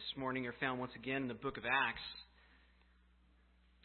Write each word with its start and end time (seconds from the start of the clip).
this 0.00 0.16
morning 0.16 0.46
are 0.46 0.54
found 0.58 0.80
once 0.80 0.92
again 0.96 1.20
in 1.20 1.28
the 1.28 1.36
book 1.36 1.58
of 1.58 1.64
Acts. 1.68 2.00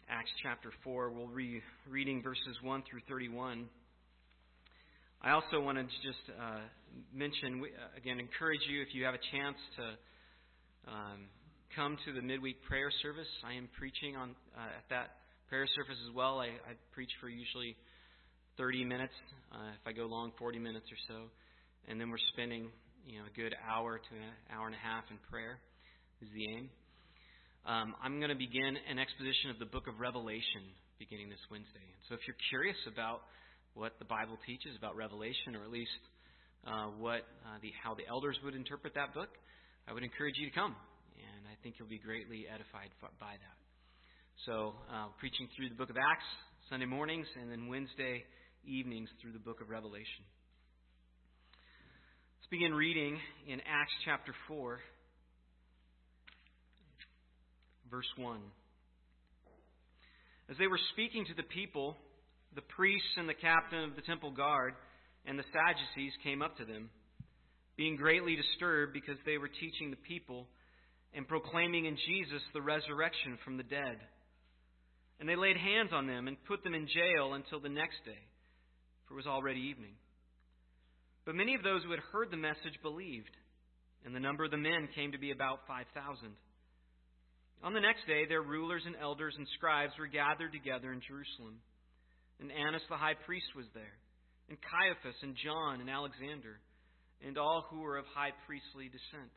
Acts 0.08 0.32
chapter 0.42 0.72
4. 0.82 1.12
We'll 1.12 1.28
be 1.28 1.60
reading 1.92 2.24
verses 2.24 2.56
1 2.64 2.84
through 2.90 3.02
31. 3.10 3.68
I 5.22 5.32
also 5.32 5.59
wanted 5.59 5.92
to 5.92 6.00
just 6.08 6.24
uh, 6.32 6.64
mention, 7.14 7.59
uh, 7.59 8.00
again, 8.00 8.21
encourage 8.23 8.64
you 8.71 8.82
if 8.82 8.96
you 8.96 9.04
have 9.04 9.14
a 9.14 9.23
chance 9.36 9.59
to 9.75 9.84
um, 10.88 11.20
come 11.75 11.98
to 12.07 12.14
the 12.14 12.21
midweek 12.21 12.63
prayer 12.63 12.91
service. 13.04 13.27
I 13.43 13.52
am 13.52 13.68
preaching 13.77 14.16
on 14.16 14.39
uh, 14.55 14.71
at 14.71 14.88
that 14.91 15.20
prayer 15.50 15.68
service 15.75 16.00
as 16.07 16.16
well. 16.16 16.39
I, 16.39 16.55
I 16.63 16.79
preach 16.93 17.11
for 17.20 17.27
usually 17.27 17.75
30 18.55 18.86
minutes, 18.86 19.16
uh, 19.52 19.75
if 19.75 19.84
I 19.86 19.91
go 19.91 20.05
long, 20.05 20.32
40 20.39 20.59
minutes 20.59 20.88
or 20.88 21.00
so. 21.11 21.27
And 21.89 22.00
then 22.00 22.09
we're 22.09 22.23
spending 22.32 22.71
you 23.05 23.20
know, 23.20 23.25
a 23.27 23.36
good 23.36 23.54
hour 23.68 24.00
to 24.00 24.16
an 24.16 24.32
hour 24.55 24.68
and 24.68 24.75
a 24.75 24.79
half 24.79 25.04
in 25.11 25.18
prayer 25.29 25.59
is 26.21 26.29
the 26.32 26.45
aim. 26.55 26.70
Um, 27.66 27.96
I'm 28.00 28.19
going 28.19 28.29
to 28.29 28.37
begin 28.37 28.78
an 28.87 29.00
exposition 29.00 29.50
of 29.50 29.60
the 29.60 29.65
book 29.65 29.87
of 29.87 30.00
Revelation 30.00 30.71
beginning 31.00 31.28
this 31.28 31.42
Wednesday. 31.51 31.83
So 32.07 32.15
if 32.15 32.23
you're 32.23 32.39
curious 32.53 32.77
about 32.87 33.25
what 33.73 33.99
the 33.99 34.07
Bible 34.07 34.39
teaches 34.47 34.77
about 34.77 34.95
Revelation, 34.95 35.59
or 35.59 35.67
at 35.67 35.71
least 35.73 35.99
uh, 36.63 36.95
what 36.95 37.27
uh, 37.43 37.59
the 37.59 37.75
how 37.75 37.97
the 37.97 38.07
elders 38.07 38.39
would 38.45 38.55
interpret 38.55 38.95
that 38.95 39.11
book, 39.11 39.33
I 39.89 39.93
would 39.93 40.03
encourage 40.03 40.39
you 40.39 40.47
to 40.47 40.55
come, 40.55 40.75
and 41.20 41.41
I 41.51 41.55
think 41.63 41.75
you'll 41.75 41.91
be 41.91 41.99
greatly 41.99 42.47
edified 42.47 42.95
by 43.01 43.35
that. 43.35 43.57
So, 44.47 44.75
uh, 44.87 45.11
preaching 45.20 45.49
through 45.55 45.70
the 45.70 45.75
book 45.75 45.89
of 45.89 45.97
Acts 45.97 46.29
Sunday 46.70 46.87
mornings, 46.87 47.27
and 47.39 47.51
then 47.51 47.67
Wednesday 47.67 48.23
evenings 48.63 49.09
through 49.21 49.34
the 49.34 49.43
book 49.43 49.59
of 49.59 49.70
Revelation. 49.70 50.23
Let's 52.39 52.49
begin 52.49 52.73
reading 52.73 53.17
in 53.47 53.59
Acts 53.65 53.93
chapter 54.05 54.34
4, 54.47 54.79
verse 57.89 58.09
1. 58.17 58.39
As 60.49 60.57
they 60.57 60.68
were 60.68 60.79
speaking 60.93 61.26
to 61.26 61.34
the 61.34 61.43
people, 61.43 61.96
the 62.55 62.62
priests 62.62 63.18
and 63.18 63.27
the 63.27 63.34
captain 63.34 63.84
of 63.84 63.96
the 63.96 64.02
temple 64.02 64.32
guard 64.32 64.73
and 65.26 65.40
the 65.40 65.44
Sadducees 65.52 66.14
came 66.24 66.42
up 66.42 66.58
to 66.58 66.66
them, 66.66 66.90
being 67.78 67.96
greatly 67.96 68.36
disturbed 68.36 68.94
because 68.94 69.18
they 69.26 69.38
were 69.38 69.50
teaching 69.50 69.90
the 69.90 70.06
people 70.08 70.48
and 71.14 71.28
proclaiming 71.28 71.86
in 71.86 71.98
Jesus 72.08 72.42
the 72.54 72.62
resurrection 72.62 73.38
from 73.44 73.58
the 73.58 73.64
dead. 73.64 73.98
And 75.20 75.28
they 75.28 75.36
laid 75.36 75.58
hands 75.58 75.92
on 75.94 76.08
them 76.08 76.28
and 76.28 76.38
put 76.46 76.64
them 76.64 76.76
in 76.76 76.88
jail 76.88 77.34
until 77.34 77.59
the 77.59 77.70
next 77.70 78.04
day, 78.06 78.20
for 79.08 79.16
it 79.16 79.18
was 79.18 79.28
already 79.28 79.62
evening. 79.62 79.96
But 81.26 81.36
many 81.36 81.56
of 81.56 81.64
those 81.64 81.84
who 81.84 81.92
had 81.92 82.02
heard 82.12 82.30
the 82.30 82.38
message 82.38 82.78
believed, 82.84 83.31
and 84.06 84.14
the 84.14 84.20
number 84.20 84.44
of 84.44 84.52
the 84.52 84.58
men 84.58 84.88
came 84.94 85.12
to 85.12 85.18
be 85.18 85.31
about 85.31 85.59
5,000. 85.68 86.36
On 87.64 87.73
the 87.73 87.81
next 87.81 88.06
day, 88.06 88.25
their 88.28 88.42
rulers 88.42 88.84
and 88.86 88.95
elders 89.02 89.36
and 89.38 89.48
scribes 89.56 89.94
were 89.98 90.08
gathered 90.08 90.52
together 90.52 90.94
in 90.94 91.02
Jerusalem. 91.02 91.58
And 92.39 92.52
Annas 92.52 92.84
the 92.89 92.97
high 92.97 93.16
priest 93.25 93.47
was 93.56 93.66
there, 93.73 93.95
and 94.50 94.58
Caiaphas, 94.59 95.16
and 95.23 95.36
John, 95.39 95.80
and 95.80 95.89
Alexander, 95.89 96.59
and 97.25 97.38
all 97.38 97.66
who 97.70 97.80
were 97.80 97.97
of 97.97 98.06
high 98.14 98.34
priestly 98.45 98.92
descent. 98.92 99.31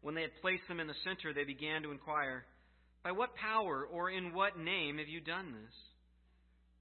When 0.00 0.14
they 0.14 0.22
had 0.22 0.40
placed 0.40 0.62
them 0.68 0.80
in 0.80 0.86
the 0.86 1.02
center, 1.02 1.34
they 1.34 1.44
began 1.44 1.82
to 1.82 1.90
inquire, 1.90 2.44
By 3.02 3.12
what 3.12 3.34
power 3.34 3.84
or 3.90 4.10
in 4.10 4.32
what 4.32 4.58
name 4.58 4.98
have 4.98 5.08
you 5.08 5.20
done 5.20 5.52
this? 5.52 5.74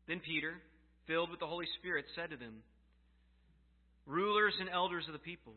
Then 0.07 0.19
Peter, 0.19 0.61
filled 1.07 1.31
with 1.31 1.39
the 1.39 1.47
Holy 1.47 1.67
Spirit, 1.79 2.05
said 2.15 2.29
to 2.29 2.37
them, 2.37 2.61
rulers 4.05 4.53
and 4.59 4.69
elders 4.69 5.05
of 5.07 5.13
the 5.13 5.19
people, 5.19 5.53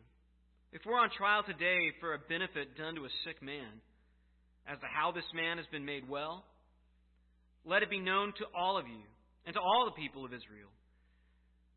if 0.71 0.81
we're 0.85 0.99
on 0.99 1.09
trial 1.11 1.43
today 1.43 1.91
for 1.99 2.13
a 2.13 2.19
benefit 2.29 2.77
done 2.77 2.95
to 2.95 3.05
a 3.05 3.17
sick 3.25 3.41
man, 3.43 3.81
as 4.67 4.79
to 4.79 4.87
how 4.87 5.11
this 5.11 5.27
man 5.33 5.57
has 5.57 5.65
been 5.71 5.85
made 5.85 6.07
well, 6.09 6.43
let 7.65 7.83
it 7.83 7.89
be 7.89 7.99
known 7.99 8.33
to 8.37 8.45
all 8.55 8.77
of 8.77 8.87
you 8.87 9.03
and 9.45 9.53
to 9.53 9.59
all 9.59 9.85
the 9.85 10.01
people 10.01 10.25
of 10.25 10.33
Israel 10.33 10.69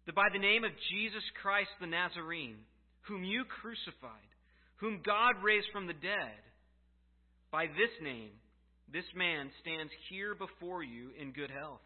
that 0.07 0.15
by 0.15 0.29
the 0.33 0.39
name 0.39 0.65
of 0.65 0.73
Jesus 0.91 1.23
Christ 1.43 1.71
the 1.81 1.87
Nazarene, 1.87 2.59
whom 3.03 3.23
you 3.23 3.45
crucified, 3.45 4.31
whom 4.77 5.03
God 5.05 5.39
raised 5.43 5.69
from 5.73 5.87
the 5.87 5.95
dead, 5.95 6.41
by 7.53 7.67
this 7.67 7.95
name, 8.03 8.35
this 8.93 9.07
man 9.15 9.51
stands 9.61 9.93
here 10.09 10.35
before 10.35 10.83
you 10.83 11.11
in 11.21 11.33
good 11.33 11.51
health. 11.51 11.85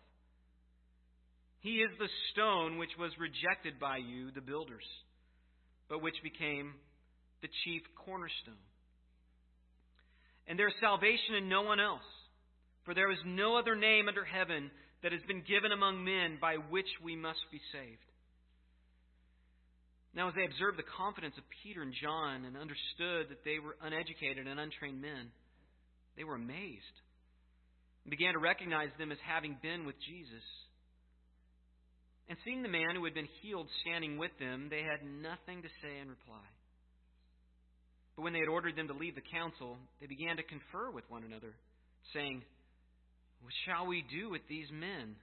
He 1.60 1.80
is 1.80 1.90
the 1.98 2.08
stone 2.32 2.78
which 2.78 2.96
was 2.98 3.10
rejected 3.18 3.80
by 3.80 3.96
you, 3.96 4.30
the 4.30 4.40
builders, 4.44 4.84
but 5.88 6.02
which 6.02 6.16
became 6.22 6.74
the 7.42 7.48
chief 7.64 7.82
cornerstone. 8.04 8.64
And 10.46 10.58
there 10.58 10.68
is 10.68 10.74
salvation 10.80 11.36
in 11.36 11.48
no 11.48 11.62
one 11.62 11.80
else, 11.80 12.04
for 12.84 12.94
there 12.94 13.10
is 13.10 13.18
no 13.24 13.56
other 13.56 13.76
name 13.76 14.08
under 14.08 14.24
heaven 14.24 14.70
that 15.02 15.12
has 15.12 15.22
been 15.26 15.42
given 15.48 15.72
among 15.72 16.04
men 16.04 16.38
by 16.40 16.56
which 16.56 16.88
we 17.02 17.16
must 17.16 17.40
be 17.50 17.60
saved. 17.72 18.04
Now, 20.14 20.28
as 20.28 20.34
they 20.34 20.44
observed 20.44 20.78
the 20.78 20.94
confidence 20.96 21.34
of 21.36 21.44
Peter 21.62 21.82
and 21.82 21.92
John 21.92 22.44
and 22.44 22.56
understood 22.56 23.28
that 23.30 23.44
they 23.44 23.58
were 23.58 23.76
uneducated 23.82 24.46
and 24.46 24.60
untrained 24.60 25.02
men, 25.02 25.32
they 26.16 26.24
were 26.24 26.36
amazed 26.36 26.96
and 28.04 28.10
began 28.10 28.34
to 28.34 28.38
recognize 28.38 28.90
them 28.98 29.10
as 29.10 29.18
having 29.26 29.56
been 29.60 29.84
with 29.84 29.96
Jesus. 30.06 30.46
And 32.28 32.38
seeing 32.44 32.62
the 32.62 32.68
man 32.72 32.94
who 32.94 33.04
had 33.04 33.14
been 33.14 33.28
healed 33.42 33.66
standing 33.82 34.16
with 34.16 34.32
them, 34.38 34.68
they 34.70 34.82
had 34.82 35.04
nothing 35.04 35.62
to 35.62 35.68
say 35.82 35.98
in 36.00 36.08
reply. 36.08 36.46
But 38.16 38.22
when 38.22 38.32
they 38.32 38.40
had 38.40 38.48
ordered 38.48 38.76
them 38.76 38.88
to 38.88 38.94
leave 38.94 39.14
the 39.14 39.30
council, 39.32 39.76
they 40.00 40.06
began 40.06 40.36
to 40.36 40.42
confer 40.42 40.90
with 40.90 41.04
one 41.08 41.24
another, 41.24 41.54
saying, 42.12 42.42
What 43.42 43.52
shall 43.66 43.86
we 43.86 44.04
do 44.10 44.30
with 44.30 44.42
these 44.48 44.68
men? 44.72 45.16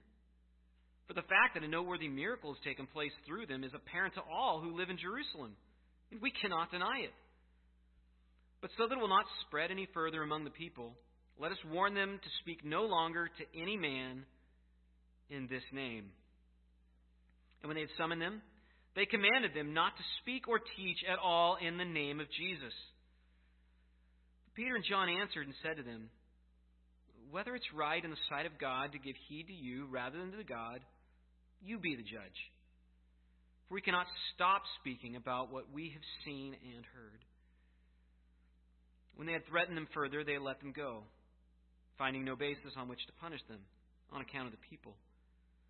For 1.08 1.14
the 1.14 1.22
fact 1.22 1.54
that 1.54 1.64
a 1.64 1.68
noteworthy 1.68 2.08
miracle 2.08 2.52
has 2.52 2.64
taken 2.64 2.86
place 2.86 3.12
through 3.26 3.46
them 3.46 3.64
is 3.64 3.72
apparent 3.74 4.14
to 4.14 4.22
all 4.22 4.60
who 4.60 4.76
live 4.76 4.90
in 4.90 4.98
Jerusalem, 4.98 5.56
and 6.10 6.20
we 6.20 6.30
cannot 6.30 6.70
deny 6.70 7.00
it. 7.04 7.14
But 8.60 8.70
so 8.78 8.86
that 8.86 8.96
it 8.96 9.00
will 9.00 9.08
not 9.08 9.26
spread 9.46 9.70
any 9.70 9.88
further 9.92 10.22
among 10.22 10.44
the 10.44 10.50
people, 10.50 10.94
let 11.40 11.50
us 11.50 11.58
warn 11.70 11.94
them 11.94 12.20
to 12.22 12.30
speak 12.40 12.64
no 12.64 12.84
longer 12.84 13.28
to 13.28 13.60
any 13.60 13.76
man 13.76 14.24
in 15.30 15.48
this 15.48 15.64
name. 15.72 16.04
And 17.62 17.68
when 17.68 17.74
they 17.74 17.82
had 17.82 17.96
summoned 17.98 18.22
them, 18.22 18.42
they 18.94 19.06
commanded 19.06 19.54
them 19.54 19.72
not 19.72 19.96
to 19.96 20.02
speak 20.20 20.48
or 20.48 20.58
teach 20.58 20.98
at 21.10 21.18
all 21.18 21.56
in 21.56 21.78
the 21.78 21.84
name 21.84 22.20
of 22.20 22.26
Jesus. 22.30 22.74
Peter 24.54 24.76
and 24.76 24.84
John 24.84 25.08
answered 25.08 25.46
and 25.46 25.56
said 25.62 25.76
to 25.76 25.82
them, 25.82 26.10
Whether 27.30 27.54
it's 27.54 27.72
right 27.74 28.04
in 28.04 28.10
the 28.10 28.26
sight 28.28 28.44
of 28.44 28.60
God 28.60 28.92
to 28.92 28.98
give 28.98 29.16
heed 29.28 29.46
to 29.48 29.52
you 29.52 29.86
rather 29.90 30.18
than 30.18 30.32
to 30.32 30.44
God, 30.44 30.80
you 31.64 31.78
be 31.78 31.96
the 31.96 32.02
judge. 32.02 32.36
For 33.68 33.74
we 33.74 33.80
cannot 33.80 34.06
stop 34.34 34.62
speaking 34.80 35.16
about 35.16 35.50
what 35.50 35.72
we 35.72 35.90
have 35.90 36.02
seen 36.26 36.54
and 36.74 36.84
heard. 36.92 37.24
When 39.16 39.26
they 39.26 39.32
had 39.32 39.46
threatened 39.46 39.76
them 39.76 39.88
further, 39.94 40.24
they 40.24 40.38
let 40.38 40.60
them 40.60 40.72
go, 40.76 41.04
finding 41.96 42.24
no 42.24 42.36
basis 42.36 42.76
on 42.76 42.88
which 42.88 43.04
to 43.06 43.12
punish 43.20 43.40
them 43.48 43.60
on 44.12 44.20
account 44.20 44.46
of 44.46 44.52
the 44.52 44.68
people 44.68 44.94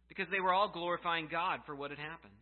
because 0.08 0.26
they 0.30 0.40
were 0.40 0.52
all 0.52 0.68
glorifying 0.68 1.28
God 1.30 1.60
for 1.64 1.74
what 1.74 1.90
had 1.90 1.98
happened. 1.98 2.34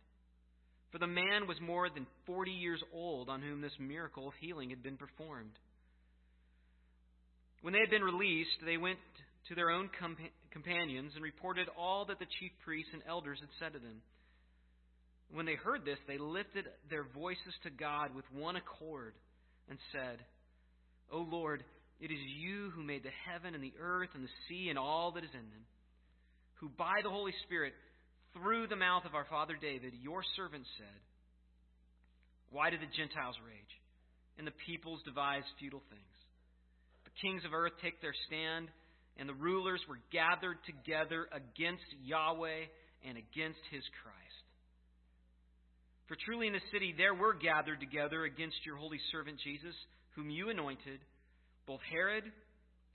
For 0.91 0.97
the 0.97 1.07
man 1.07 1.47
was 1.47 1.57
more 1.61 1.89
than 1.89 2.05
40 2.25 2.51
years 2.51 2.81
old 2.93 3.29
on 3.29 3.41
whom 3.41 3.61
this 3.61 3.71
miracle 3.79 4.27
of 4.27 4.33
healing 4.39 4.69
had 4.69 4.83
been 4.83 4.97
performed. 4.97 5.57
When 7.61 7.73
they 7.73 7.79
had 7.79 7.89
been 7.89 8.03
released, 8.03 8.57
they 8.65 8.77
went 8.77 8.99
to 9.47 9.55
their 9.55 9.69
own 9.69 9.89
companions 10.51 11.13
and 11.15 11.23
reported 11.23 11.67
all 11.77 12.05
that 12.05 12.19
the 12.19 12.25
chief 12.39 12.51
priests 12.65 12.91
and 12.93 13.01
elders 13.07 13.39
had 13.39 13.49
said 13.59 13.73
to 13.73 13.79
them. 13.79 14.01
When 15.33 15.45
they 15.45 15.55
heard 15.55 15.85
this, 15.85 15.99
they 16.07 16.17
lifted 16.17 16.65
their 16.89 17.05
voices 17.15 17.53
to 17.63 17.69
God 17.69 18.13
with 18.13 18.25
one 18.33 18.57
accord 18.57 19.13
and 19.69 19.79
said, 19.93 20.19
O 21.11 21.19
Lord, 21.19 21.63
it 22.01 22.11
is 22.11 22.19
you 22.37 22.71
who 22.75 22.83
made 22.83 23.03
the 23.03 23.15
heaven 23.31 23.55
and 23.55 23.63
the 23.63 23.73
earth 23.79 24.09
and 24.13 24.23
the 24.23 24.37
sea 24.49 24.67
and 24.69 24.77
all 24.77 25.11
that 25.13 25.23
is 25.23 25.29
in 25.33 25.39
them 25.39 25.65
who 26.61 26.69
by 26.77 27.01
the 27.03 27.09
Holy 27.09 27.33
Spirit, 27.43 27.73
through 28.33 28.67
the 28.67 28.79
mouth 28.79 29.05
of 29.05 29.15
our 29.15 29.25
father 29.25 29.55
David, 29.59 29.93
your 30.01 30.23
servant 30.35 30.63
said, 30.77 31.01
Why 32.51 32.69
do 32.69 32.77
the 32.77 32.91
Gentiles 32.95 33.35
rage 33.45 33.73
and 34.37 34.47
the 34.47 34.55
peoples 34.65 35.01
devise 35.05 35.43
futile 35.59 35.83
things? 35.89 36.17
The 37.05 37.15
kings 37.21 37.43
of 37.45 37.53
earth 37.53 37.73
take 37.81 38.01
their 38.01 38.15
stand, 38.27 38.69
and 39.17 39.27
the 39.27 39.35
rulers 39.35 39.81
were 39.89 39.99
gathered 40.11 40.57
together 40.63 41.27
against 41.35 41.85
Yahweh 42.03 42.71
and 43.03 43.17
against 43.17 43.61
his 43.71 43.83
Christ. 44.03 44.45
For 46.07 46.15
truly 46.25 46.47
in 46.47 46.53
the 46.53 46.69
city 46.71 46.93
there 46.95 47.15
were 47.15 47.33
gathered 47.35 47.79
together 47.79 48.23
against 48.23 48.63
your 48.65 48.77
holy 48.77 48.99
servant 49.11 49.39
Jesus, 49.43 49.75
whom 50.15 50.29
you 50.29 50.49
anointed, 50.49 50.99
both 51.67 51.79
Herod 51.91 52.23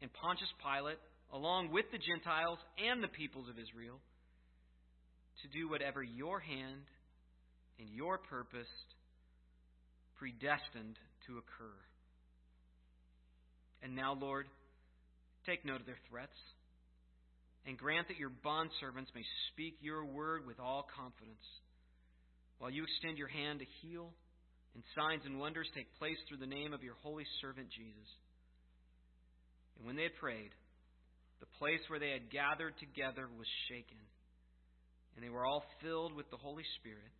and 0.00 0.12
Pontius 0.12 0.52
Pilate 0.60 1.00
along 1.32 1.72
with 1.72 1.86
the 1.90 1.98
Gentiles 1.98 2.58
and 2.78 3.02
the 3.02 3.10
peoples 3.10 3.48
of 3.48 3.58
Israel, 3.58 3.98
to 5.42 5.48
do 5.48 5.68
whatever 5.68 6.02
your 6.02 6.40
hand 6.40 6.84
and 7.78 7.88
your 7.90 8.18
purpose 8.18 8.70
predestined 10.16 10.96
to 11.26 11.38
occur. 11.38 11.76
And 13.82 13.94
now, 13.94 14.14
Lord, 14.14 14.46
take 15.44 15.64
note 15.64 15.80
of 15.80 15.86
their 15.86 16.00
threats, 16.08 16.36
and 17.66 17.76
grant 17.76 18.08
that 18.08 18.16
your 18.16 18.30
bondservants 18.30 19.14
may 19.14 19.24
speak 19.52 19.76
your 19.80 20.04
word 20.04 20.46
with 20.46 20.58
all 20.58 20.86
confidence, 20.96 21.44
while 22.58 22.70
you 22.70 22.84
extend 22.84 23.18
your 23.18 23.28
hand 23.28 23.60
to 23.60 23.66
heal, 23.82 24.10
and 24.74 24.82
signs 24.96 25.22
and 25.24 25.38
wonders 25.38 25.68
take 25.74 25.86
place 25.98 26.16
through 26.28 26.38
the 26.38 26.46
name 26.46 26.72
of 26.72 26.82
your 26.82 26.96
holy 27.02 27.24
servant 27.40 27.68
Jesus. 27.70 28.10
And 29.76 29.86
when 29.86 29.96
they 29.96 30.04
had 30.04 30.16
prayed, 30.16 30.50
the 31.40 31.52
place 31.58 31.80
where 31.88 32.00
they 32.00 32.10
had 32.10 32.30
gathered 32.30 32.74
together 32.80 33.28
was 33.28 33.46
shaken, 33.68 34.00
and 35.16 35.24
they 35.24 35.30
were 35.30 35.44
all 35.44 35.64
filled 35.82 36.14
with 36.14 36.30
the 36.30 36.36
Holy 36.36 36.64
Spirit, 36.78 37.10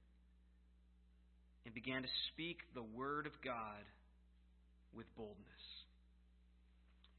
and 1.65 1.75
began 1.75 2.03
to 2.03 2.09
speak 2.33 2.59
the 2.75 2.85
word 2.95 3.27
of 3.27 3.33
God 3.43 3.83
with 4.95 5.07
boldness. 5.17 5.65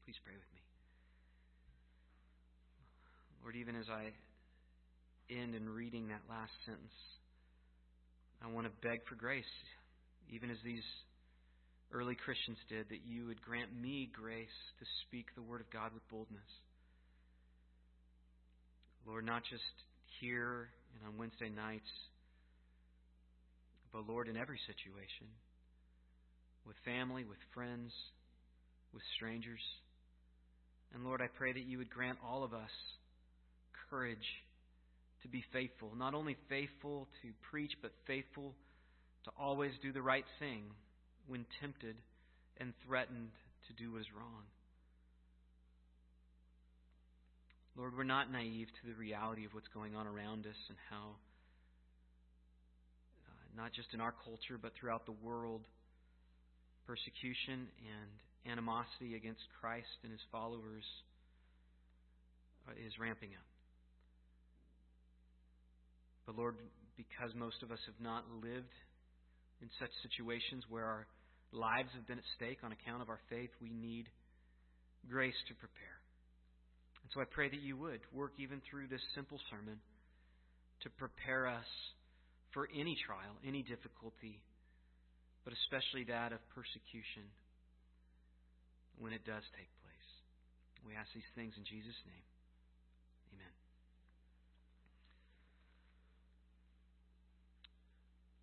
Please 0.04 0.16
pray 0.24 0.32
with 0.32 0.50
me. 0.54 0.62
Lord, 3.42 3.56
even 3.56 3.76
as 3.76 3.86
I 3.90 4.08
end 5.28 5.54
in 5.54 5.68
reading 5.68 6.08
that 6.08 6.22
last 6.30 6.52
sentence, 6.64 6.96
I 8.42 8.48
want 8.48 8.66
to 8.66 8.88
beg 8.88 9.00
for 9.08 9.16
grace, 9.16 9.44
even 10.30 10.50
as 10.50 10.58
these 10.64 10.86
early 11.92 12.14
Christians 12.14 12.58
did, 12.68 12.88
that 12.88 13.04
you 13.06 13.26
would 13.26 13.42
grant 13.42 13.68
me 13.74 14.10
grace 14.12 14.58
to 14.78 14.86
speak 15.06 15.26
the 15.34 15.42
Word 15.42 15.60
of 15.60 15.70
God 15.70 15.92
with 15.92 16.06
boldness. 16.08 16.50
Lord, 19.06 19.24
not 19.24 19.42
just 19.48 19.64
here 20.20 20.68
and 20.94 21.06
on 21.06 21.18
Wednesday 21.18 21.48
nights, 21.48 21.90
but 23.92 24.06
Lord, 24.08 24.28
in 24.28 24.36
every 24.36 24.58
situation, 24.66 25.26
with 26.66 26.76
family, 26.84 27.24
with 27.24 27.38
friends, 27.54 27.92
with 28.92 29.02
strangers. 29.16 29.60
And 30.94 31.04
Lord, 31.04 31.20
I 31.22 31.26
pray 31.26 31.52
that 31.52 31.64
you 31.64 31.78
would 31.78 31.90
grant 31.90 32.18
all 32.26 32.44
of 32.44 32.52
us 32.52 32.70
courage 33.90 34.18
to 35.22 35.28
be 35.28 35.44
faithful. 35.52 35.92
Not 35.96 36.14
only 36.14 36.36
faithful 36.48 37.08
to 37.22 37.28
preach, 37.50 37.72
but 37.82 37.92
faithful 38.06 38.54
to 39.24 39.30
always 39.38 39.72
do 39.82 39.92
the 39.92 40.02
right 40.02 40.24
thing 40.38 40.64
when 41.26 41.44
tempted 41.60 41.96
and 42.58 42.72
threatened 42.86 43.30
to 43.66 43.72
do 43.82 43.92
what 43.92 44.00
is 44.00 44.06
wrong. 44.16 44.44
Lord, 47.76 47.96
we're 47.96 48.04
not 48.04 48.32
naive 48.32 48.68
to 48.82 48.88
the 48.88 48.94
reality 48.94 49.44
of 49.44 49.54
what's 49.54 49.68
going 49.68 49.94
on 49.94 50.06
around 50.06 50.46
us 50.46 50.60
and 50.68 50.78
how, 50.90 51.14
uh, 53.26 53.62
not 53.62 53.72
just 53.72 53.88
in 53.94 54.00
our 54.00 54.14
culture, 54.24 54.58
but 54.60 54.72
throughout 54.78 55.06
the 55.06 55.14
world, 55.22 55.62
persecution 56.86 57.68
and 57.84 58.10
animosity 58.50 59.14
against 59.14 59.42
Christ 59.60 60.00
and 60.02 60.10
his 60.10 60.22
followers 60.32 60.84
uh, 62.66 62.72
is 62.72 62.92
ramping 62.98 63.30
up. 63.36 63.48
But 66.26 66.36
Lord, 66.36 66.56
because 66.96 67.32
most 67.36 67.62
of 67.62 67.70
us 67.70 67.78
have 67.86 68.00
not 68.00 68.24
lived 68.42 68.74
in 69.62 69.68
such 69.78 69.90
situations 70.02 70.64
where 70.68 70.84
our 70.84 71.06
lives 71.52 71.88
have 71.94 72.06
been 72.06 72.18
at 72.18 72.28
stake 72.36 72.58
on 72.62 72.72
account 72.72 73.02
of 73.02 73.08
our 73.08 73.20
faith, 73.30 73.50
we 73.62 73.70
need 73.70 74.06
grace 75.08 75.38
to 75.48 75.54
prepare. 75.54 75.97
And 77.08 77.16
so 77.16 77.24
I 77.24 77.28
pray 77.32 77.48
that 77.48 77.64
you 77.64 77.72
would 77.80 78.04
work 78.12 78.36
even 78.36 78.60
through 78.68 78.92
this 78.92 79.00
simple 79.16 79.40
sermon 79.48 79.80
to 80.84 80.92
prepare 81.00 81.48
us 81.48 81.64
for 82.52 82.68
any 82.68 83.00
trial, 83.00 83.32
any 83.48 83.64
difficulty, 83.64 84.44
but 85.40 85.56
especially 85.64 86.04
that 86.12 86.36
of 86.36 86.40
persecution 86.52 87.24
when 89.00 89.16
it 89.16 89.24
does 89.24 89.40
take 89.56 89.72
place. 89.80 90.10
We 90.84 91.00
ask 91.00 91.08
these 91.16 91.24
things 91.32 91.56
in 91.56 91.64
Jesus' 91.64 91.96
name. 92.04 92.28
Amen. 93.32 93.54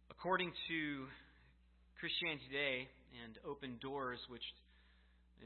According 0.10 0.50
to 0.74 1.06
Christianity 2.02 2.50
Today 2.50 2.90
and 3.22 3.38
Open 3.46 3.78
Doors, 3.78 4.18
which 4.26 4.42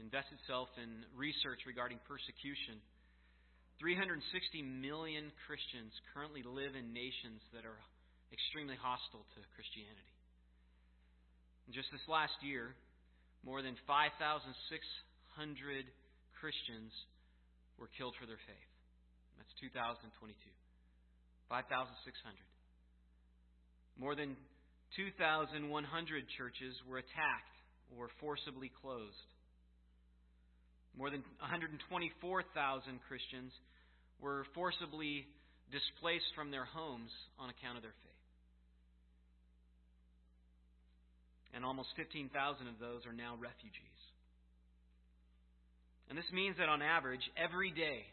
invests 0.00 0.32
itself 0.40 0.72
in 0.80 1.04
research 1.12 1.68
regarding 1.68 2.00
persecution, 2.08 2.80
360 3.80 4.20
million 4.60 5.32
Christians 5.48 5.96
currently 6.12 6.44
live 6.44 6.76
in 6.76 6.92
nations 6.92 7.40
that 7.56 7.64
are 7.64 7.80
extremely 8.28 8.76
hostile 8.76 9.24
to 9.34 9.40
Christianity. 9.56 10.12
just 11.72 11.88
this 11.88 12.04
last 12.04 12.36
year, 12.44 12.76
more 13.40 13.64
than 13.64 13.74
5,600 13.88 14.52
Christians 16.36 16.92
were 17.80 17.88
killed 17.96 18.12
for 18.20 18.28
their 18.28 18.40
faith. 18.44 18.70
That's 19.40 19.54
2022. 19.64 20.36
5,600. 21.48 21.72
More 23.96 24.12
than 24.12 24.36
2,100 24.96 25.56
churches 26.36 26.74
were 26.84 27.00
attacked 27.00 27.56
or 27.96 28.12
forcibly 28.20 28.68
closed. 28.84 29.29
More 30.96 31.10
than 31.10 31.22
124,000 31.38 31.78
Christians 33.06 33.52
were 34.20 34.44
forcibly 34.54 35.26
displaced 35.70 36.28
from 36.34 36.50
their 36.50 36.64
homes 36.64 37.10
on 37.38 37.48
account 37.48 37.76
of 37.78 37.82
their 37.82 37.94
faith. 38.02 38.10
And 41.54 41.64
almost 41.64 41.90
15,000 41.96 42.30
of 42.68 42.78
those 42.78 43.06
are 43.06 43.14
now 43.14 43.34
refugees. 43.38 44.00
And 46.08 46.18
this 46.18 46.30
means 46.34 46.58
that 46.58 46.68
on 46.68 46.82
average, 46.82 47.22
every 47.38 47.70
day, 47.70 48.06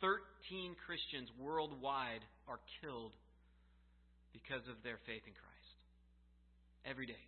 13 0.00 0.76
Christians 0.88 1.28
worldwide 1.36 2.24
are 2.48 2.60
killed 2.80 3.12
because 4.32 4.64
of 4.68 4.80
their 4.84 4.96
faith 5.04 5.24
in 5.28 5.36
Christ. 5.36 5.78
Every 6.88 7.06
day. 7.06 7.24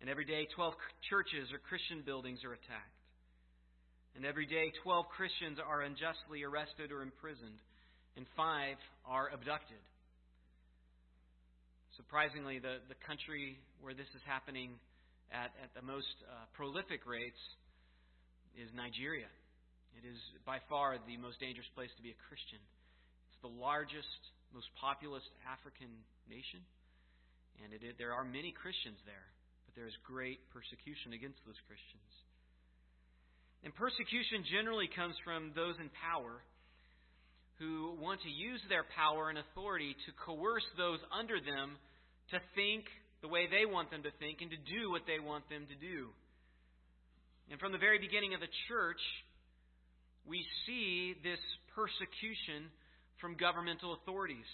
And 0.00 0.10
every 0.10 0.24
day, 0.24 0.46
12 0.54 0.74
churches 1.08 1.52
or 1.54 1.58
Christian 1.62 2.02
buildings 2.04 2.42
are 2.42 2.52
attacked. 2.52 2.95
And 4.16 4.24
every 4.24 4.48
day, 4.48 4.72
12 4.80 5.12
Christians 5.12 5.60
are 5.60 5.84
unjustly 5.84 6.40
arrested 6.40 6.88
or 6.88 7.04
imprisoned, 7.04 7.60
and 8.16 8.24
five 8.32 8.80
are 9.04 9.28
abducted. 9.28 9.76
Surprisingly, 12.00 12.56
the, 12.56 12.80
the 12.88 12.96
country 13.04 13.60
where 13.84 13.92
this 13.92 14.08
is 14.16 14.24
happening 14.24 14.80
at, 15.28 15.52
at 15.60 15.68
the 15.76 15.84
most 15.84 16.08
uh, 16.24 16.48
prolific 16.56 17.04
rates 17.04 17.36
is 18.56 18.72
Nigeria. 18.72 19.28
It 20.00 20.08
is 20.08 20.16
by 20.48 20.64
far 20.72 20.96
the 20.96 21.20
most 21.20 21.36
dangerous 21.36 21.68
place 21.76 21.92
to 22.00 22.02
be 22.04 22.16
a 22.16 22.20
Christian. 22.32 22.60
It's 23.28 23.40
the 23.44 23.52
largest, 23.52 24.20
most 24.56 24.72
populous 24.80 25.24
African 25.44 25.92
nation, 26.24 26.64
and 27.60 27.76
it, 27.76 28.00
there 28.00 28.16
are 28.16 28.24
many 28.24 28.48
Christians 28.56 28.96
there, 29.04 29.28
but 29.68 29.76
there 29.76 29.84
is 29.84 29.96
great 30.08 30.40
persecution 30.56 31.12
against 31.12 31.36
those 31.44 31.60
Christians. 31.68 32.08
And 33.66 33.74
persecution 33.74 34.46
generally 34.46 34.86
comes 34.86 35.18
from 35.26 35.50
those 35.58 35.74
in 35.82 35.90
power 35.98 36.38
who 37.58 37.98
want 37.98 38.22
to 38.22 38.30
use 38.30 38.62
their 38.70 38.86
power 38.94 39.26
and 39.26 39.42
authority 39.42 39.98
to 40.06 40.14
coerce 40.22 40.62
those 40.78 41.02
under 41.10 41.42
them 41.42 41.74
to 42.30 42.38
think 42.54 42.86
the 43.26 43.28
way 43.28 43.50
they 43.50 43.66
want 43.66 43.90
them 43.90 44.06
to 44.06 44.14
think 44.22 44.38
and 44.38 44.54
to 44.54 44.60
do 44.70 44.94
what 44.94 45.02
they 45.10 45.18
want 45.18 45.50
them 45.50 45.66
to 45.66 45.74
do. 45.82 46.14
And 47.50 47.58
from 47.58 47.74
the 47.74 47.82
very 47.82 47.98
beginning 47.98 48.38
of 48.38 48.40
the 48.40 48.54
church, 48.70 49.02
we 50.22 50.46
see 50.62 51.18
this 51.26 51.42
persecution 51.74 52.70
from 53.18 53.34
governmental 53.34 53.98
authorities. 53.98 54.46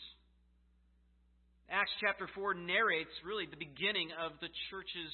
Acts 1.68 1.92
chapter 2.00 2.32
4 2.32 2.56
narrates 2.64 3.12
really 3.28 3.44
the 3.44 3.60
beginning 3.60 4.08
of 4.16 4.40
the 4.40 4.48
church's 4.72 5.12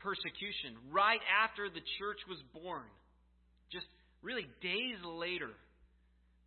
persecution 0.00 0.80
right 0.88 1.20
after 1.28 1.68
the 1.68 1.84
church 2.00 2.24
was 2.24 2.40
born. 2.56 2.88
Just 3.72 3.86
really 4.20 4.46
days 4.60 5.00
later, 5.02 5.50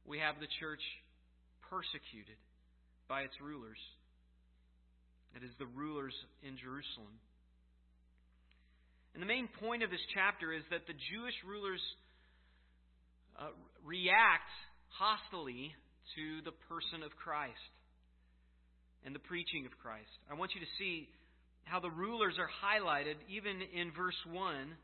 we 0.06 0.20
have 0.20 0.40
the 0.40 0.48
church 0.62 0.82
persecuted 1.70 2.38
by 3.10 3.22
its 3.22 3.34
rulers. 3.42 3.82
That 5.34 5.44
is, 5.44 5.52
the 5.60 5.66
rulers 5.66 6.14
in 6.48 6.56
Jerusalem. 6.56 7.20
And 9.14 9.22
the 9.22 9.28
main 9.28 9.50
point 9.60 9.84
of 9.84 9.90
this 9.90 10.04
chapter 10.14 10.54
is 10.54 10.64
that 10.72 10.88
the 10.88 10.96
Jewish 11.12 11.36
rulers 11.44 11.82
uh, 13.40 13.52
react 13.84 14.52
hostilely 14.96 15.76
to 16.16 16.44
the 16.46 16.56
person 16.72 17.04
of 17.04 17.12
Christ 17.20 17.74
and 19.04 19.14
the 19.14 19.24
preaching 19.24 19.66
of 19.66 19.74
Christ. 19.84 20.12
I 20.32 20.36
want 20.36 20.52
you 20.56 20.62
to 20.62 20.72
see 20.78 21.08
how 21.66 21.80
the 21.80 21.90
rulers 21.90 22.36
are 22.40 22.50
highlighted 22.62 23.16
even 23.28 23.60
in 23.74 23.92
verse 23.92 24.18
1. 24.32 24.76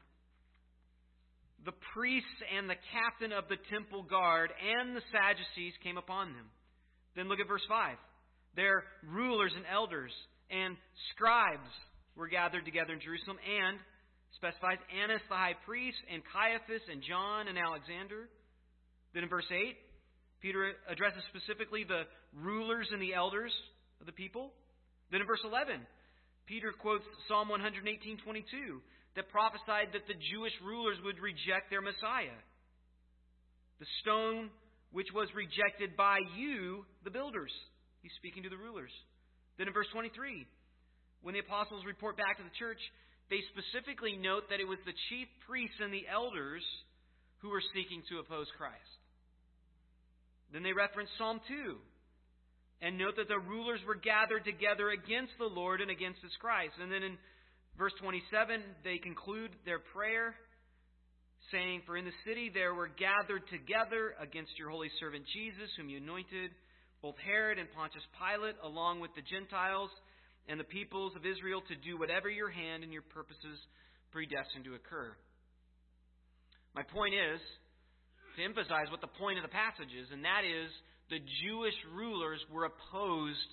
The 1.66 1.78
priests 1.94 2.42
and 2.58 2.70
the 2.70 2.80
captain 2.90 3.32
of 3.32 3.46
the 3.48 3.58
temple 3.70 4.04
guard 4.04 4.50
and 4.50 4.96
the 4.96 5.06
Sadducees 5.14 5.74
came 5.84 5.98
upon 5.98 6.34
them. 6.34 6.50
Then 7.16 7.30
look 7.30 7.40
at 7.40 7.48
verse 7.48 7.66
5. 7.70 7.98
Their 8.56 8.84
rulers 9.06 9.54
and 9.56 9.66
elders 9.70 10.12
and 10.50 10.76
scribes 11.14 11.70
were 12.16 12.28
gathered 12.28 12.66
together 12.66 12.94
in 12.94 13.00
Jerusalem, 13.00 13.38
and 13.40 13.80
specifies 14.36 14.80
Annas 14.92 15.22
the 15.30 15.36
high 15.36 15.56
priest, 15.66 15.98
and 16.12 16.22
Caiaphas, 16.28 16.84
and 16.92 17.02
John, 17.04 17.48
and 17.48 17.58
Alexander. 17.58 18.28
Then 19.14 19.24
in 19.24 19.30
verse 19.30 19.48
8, 19.48 19.78
Peter 20.42 20.74
addresses 20.90 21.24
specifically 21.30 21.86
the 21.86 22.04
rulers 22.36 22.90
and 22.92 23.02
the 23.02 23.14
elders 23.14 23.54
of 24.00 24.08
the 24.08 24.12
people. 24.12 24.52
Then 25.12 25.22
in 25.22 25.28
verse 25.28 25.44
11, 25.44 25.80
Peter 26.48 26.74
quotes 26.74 27.06
Psalm 27.28 27.48
118:22 27.48 28.82
that 29.16 29.30
prophesied 29.30 29.92
that 29.94 30.08
the 30.08 30.20
Jewish 30.32 30.56
rulers 30.64 30.98
would 31.04 31.20
reject 31.20 31.70
their 31.70 31.82
Messiah. 31.82 32.38
The 33.80 33.90
stone 34.02 34.50
which 34.92 35.08
was 35.16 35.28
rejected 35.36 35.96
by 35.96 36.20
you, 36.38 36.86
the 37.04 37.12
builders. 37.12 37.52
He's 38.04 38.16
speaking 38.20 38.44
to 38.44 38.52
the 38.52 38.60
rulers. 38.60 38.92
Then 39.58 39.68
in 39.68 39.74
verse 39.74 39.88
23, 39.94 40.46
when 41.22 41.34
the 41.34 41.44
apostles 41.44 41.86
report 41.86 42.18
back 42.18 42.38
to 42.38 42.44
the 42.44 42.60
church, 42.60 42.80
they 43.30 43.40
specifically 43.56 44.20
note 44.20 44.52
that 44.52 44.60
it 44.60 44.68
was 44.68 44.80
the 44.84 44.96
chief 45.08 45.28
priests 45.48 45.80
and 45.80 45.94
the 45.94 46.08
elders 46.12 46.64
who 47.40 47.50
were 47.50 47.64
seeking 47.74 48.04
to 48.12 48.20
oppose 48.20 48.48
Christ. 48.58 48.92
Then 50.52 50.64
they 50.64 50.74
reference 50.74 51.10
Psalm 51.18 51.40
2 51.48 51.80
and 52.82 52.98
note 52.98 53.16
that 53.16 53.30
the 53.30 53.40
rulers 53.40 53.80
were 53.88 53.96
gathered 53.96 54.44
together 54.44 54.90
against 54.90 55.32
the 55.40 55.48
Lord 55.48 55.80
and 55.80 55.90
against 55.90 56.20
his 56.22 56.36
Christ. 56.42 56.76
And 56.82 56.92
then 56.92 57.04
in 57.04 57.16
verse 57.82 57.98
27, 57.98 58.62
they 58.86 59.02
conclude 59.02 59.50
their 59.66 59.82
prayer 59.82 60.38
saying, 61.50 61.82
For 61.90 61.98
in 61.98 62.06
the 62.06 62.14
city 62.30 62.54
there 62.54 62.78
were 62.78 62.94
gathered 62.94 63.42
together 63.50 64.14
against 64.22 64.54
your 64.62 64.70
holy 64.70 64.94
servant 65.02 65.26
Jesus, 65.34 65.66
whom 65.74 65.90
you 65.90 65.98
anointed, 65.98 66.54
both 67.02 67.18
Herod 67.26 67.58
and 67.58 67.66
Pontius 67.74 68.06
Pilate, 68.22 68.54
along 68.62 69.02
with 69.02 69.10
the 69.18 69.26
Gentiles 69.26 69.90
and 70.46 70.62
the 70.62 70.70
peoples 70.70 71.18
of 71.18 71.26
Israel, 71.26 71.66
to 71.74 71.76
do 71.82 71.98
whatever 71.98 72.30
your 72.30 72.54
hand 72.54 72.86
and 72.86 72.94
your 72.94 73.02
purposes 73.02 73.58
predestined 74.14 74.70
to 74.70 74.78
occur. 74.78 75.18
My 76.78 76.86
point 76.86 77.18
is 77.18 77.42
to 78.38 78.46
emphasize 78.46 78.94
what 78.94 79.02
the 79.02 79.10
point 79.18 79.42
of 79.42 79.44
the 79.44 79.58
passage 79.58 79.90
is, 79.90 80.06
and 80.14 80.22
that 80.22 80.46
is 80.46 80.70
the 81.10 81.18
Jewish 81.50 81.76
rulers 81.98 82.46
were 82.54 82.70
opposed 82.70 83.50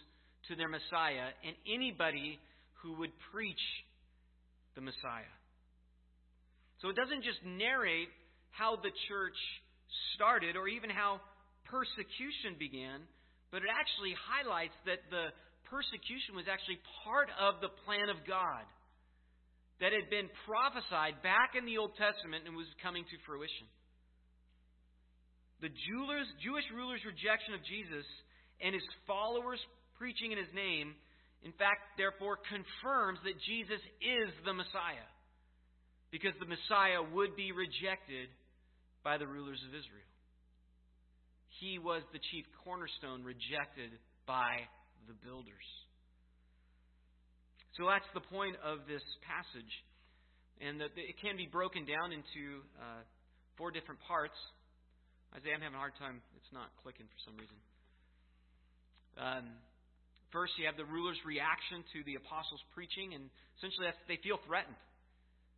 to 0.49 0.53
their 0.53 0.69
Messiah 0.69 1.33
and 1.41 1.57
anybody 1.65 2.37
who 2.85 2.93
would 3.01 3.17
preach 3.33 3.65
the 4.79 4.87
Messiah. 4.87 5.35
So 6.79 6.87
it 6.87 6.95
doesn't 6.95 7.27
just 7.27 7.43
narrate 7.43 8.07
how 8.55 8.79
the 8.79 8.95
church 9.11 9.35
started 10.15 10.55
or 10.55 10.71
even 10.71 10.87
how 10.87 11.19
persecution 11.67 12.55
began, 12.55 13.03
but 13.51 13.67
it 13.67 13.71
actually 13.75 14.15
highlights 14.15 14.79
that 14.87 15.03
the 15.11 15.35
persecution 15.67 16.39
was 16.39 16.47
actually 16.47 16.79
part 17.03 17.27
of 17.43 17.59
the 17.59 17.75
plan 17.83 18.07
of 18.07 18.23
God 18.23 18.63
that 19.83 19.91
had 19.91 20.07
been 20.15 20.31
prophesied 20.47 21.19
back 21.27 21.59
in 21.59 21.67
the 21.67 21.83
Old 21.83 21.99
Testament 21.99 22.47
and 22.47 22.55
was 22.55 22.71
coming 22.79 23.03
to 23.03 23.17
fruition. 23.27 23.67
The 25.59 25.75
Jewish 25.75 26.67
rulers' 26.71 27.03
rejection 27.03 27.59
of 27.59 27.67
Jesus 27.67 28.07
and 28.63 28.79
his 28.79 28.87
followers 29.11 29.59
preaching 29.99 30.31
in 30.31 30.39
his 30.39 30.51
name, 30.55 30.95
in 31.43 31.53
fact, 31.55 31.95
therefore 31.97 32.39
confirms 32.43 33.19
that 33.23 33.39
Jesus 33.47 33.83
is 34.03 34.31
the 34.45 34.53
Messiah. 34.53 35.07
Because 36.11 36.35
the 36.41 36.49
Messiah 36.49 37.05
would 37.05 37.37
be 37.37 37.53
rejected 37.53 38.33
by 39.05 39.19
the 39.19 39.27
rulers 39.27 39.61
of 39.69 39.77
Israel. 39.77 40.09
He 41.61 41.79
was 41.79 42.03
the 42.13 42.23
chief 42.33 42.47
cornerstone 42.65 43.23
rejected 43.23 43.93
by 44.27 44.67
the 45.07 45.15
builders. 45.25 45.67
So 47.77 47.87
that's 47.87 48.09
the 48.15 48.25
point 48.27 48.59
of 48.65 48.89
this 48.91 49.05
passage. 49.23 49.73
And 50.59 50.83
it 50.83 51.17
can 51.23 51.39
be 51.39 51.47
broken 51.47 51.87
down 51.87 52.11
into 52.11 52.67
uh, 52.75 53.07
four 53.55 53.71
different 53.71 54.03
parts. 54.03 54.35
Isaiah, 55.31 55.55
I'm 55.55 55.63
having 55.63 55.79
a 55.79 55.83
hard 55.83 55.95
time. 56.03 56.19
It's 56.35 56.51
not 56.51 56.75
clicking 56.83 57.07
for 57.07 57.21
some 57.23 57.39
reason. 57.39 57.59
Um, 59.15 59.47
first, 60.33 60.53
you 60.59 60.67
have 60.67 60.77
the 60.77 60.89
ruler's 60.89 61.19
reaction 61.25 61.85
to 61.93 62.05
the 62.05 62.17
apostles' 62.17 62.63
preaching, 62.75 63.15
and 63.15 63.31
essentially 63.59 63.89
they 64.07 64.21
feel 64.23 64.39
threatened. 64.47 64.79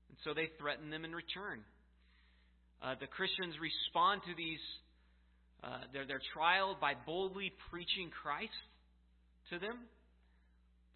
And 0.09 0.19
so 0.25 0.35
they 0.35 0.51
threaten 0.59 0.91
them 0.91 1.05
in 1.05 1.15
return. 1.15 1.63
Uh, 2.83 2.97
the 2.99 3.07
Christians 3.07 3.55
respond 3.61 4.23
to 4.27 4.35
these 4.35 4.63
uh, 5.63 5.85
their, 5.93 6.09
their 6.09 6.25
trial 6.33 6.73
by 6.81 6.97
boldly 6.97 7.53
preaching 7.69 8.09
Christ 8.09 8.57
to 9.53 9.61
them. 9.61 9.77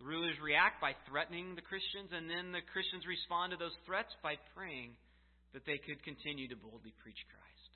The 0.01 0.09
rulers 0.09 0.41
react 0.41 0.81
by 0.81 0.97
threatening 1.05 1.53
the 1.53 1.61
Christians, 1.61 2.17
and 2.17 2.33
then 2.33 2.49
the 2.51 2.65
Christians 2.73 3.05
respond 3.05 3.53
to 3.53 3.61
those 3.61 3.77
threats 3.85 4.11
by 4.25 4.41
praying 4.57 4.97
that 5.53 5.69
they 5.69 5.77
could 5.77 6.01
continue 6.03 6.49
to 6.49 6.57
boldly 6.57 6.97
preach 7.05 7.21
Christ. 7.29 7.71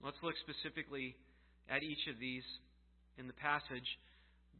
Let's 0.00 0.18
look 0.24 0.34
specifically 0.42 1.14
at 1.68 1.84
each 1.84 2.08
of 2.08 2.18
these 2.18 2.42
in 3.20 3.28
the 3.28 3.36
passage, 3.36 3.86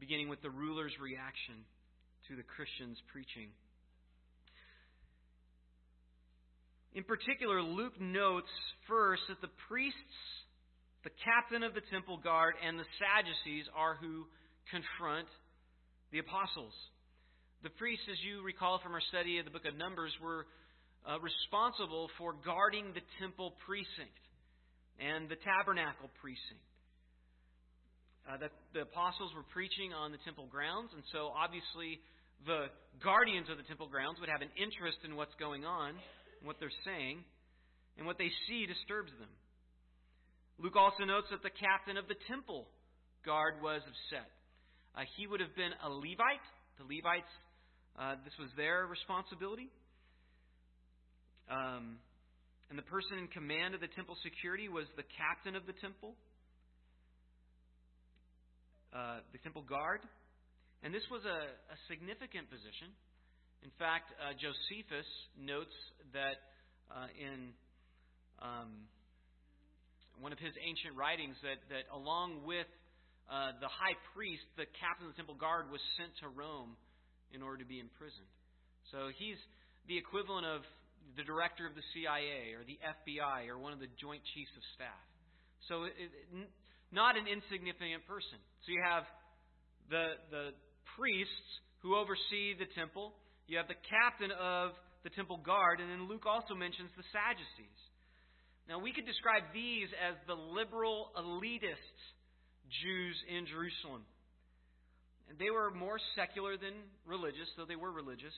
beginning 0.03 0.27
with 0.27 0.43
the 0.43 0.51
ruler's 0.51 0.91
reaction 0.99 1.63
to 2.27 2.35
the 2.35 2.43
Christian's 2.43 2.99
preaching. 3.07 3.47
In 6.91 7.07
particular, 7.07 7.63
Luke 7.63 7.95
notes 8.03 8.51
first 8.83 9.23
that 9.31 9.39
the 9.39 9.55
priests, 9.71 10.19
the 11.07 11.15
captain 11.23 11.63
of 11.63 11.71
the 11.71 11.87
temple 11.87 12.19
guard, 12.19 12.59
and 12.59 12.75
the 12.75 12.83
Sadducees 12.99 13.71
are 13.71 13.95
who 13.95 14.27
confront 14.67 15.31
the 16.11 16.19
apostles. 16.19 16.75
The 17.63 17.71
priests, 17.71 18.03
as 18.11 18.19
you 18.27 18.43
recall 18.43 18.83
from 18.83 18.91
our 18.91 19.05
study 19.07 19.39
of 19.39 19.47
the 19.47 19.55
book 19.55 19.63
of 19.63 19.79
Numbers, 19.79 20.11
were 20.19 20.51
uh, 21.07 21.15
responsible 21.23 22.11
for 22.19 22.35
guarding 22.43 22.91
the 22.91 23.07
temple 23.23 23.55
precinct 23.63 24.19
and 24.99 25.31
the 25.31 25.39
tabernacle 25.47 26.11
precinct. 26.19 26.67
Uh, 28.23 28.39
that 28.39 28.55
the 28.71 28.87
apostles 28.87 29.35
were 29.35 29.43
preaching 29.51 29.91
on 29.91 30.15
the 30.15 30.21
temple 30.23 30.47
grounds, 30.47 30.87
and 30.95 31.03
so 31.11 31.35
obviously 31.35 31.99
the 32.47 32.71
guardians 33.03 33.51
of 33.51 33.59
the 33.59 33.67
temple 33.67 33.87
grounds 33.91 34.15
would 34.23 34.31
have 34.31 34.39
an 34.39 34.51
interest 34.55 34.95
in 35.03 35.19
what's 35.19 35.35
going 35.35 35.67
on, 35.67 35.91
and 35.91 36.43
what 36.47 36.55
they're 36.59 36.79
saying, 36.87 37.19
and 37.99 38.07
what 38.07 38.15
they 38.15 38.31
see 38.47 38.63
disturbs 38.63 39.11
them. 39.19 39.27
Luke 40.55 40.79
also 40.79 41.03
notes 41.03 41.27
that 41.35 41.43
the 41.43 41.51
captain 41.51 41.99
of 41.99 42.07
the 42.07 42.15
temple 42.31 42.63
guard 43.25 43.59
was 43.59 43.83
upset. 43.83 44.31
Uh, 44.95 45.03
he 45.19 45.27
would 45.27 45.43
have 45.43 45.55
been 45.59 45.75
a 45.83 45.89
Levite. 45.89 46.47
The 46.79 46.87
Levites, 46.87 47.33
uh, 47.99 48.15
this 48.23 48.33
was 48.39 48.49
their 48.55 48.87
responsibility. 48.87 49.67
Um, 51.51 51.99
and 52.69 52.79
the 52.79 52.87
person 52.87 53.19
in 53.19 53.27
command 53.27 53.75
of 53.75 53.81
the 53.81 53.91
temple 53.99 54.15
security 54.23 54.69
was 54.69 54.87
the 54.95 55.03
captain 55.17 55.55
of 55.59 55.67
the 55.67 55.75
temple, 55.83 56.15
uh, 58.93 59.25
the 59.33 59.41
temple 59.41 59.65
guard. 59.65 59.99
And 60.85 60.93
this 60.93 61.03
was 61.09 61.25
a, 61.25 61.49
a 61.49 61.77
significant 61.89 62.47
position. 62.53 62.93
In 63.65 63.71
fact, 63.79 64.11
uh, 64.19 64.35
Josephus 64.35 65.07
notes 65.39 65.73
that 66.13 66.37
uh, 66.91 67.09
in 67.15 67.55
um, 68.43 68.85
one 70.19 70.35
of 70.35 70.39
his 70.39 70.53
ancient 70.59 70.93
writings 70.93 71.39
that, 71.41 71.57
that 71.73 71.89
along 71.89 72.45
with 72.45 72.67
uh, 73.31 73.55
the 73.63 73.71
high 73.71 73.95
priest, 74.11 74.43
the 74.59 74.67
captain 74.77 75.07
of 75.07 75.15
the 75.15 75.17
temple 75.17 75.39
guard 75.39 75.71
was 75.71 75.79
sent 75.95 76.11
to 76.19 76.27
Rome 76.27 76.75
in 77.31 77.41
order 77.41 77.63
to 77.63 77.67
be 77.67 77.79
imprisoned. 77.79 78.29
So 78.91 79.09
he's 79.15 79.39
the 79.87 79.95
equivalent 79.95 80.45
of 80.45 80.61
the 81.15 81.23
director 81.23 81.65
of 81.65 81.73
the 81.73 81.85
CIA 81.95 82.53
or 82.53 82.67
the 82.67 82.77
FBI 82.83 83.47
or 83.47 83.57
one 83.57 83.71
of 83.71 83.79
the 83.79 83.89
Joint 83.97 84.21
Chiefs 84.35 84.53
of 84.53 84.63
Staff. 84.75 85.03
So, 85.71 85.87
it, 85.87 85.95
it, 85.95 86.11
not 86.93 87.17
an 87.17 87.25
insignificant 87.25 88.05
person. 88.05 88.37
So, 88.63 88.71
you 88.71 88.81
have 88.85 89.03
the, 89.89 90.21
the 90.29 90.45
priests 90.95 91.49
who 91.81 91.97
oversee 91.97 92.55
the 92.55 92.69
temple, 92.77 93.11
you 93.49 93.57
have 93.57 93.67
the 93.67 93.79
captain 93.89 94.31
of 94.31 94.71
the 95.03 95.11
temple 95.11 95.41
guard, 95.43 95.81
and 95.81 95.91
then 95.91 96.07
Luke 96.07 96.23
also 96.23 96.55
mentions 96.55 96.87
the 96.95 97.03
Sadducees. 97.11 97.79
Now, 98.69 98.79
we 98.79 98.93
could 98.95 99.05
describe 99.05 99.43
these 99.51 99.91
as 99.99 100.15
the 100.23 100.39
liberal 100.39 101.11
elitist 101.19 101.97
Jews 102.71 103.17
in 103.27 103.45
Jerusalem. 103.45 104.07
And 105.27 105.35
they 105.35 105.51
were 105.51 105.71
more 105.71 105.99
secular 106.15 106.55
than 106.55 106.73
religious, 107.05 107.47
though 107.57 107.67
they 107.67 107.75
were 107.75 107.91
religious. 107.91 108.35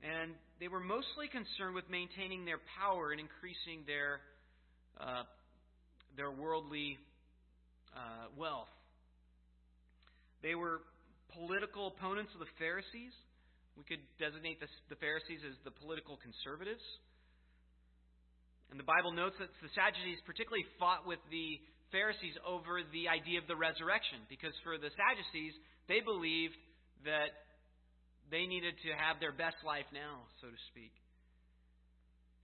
And 0.00 0.32
they 0.60 0.68
were 0.68 0.80
mostly 0.80 1.28
concerned 1.28 1.76
with 1.76 1.84
maintaining 1.92 2.48
their 2.48 2.60
power 2.80 3.12
and 3.12 3.20
increasing 3.20 3.84
their, 3.84 4.24
uh, 4.96 5.28
their 6.16 6.30
worldly 6.30 6.98
uh, 7.94 8.30
wealth. 8.38 8.70
They 10.42 10.54
were 10.54 10.80
political 11.36 11.92
opponents 11.92 12.32
of 12.34 12.40
the 12.40 12.52
Pharisees. 12.58 13.14
We 13.78 13.84
could 13.84 14.02
designate 14.18 14.58
the, 14.58 14.70
the 14.90 14.98
Pharisees 14.98 15.42
as 15.46 15.54
the 15.62 15.70
political 15.70 16.18
conservatives. 16.18 16.82
And 18.70 18.78
the 18.78 18.86
Bible 18.86 19.10
notes 19.10 19.34
that 19.38 19.50
the 19.62 19.72
Sadducees 19.74 20.22
particularly 20.26 20.66
fought 20.78 21.06
with 21.06 21.18
the 21.30 21.58
Pharisees 21.90 22.38
over 22.46 22.82
the 22.94 23.10
idea 23.10 23.42
of 23.42 23.46
the 23.50 23.58
resurrection, 23.58 24.22
because 24.30 24.54
for 24.62 24.78
the 24.78 24.94
Sadducees, 24.94 25.54
they 25.90 25.98
believed 26.02 26.54
that 27.02 27.34
They 28.30 28.46
needed 28.46 28.78
to 28.86 28.94
have 28.94 29.18
their 29.18 29.34
best 29.34 29.58
life 29.66 29.90
now, 29.90 30.22
so 30.38 30.46
to 30.46 30.60
speak. 30.70 30.94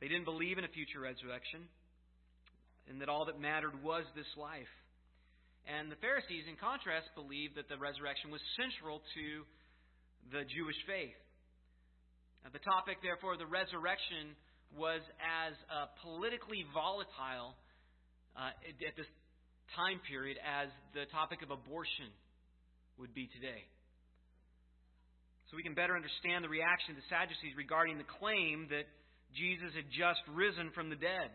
They 0.03 0.11
didn't 0.11 0.27
believe 0.27 0.59
in 0.59 0.67
a 0.67 0.73
future 0.75 0.99
resurrection, 0.99 1.71
and 2.89 3.01
that 3.01 3.09
all 3.09 3.27
that 3.27 3.41
mattered 3.41 3.83
was 3.83 4.05
this 4.15 4.29
life. 4.37 4.71
And 5.67 5.91
the 5.91 5.99
Pharisees, 5.99 6.47
in 6.47 6.55
contrast, 6.55 7.11
believed 7.19 7.59
that 7.59 7.67
the 7.67 7.79
resurrection 7.79 8.31
was 8.31 8.41
central 8.55 9.03
to 9.19 9.27
the 10.31 10.47
Jewish 10.47 10.79
faith. 10.87 11.19
Now, 12.47 12.55
the 12.55 12.63
topic, 12.63 13.03
therefore, 13.03 13.35
of 13.35 13.43
the 13.43 13.51
resurrection 13.51 14.39
was 14.79 15.03
as 15.19 15.55
uh, 15.67 15.91
politically 16.07 16.63
volatile 16.71 17.59
uh, 18.39 18.55
at 18.55 18.95
this 18.95 19.11
time 19.75 19.99
period 20.07 20.39
as 20.39 20.71
the 20.95 21.11
topic 21.11 21.43
of 21.43 21.51
abortion 21.51 22.15
would 23.03 23.11
be 23.11 23.27
today. 23.35 23.67
So 25.51 25.59
we 25.59 25.63
can 25.63 25.75
better 25.75 25.95
understand 25.95 26.43
the 26.43 26.51
reaction 26.51 26.95
of 26.95 26.99
the 27.03 27.09
Sadducees 27.11 27.55
regarding 27.55 27.99
the 27.99 28.11
claim 28.19 28.67
that 28.71 28.87
Jesus 29.35 29.75
had 29.75 29.87
just 29.91 30.23
risen 30.31 30.71
from 30.75 30.91
the 30.91 30.99
dead. 30.99 31.31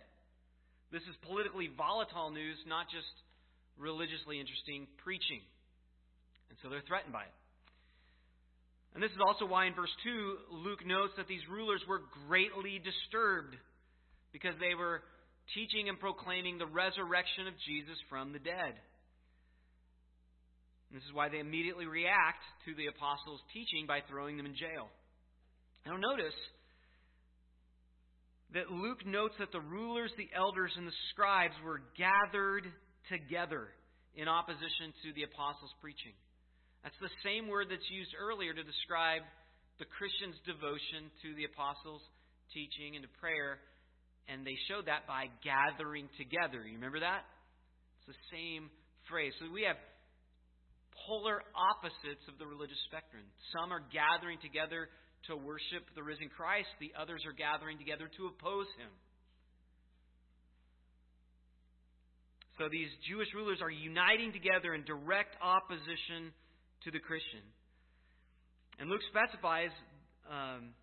This 0.91 1.03
is 1.07 1.15
politically 1.23 1.71
volatile 1.71 2.31
news, 2.31 2.59
not 2.67 2.91
just 2.91 3.07
religiously 3.79 4.39
interesting 4.39 4.87
preaching. 5.03 5.39
And 6.51 6.59
so 6.61 6.69
they're 6.69 6.83
threatened 6.85 7.15
by 7.15 7.23
it. 7.23 7.37
And 8.93 8.99
this 8.99 9.11
is 9.11 9.23
also 9.23 9.47
why 9.47 9.71
in 9.71 9.73
verse 9.73 9.93
2, 10.03 10.67
Luke 10.67 10.83
notes 10.85 11.15
that 11.15 11.31
these 11.31 11.47
rulers 11.47 11.79
were 11.87 12.03
greatly 12.27 12.75
disturbed 12.83 13.55
because 14.35 14.51
they 14.59 14.75
were 14.75 14.99
teaching 15.55 15.87
and 15.87 15.95
proclaiming 15.99 16.59
the 16.59 16.67
resurrection 16.67 17.47
of 17.47 17.55
Jesus 17.63 17.95
from 18.11 18.35
the 18.35 18.43
dead. 18.43 18.75
And 20.91 20.99
this 20.99 21.07
is 21.07 21.15
why 21.15 21.31
they 21.31 21.39
immediately 21.39 21.87
react 21.87 22.43
to 22.67 22.75
the 22.75 22.91
apostles' 22.91 23.39
teaching 23.55 23.87
by 23.87 24.03
throwing 24.11 24.35
them 24.35 24.45
in 24.45 24.59
jail. 24.59 24.91
Now, 25.87 25.95
notice 25.95 26.35
that 28.53 28.71
Luke 28.71 29.05
notes 29.05 29.35
that 29.39 29.51
the 29.51 29.63
rulers, 29.63 30.11
the 30.17 30.29
elders, 30.35 30.71
and 30.75 30.87
the 30.87 30.99
scribes 31.11 31.55
were 31.63 31.81
gathered 31.97 32.67
together 33.07 33.71
in 34.15 34.27
opposition 34.27 34.91
to 35.03 35.15
the 35.15 35.23
apostles' 35.23 35.71
preaching. 35.79 36.11
That's 36.83 36.97
the 36.99 37.13
same 37.23 37.47
word 37.47 37.71
that's 37.71 37.87
used 37.87 38.11
earlier 38.19 38.51
to 38.51 38.63
describe 38.63 39.23
the 39.79 39.87
Christians' 39.87 40.35
devotion 40.43 41.07
to 41.23 41.31
the 41.39 41.47
apostles' 41.47 42.03
teaching 42.51 42.99
and 42.99 43.07
to 43.07 43.11
prayer. 43.23 43.63
And 44.27 44.43
they 44.43 44.59
showed 44.67 44.91
that 44.91 45.07
by 45.07 45.31
gathering 45.41 46.11
together. 46.19 46.67
You 46.67 46.75
remember 46.75 46.99
that? 46.99 47.23
It's 48.03 48.13
the 48.13 48.21
same 48.35 48.67
phrase. 49.07 49.31
So 49.39 49.47
we 49.47 49.63
have 49.63 49.79
polar 51.07 51.41
opposites 51.55 52.21
of 52.27 52.35
the 52.35 52.45
religious 52.45 52.77
spectrum. 52.91 53.23
Some 53.55 53.71
are 53.71 53.81
gathering 53.89 54.37
together 54.43 54.91
to 55.27 55.35
worship 55.35 55.85
the 55.95 56.03
risen 56.03 56.29
Christ, 56.29 56.69
the 56.79 56.93
others 56.97 57.23
are 57.25 57.33
gathering 57.33 57.77
together 57.77 58.09
to 58.17 58.27
oppose 58.27 58.67
him. 58.77 58.89
So 62.57 62.69
these 62.69 62.89
Jewish 63.09 63.29
rulers 63.33 63.59
are 63.61 63.71
uniting 63.71 64.33
together 64.33 64.73
in 64.73 64.85
direct 64.85 65.33
opposition 65.41 66.29
to 66.85 66.91
the 66.91 66.99
Christian. 66.99 67.41
And 68.77 68.89
Luke 68.89 69.01
specifies 69.09 69.73
um, 70.29 70.73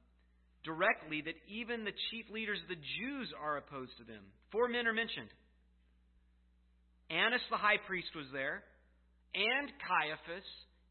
directly 0.64 1.22
that 1.22 1.38
even 1.46 1.84
the 1.84 1.94
chief 2.10 2.26
leaders 2.30 2.58
of 2.62 2.68
the 2.68 2.82
Jews 2.98 3.30
are 3.38 3.58
opposed 3.58 3.94
to 3.98 4.04
them. 4.04 4.22
Four 4.50 4.68
men 4.68 4.86
are 4.86 4.96
mentioned. 4.96 5.30
Annas 7.10 7.42
the 7.50 7.56
high 7.56 7.80
priest 7.86 8.10
was 8.14 8.26
there 8.32 8.62
and 9.34 9.70
Caiaphas 9.80 10.48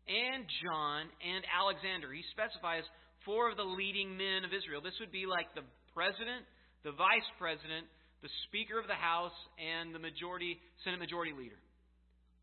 and 0.07 0.45
John 0.63 1.09
and 1.19 1.43
Alexander. 1.51 2.09
He 2.13 2.23
specifies 2.31 2.85
four 3.27 3.51
of 3.51 3.59
the 3.59 3.67
leading 3.67 4.15
men 4.15 4.47
of 4.47 4.55
Israel. 4.55 4.79
This 4.79 4.95
would 5.03 5.11
be 5.11 5.27
like 5.27 5.51
the 5.51 5.67
president, 5.91 6.47
the 6.87 6.95
vice 6.95 7.27
president, 7.35 7.83
the 8.23 8.31
speaker 8.47 8.79
of 8.79 8.87
the 8.87 8.95
house, 8.95 9.35
and 9.59 9.91
the 9.91 9.99
majority 9.99 10.55
Senate 10.87 11.03
majority 11.03 11.35
leader. 11.35 11.59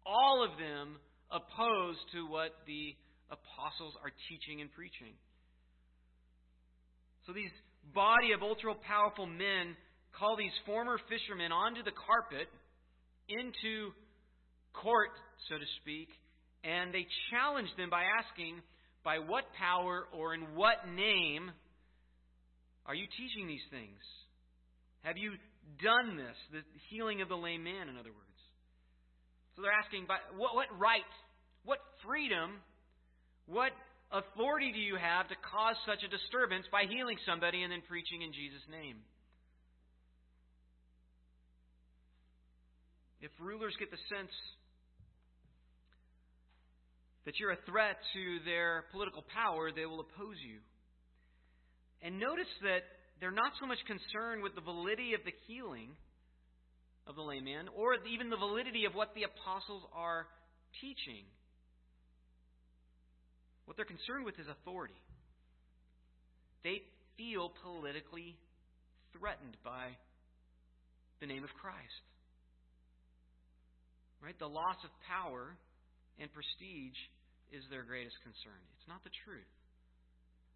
All 0.04 0.44
of 0.44 0.60
them 0.60 1.00
opposed 1.32 2.04
to 2.12 2.28
what 2.28 2.52
the 2.68 2.92
apostles 3.32 3.96
are 4.04 4.12
teaching 4.28 4.60
and 4.60 4.68
preaching. 4.76 5.16
So 7.26 7.32
these 7.32 7.50
body 7.96 8.36
of 8.36 8.44
ultra 8.44 8.76
powerful 8.84 9.24
men 9.24 9.72
call 10.12 10.36
these 10.36 10.54
former 10.68 11.00
fishermen 11.08 11.50
onto 11.50 11.82
the 11.82 11.96
carpet 11.96 12.46
into 13.26 13.96
court, 14.76 15.16
so 15.48 15.56
to 15.56 15.68
speak, 15.80 16.12
and 16.62 16.92
they 16.92 17.08
challenge 17.32 17.72
them 17.80 17.88
by 17.88 18.04
asking, 18.20 18.60
by 19.04 19.18
what 19.18 19.44
power 19.58 20.06
or 20.12 20.34
in 20.34 20.54
what 20.54 20.88
name 20.88 21.50
are 22.86 22.94
you 22.94 23.06
teaching 23.16 23.46
these 23.46 23.64
things? 23.70 24.00
Have 25.02 25.16
you 25.16 25.32
done 25.82 26.16
this? 26.16 26.36
The 26.52 26.62
healing 26.88 27.20
of 27.20 27.28
the 27.28 27.36
lame 27.36 27.62
man, 27.62 27.88
in 27.88 27.96
other 27.96 28.12
words. 28.12 28.40
So 29.54 29.62
they're 29.62 29.76
asking, 29.76 30.06
by 30.08 30.18
what, 30.36 30.54
what 30.56 30.66
right, 30.78 31.06
what 31.64 31.78
freedom, 32.04 32.58
what 33.46 33.70
authority 34.10 34.72
do 34.72 34.80
you 34.80 34.96
have 34.96 35.28
to 35.28 35.36
cause 35.52 35.76
such 35.86 36.02
a 36.02 36.08
disturbance 36.08 36.66
by 36.72 36.84
healing 36.88 37.16
somebody 37.28 37.62
and 37.62 37.70
then 37.70 37.82
preaching 37.86 38.22
in 38.22 38.32
Jesus' 38.32 38.64
name? 38.72 38.96
If 43.20 43.30
rulers 43.40 43.76
get 43.78 43.90
the 43.90 44.00
sense 44.12 44.32
that 47.24 47.38
you're 47.40 47.52
a 47.52 47.64
threat 47.66 47.96
to 48.12 48.38
their 48.44 48.84
political 48.92 49.24
power, 49.34 49.72
they 49.72 49.86
will 49.86 50.00
oppose 50.00 50.36
you. 50.44 50.58
And 52.02 52.20
notice 52.20 52.50
that 52.62 52.84
they're 53.20 53.32
not 53.32 53.52
so 53.60 53.66
much 53.66 53.78
concerned 53.86 54.42
with 54.42 54.54
the 54.54 54.60
validity 54.60 55.14
of 55.14 55.24
the 55.24 55.32
healing 55.46 55.90
of 57.06 57.16
the 57.16 57.22
layman 57.22 57.68
or 57.74 57.96
even 58.04 58.28
the 58.28 58.36
validity 58.36 58.84
of 58.84 58.94
what 58.94 59.14
the 59.14 59.24
apostles 59.24 59.82
are 59.94 60.26
teaching. 60.80 61.24
What 63.64 63.76
they're 63.76 63.88
concerned 63.88 64.24
with 64.24 64.38
is 64.38 64.46
authority. 64.48 65.00
They 66.62 66.82
feel 67.16 67.52
politically 67.62 68.36
threatened 69.16 69.56
by 69.64 69.96
the 71.20 71.26
name 71.26 71.44
of 71.44 71.50
Christ. 71.60 72.04
Right? 74.20 74.38
The 74.38 74.48
loss 74.48 74.76
of 74.84 74.90
power 75.08 75.56
and 76.18 76.30
prestige 76.30 76.98
is 77.50 77.62
their 77.70 77.82
greatest 77.82 78.16
concern. 78.22 78.60
It's 78.78 78.88
not 78.90 79.02
the 79.02 79.14
truth. 79.26 79.54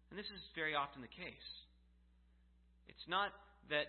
And 0.09 0.17
this 0.17 0.27
is 0.31 0.41
very 0.55 0.73
often 0.73 1.03
the 1.03 1.11
case. 1.11 1.49
It's 2.87 3.07
not 3.07 3.29
that 3.69 3.87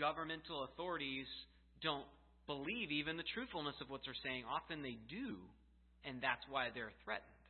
governmental 0.00 0.66
authorities 0.66 1.28
don't 1.80 2.06
believe 2.50 2.90
even 2.90 3.16
the 3.16 3.28
truthfulness 3.36 3.76
of 3.80 3.88
what 3.88 4.02
they're 4.02 4.24
saying. 4.24 4.42
Often 4.48 4.82
they 4.82 4.98
do, 5.06 5.38
and 6.02 6.18
that's 6.18 6.42
why 6.50 6.74
they're 6.74 6.94
threatened. 7.04 7.44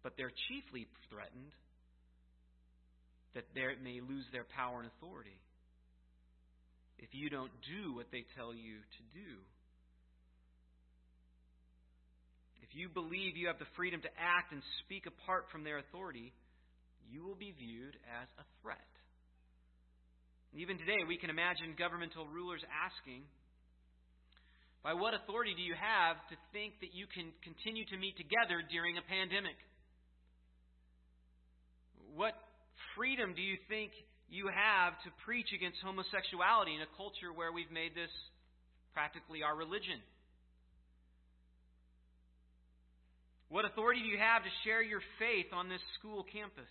But 0.00 0.16
they're 0.16 0.32
chiefly 0.48 0.88
threatened 1.12 1.52
that 3.36 3.44
they 3.52 3.76
may 3.84 4.00
lose 4.00 4.24
their 4.32 4.48
power 4.56 4.80
and 4.80 4.88
authority 4.96 5.36
if 6.98 7.12
you 7.12 7.28
don't 7.28 7.52
do 7.68 7.94
what 7.94 8.08
they 8.10 8.24
tell 8.36 8.52
you 8.52 8.80
to 8.80 9.02
do. 9.12 9.40
if 12.59 12.59
you 12.74 12.88
believe 12.88 13.36
you 13.36 13.48
have 13.48 13.58
the 13.58 13.70
freedom 13.76 14.00
to 14.02 14.12
act 14.18 14.52
and 14.52 14.62
speak 14.84 15.06
apart 15.06 15.46
from 15.50 15.64
their 15.64 15.78
authority, 15.78 16.32
you 17.10 17.24
will 17.24 17.34
be 17.34 17.54
viewed 17.58 17.96
as 18.06 18.28
a 18.38 18.44
threat. 18.62 18.90
Even 20.54 20.78
today, 20.78 21.06
we 21.06 21.18
can 21.18 21.30
imagine 21.30 21.78
governmental 21.78 22.26
rulers 22.26 22.62
asking, 22.74 23.22
By 24.82 24.94
what 24.94 25.14
authority 25.14 25.54
do 25.54 25.62
you 25.62 25.78
have 25.78 26.18
to 26.30 26.36
think 26.50 26.74
that 26.82 26.90
you 26.90 27.06
can 27.06 27.30
continue 27.46 27.86
to 27.86 27.96
meet 27.96 28.18
together 28.18 28.58
during 28.66 28.98
a 28.98 29.04
pandemic? 29.06 29.54
What 32.18 32.34
freedom 32.98 33.34
do 33.38 33.42
you 33.42 33.58
think 33.70 33.94
you 34.26 34.50
have 34.50 34.98
to 35.06 35.10
preach 35.22 35.54
against 35.54 35.78
homosexuality 35.86 36.74
in 36.74 36.82
a 36.82 36.90
culture 36.98 37.30
where 37.30 37.54
we've 37.54 37.70
made 37.70 37.94
this 37.94 38.10
practically 38.90 39.46
our 39.46 39.54
religion? 39.54 40.02
What 43.50 43.66
authority 43.66 43.98
do 43.98 44.06
you 44.06 44.22
have 44.22 44.46
to 44.46 44.52
share 44.62 44.78
your 44.80 45.02
faith 45.18 45.50
on 45.50 45.68
this 45.68 45.82
school 45.98 46.22
campus? 46.22 46.70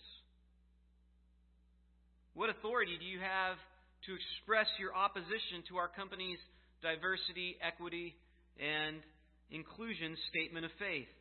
What 2.32 2.48
authority 2.48 2.96
do 2.96 3.04
you 3.04 3.20
have 3.20 3.60
to 4.08 4.16
express 4.16 4.64
your 4.80 4.96
opposition 4.96 5.60
to 5.68 5.76
our 5.76 5.92
company's 5.92 6.40
diversity, 6.80 7.60
equity, 7.60 8.16
and 8.56 9.04
inclusion 9.52 10.16
statement 10.32 10.64
of 10.64 10.72
faith? 10.80 11.12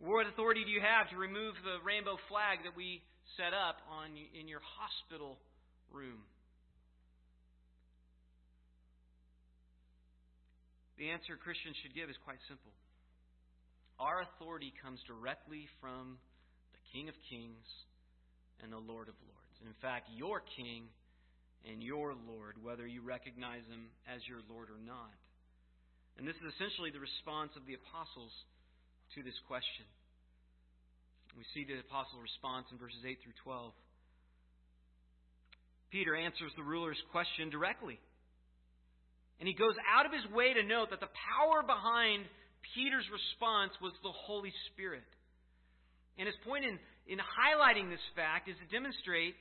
What 0.00 0.24
authority 0.32 0.64
do 0.64 0.72
you 0.72 0.80
have 0.80 1.12
to 1.12 1.20
remove 1.20 1.60
the 1.60 1.84
rainbow 1.84 2.16
flag 2.32 2.64
that 2.64 2.72
we 2.72 3.04
set 3.36 3.52
up 3.52 3.84
on 3.92 4.16
in 4.16 4.48
your 4.48 4.64
hospital 4.64 5.36
room? 5.92 6.24
The 10.96 11.12
answer 11.12 11.36
Christians 11.36 11.76
should 11.84 11.92
give 11.92 12.08
is 12.08 12.16
quite 12.24 12.40
simple. 12.48 12.72
Our 13.98 14.22
authority 14.22 14.72
comes 14.84 15.00
directly 15.08 15.68
from 15.80 16.18
the 16.72 16.82
King 16.92 17.08
of 17.08 17.16
Kings 17.32 17.64
and 18.60 18.72
the 18.72 18.80
Lord 18.80 19.08
of 19.08 19.16
Lords. 19.24 19.56
In 19.64 19.72
fact, 19.80 20.12
your 20.12 20.44
King 20.56 20.88
and 21.64 21.82
your 21.82 22.12
Lord, 22.12 22.60
whether 22.60 22.86
you 22.86 23.00
recognize 23.00 23.64
him 23.72 23.88
as 24.04 24.20
your 24.28 24.44
Lord 24.52 24.68
or 24.68 24.78
not. 24.84 25.16
And 26.18 26.28
this 26.28 26.36
is 26.36 26.52
essentially 26.56 26.92
the 26.92 27.00
response 27.00 27.52
of 27.56 27.64
the 27.64 27.76
apostles 27.76 28.32
to 29.16 29.24
this 29.24 29.36
question. 29.48 29.88
We 31.36 31.44
see 31.52 31.68
the 31.68 31.80
apostle 31.80 32.20
response 32.20 32.68
in 32.72 32.80
verses 32.80 33.00
8 33.04 33.20
through 33.20 33.36
12. 33.44 33.72
Peter 35.92 36.16
answers 36.16 36.52
the 36.56 36.64
ruler's 36.64 37.00
question 37.12 37.48
directly. 37.48 38.00
And 39.40 39.44
he 39.44 39.52
goes 39.52 39.76
out 39.84 40.08
of 40.08 40.12
his 40.16 40.24
way 40.32 40.56
to 40.56 40.64
note 40.64 40.88
that 40.90 41.00
the 41.00 41.12
power 41.12 41.60
behind 41.60 42.24
Peter's 42.74 43.06
response 43.12 43.72
was 43.82 43.92
the 44.02 44.14
Holy 44.26 44.52
Spirit. 44.72 45.06
And 46.18 46.26
his 46.26 46.36
point 46.48 46.64
in, 46.64 46.78
in 47.06 47.18
highlighting 47.20 47.90
this 47.90 48.02
fact 48.16 48.48
is 48.48 48.56
to 48.56 48.72
demonstrate 48.72 49.36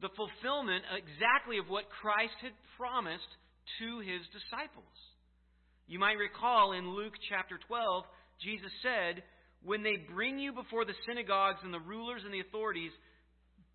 the 0.00 0.12
fulfillment 0.16 0.84
exactly 0.94 1.58
of 1.58 1.68
what 1.68 1.90
Christ 2.00 2.36
had 2.40 2.56
promised 2.78 3.28
to 3.82 4.00
his 4.00 4.24
disciples. 4.32 4.96
You 5.90 5.98
might 5.98 6.16
recall 6.16 6.72
in 6.72 6.94
Luke 6.94 7.14
chapter 7.28 7.58
12, 7.66 8.04
Jesus 8.40 8.72
said, 8.80 9.22
When 9.62 9.82
they 9.82 9.98
bring 10.14 10.38
you 10.38 10.52
before 10.54 10.84
the 10.86 10.96
synagogues 11.04 11.60
and 11.62 11.74
the 11.74 11.82
rulers 11.82 12.22
and 12.24 12.32
the 12.32 12.46
authorities, 12.46 12.94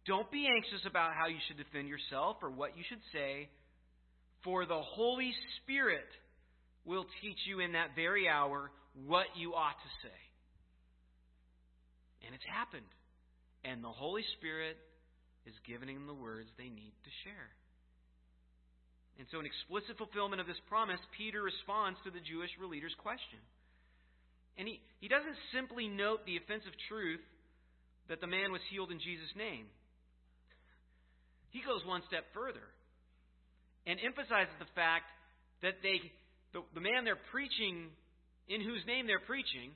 don't 0.07 0.31
be 0.31 0.47
anxious 0.47 0.85
about 0.87 1.13
how 1.13 1.27
you 1.27 1.37
should 1.47 1.57
defend 1.57 1.87
yourself 1.87 2.37
or 2.41 2.49
what 2.49 2.77
you 2.77 2.83
should 2.87 3.03
say, 3.11 3.49
for 4.43 4.65
the 4.65 4.81
Holy 4.81 5.33
Spirit 5.61 6.07
will 6.85 7.05
teach 7.21 7.37
you 7.47 7.59
in 7.59 7.73
that 7.73 7.95
very 7.95 8.29
hour 8.29 8.71
what 9.03 9.27
you 9.35 9.51
ought 9.53 9.75
to 9.75 9.91
say. 9.99 10.21
And 12.25 12.31
it's 12.31 12.47
happened. 12.47 12.87
And 13.67 13.83
the 13.83 13.91
Holy 13.91 14.23
Spirit 14.39 14.77
is 15.45 15.53
giving 15.67 15.91
them 15.91 16.07
the 16.07 16.15
words 16.15 16.49
they 16.57 16.71
need 16.71 16.93
to 17.03 17.11
share. 17.27 17.51
And 19.17 19.27
so, 19.31 19.39
in 19.39 19.47
explicit 19.47 19.95
fulfillment 19.97 20.43
of 20.43 20.47
this 20.47 20.59
promise, 20.67 20.99
Peter 21.15 21.41
responds 21.41 21.99
to 22.03 22.11
the 22.11 22.19
Jewish 22.19 22.51
leader's 22.59 22.95
question. 22.99 23.39
And 24.57 24.67
he, 24.67 24.79
he 24.99 25.07
doesn't 25.07 25.35
simply 25.55 25.87
note 25.87 26.23
the 26.25 26.35
offensive 26.35 26.75
truth 26.87 27.23
that 28.07 28.19
the 28.19 28.27
man 28.27 28.51
was 28.51 28.61
healed 28.69 28.91
in 28.91 28.99
Jesus' 28.99 29.31
name. 29.35 29.67
He 31.51 31.63
goes 31.63 31.79
one 31.87 32.03
step 32.07 32.27
further 32.35 32.63
and 33.87 33.99
emphasizes 34.03 34.51
the 34.59 34.69
fact 34.75 35.07
that 35.63 35.79
they, 35.79 36.03
the, 36.51 36.61
the 36.75 36.83
man 36.83 37.07
they're 37.07 37.19
preaching, 37.31 37.87
in 38.47 38.61
whose 38.61 38.85
name 38.85 39.07
they're 39.07 39.19
preaching, 39.19 39.71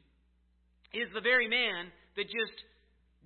is 0.93 1.09
the 1.13 1.21
very 1.21 1.47
man 1.47 1.91
that 2.15 2.25
just 2.25 2.57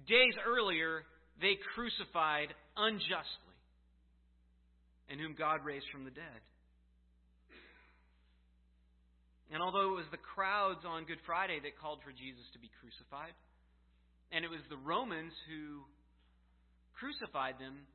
days 0.08 0.36
earlier 0.45 1.03
they 1.41 1.58
crucified 1.75 2.53
unjustly 2.77 3.58
and 5.10 5.19
whom 5.19 5.36
God 5.36 5.65
raised 5.65 5.86
from 5.91 6.06
the 6.06 6.12
dead. 6.12 6.41
And 9.51 9.62
although 9.62 9.93
it 9.93 10.01
was 10.01 10.10
the 10.10 10.25
crowds 10.34 10.82
on 10.82 11.06
Good 11.06 11.21
Friday 11.25 11.60
that 11.62 11.77
called 11.77 11.99
for 12.01 12.12
Jesus 12.12 12.41
to 12.53 12.60
be 12.60 12.71
crucified, 12.82 13.38
and 14.32 14.41
it 14.43 14.49
was 14.49 14.65
the 14.69 14.82
Romans 14.82 15.34
who 15.45 15.86
crucified 16.97 17.62
them, 17.62 17.86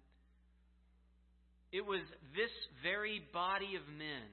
it 1.72 1.82
was 1.82 2.00
this 2.38 2.54
very 2.82 3.20
body 3.34 3.74
of 3.74 3.82
men 3.90 4.30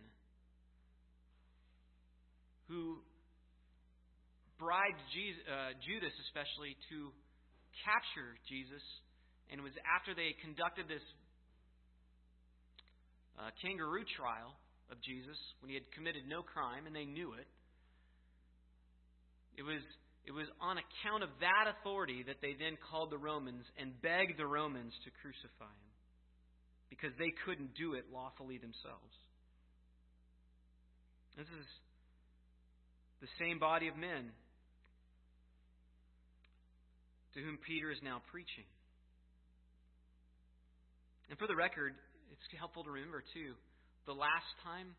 who 2.68 2.98
bribed 4.58 5.02
Jesus, 5.14 5.42
uh, 5.46 5.72
Judas, 5.84 6.14
especially, 6.28 6.78
to 6.90 7.12
capture 7.84 8.40
Jesus. 8.48 8.84
And 9.52 9.60
it 9.62 9.66
was 9.66 9.76
after 9.84 10.16
they 10.16 10.34
conducted 10.42 10.88
this 10.88 11.04
uh, 13.38 13.52
kangaroo 13.62 14.08
trial 14.16 14.56
of 14.90 14.98
Jesus 15.02 15.38
when 15.60 15.70
he 15.70 15.76
had 15.76 15.86
committed 15.92 16.24
no 16.26 16.42
crime 16.42 16.88
and 16.88 16.96
they 16.96 17.06
knew 17.06 17.34
it. 17.36 17.48
It 19.56 19.64
was, 19.64 19.82
it 20.26 20.32
was 20.32 20.48
on 20.60 20.78
account 20.80 21.24
of 21.24 21.32
that 21.40 21.72
authority 21.72 22.24
that 22.28 22.44
they 22.44 22.56
then 22.60 22.76
called 22.92 23.12
the 23.12 23.20
Romans 23.20 23.64
and 23.80 23.96
begged 24.02 24.38
the 24.38 24.48
Romans 24.48 24.92
to 25.06 25.10
crucify 25.22 25.72
him 25.72 25.92
because 26.90 27.12
they 27.18 27.32
couldn't 27.46 27.76
do 27.76 27.96
it 27.96 28.08
lawfully 28.12 28.58
themselves. 28.58 29.16
This 31.36 31.48
is 31.48 31.68
the 33.26 33.42
same 33.42 33.58
body 33.58 33.90
of 33.90 33.98
men 33.98 34.30
to 37.34 37.42
whom 37.42 37.58
Peter 37.66 37.90
is 37.90 37.98
now 38.06 38.22
preaching. 38.30 38.70
And 41.34 41.42
for 41.42 41.50
the 41.50 41.58
record, 41.58 41.98
it's 42.30 42.46
helpful 42.54 42.86
to 42.86 42.94
remember, 42.94 43.26
too, 43.34 43.58
the 44.06 44.14
last 44.14 44.46
time 44.62 44.94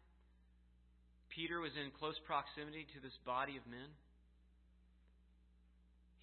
Peter 1.30 1.62
was 1.62 1.70
in 1.78 1.94
close 2.02 2.18
proximity 2.26 2.90
to 2.90 2.98
this 2.98 3.14
body 3.22 3.54
of 3.54 3.62
men, 3.70 3.94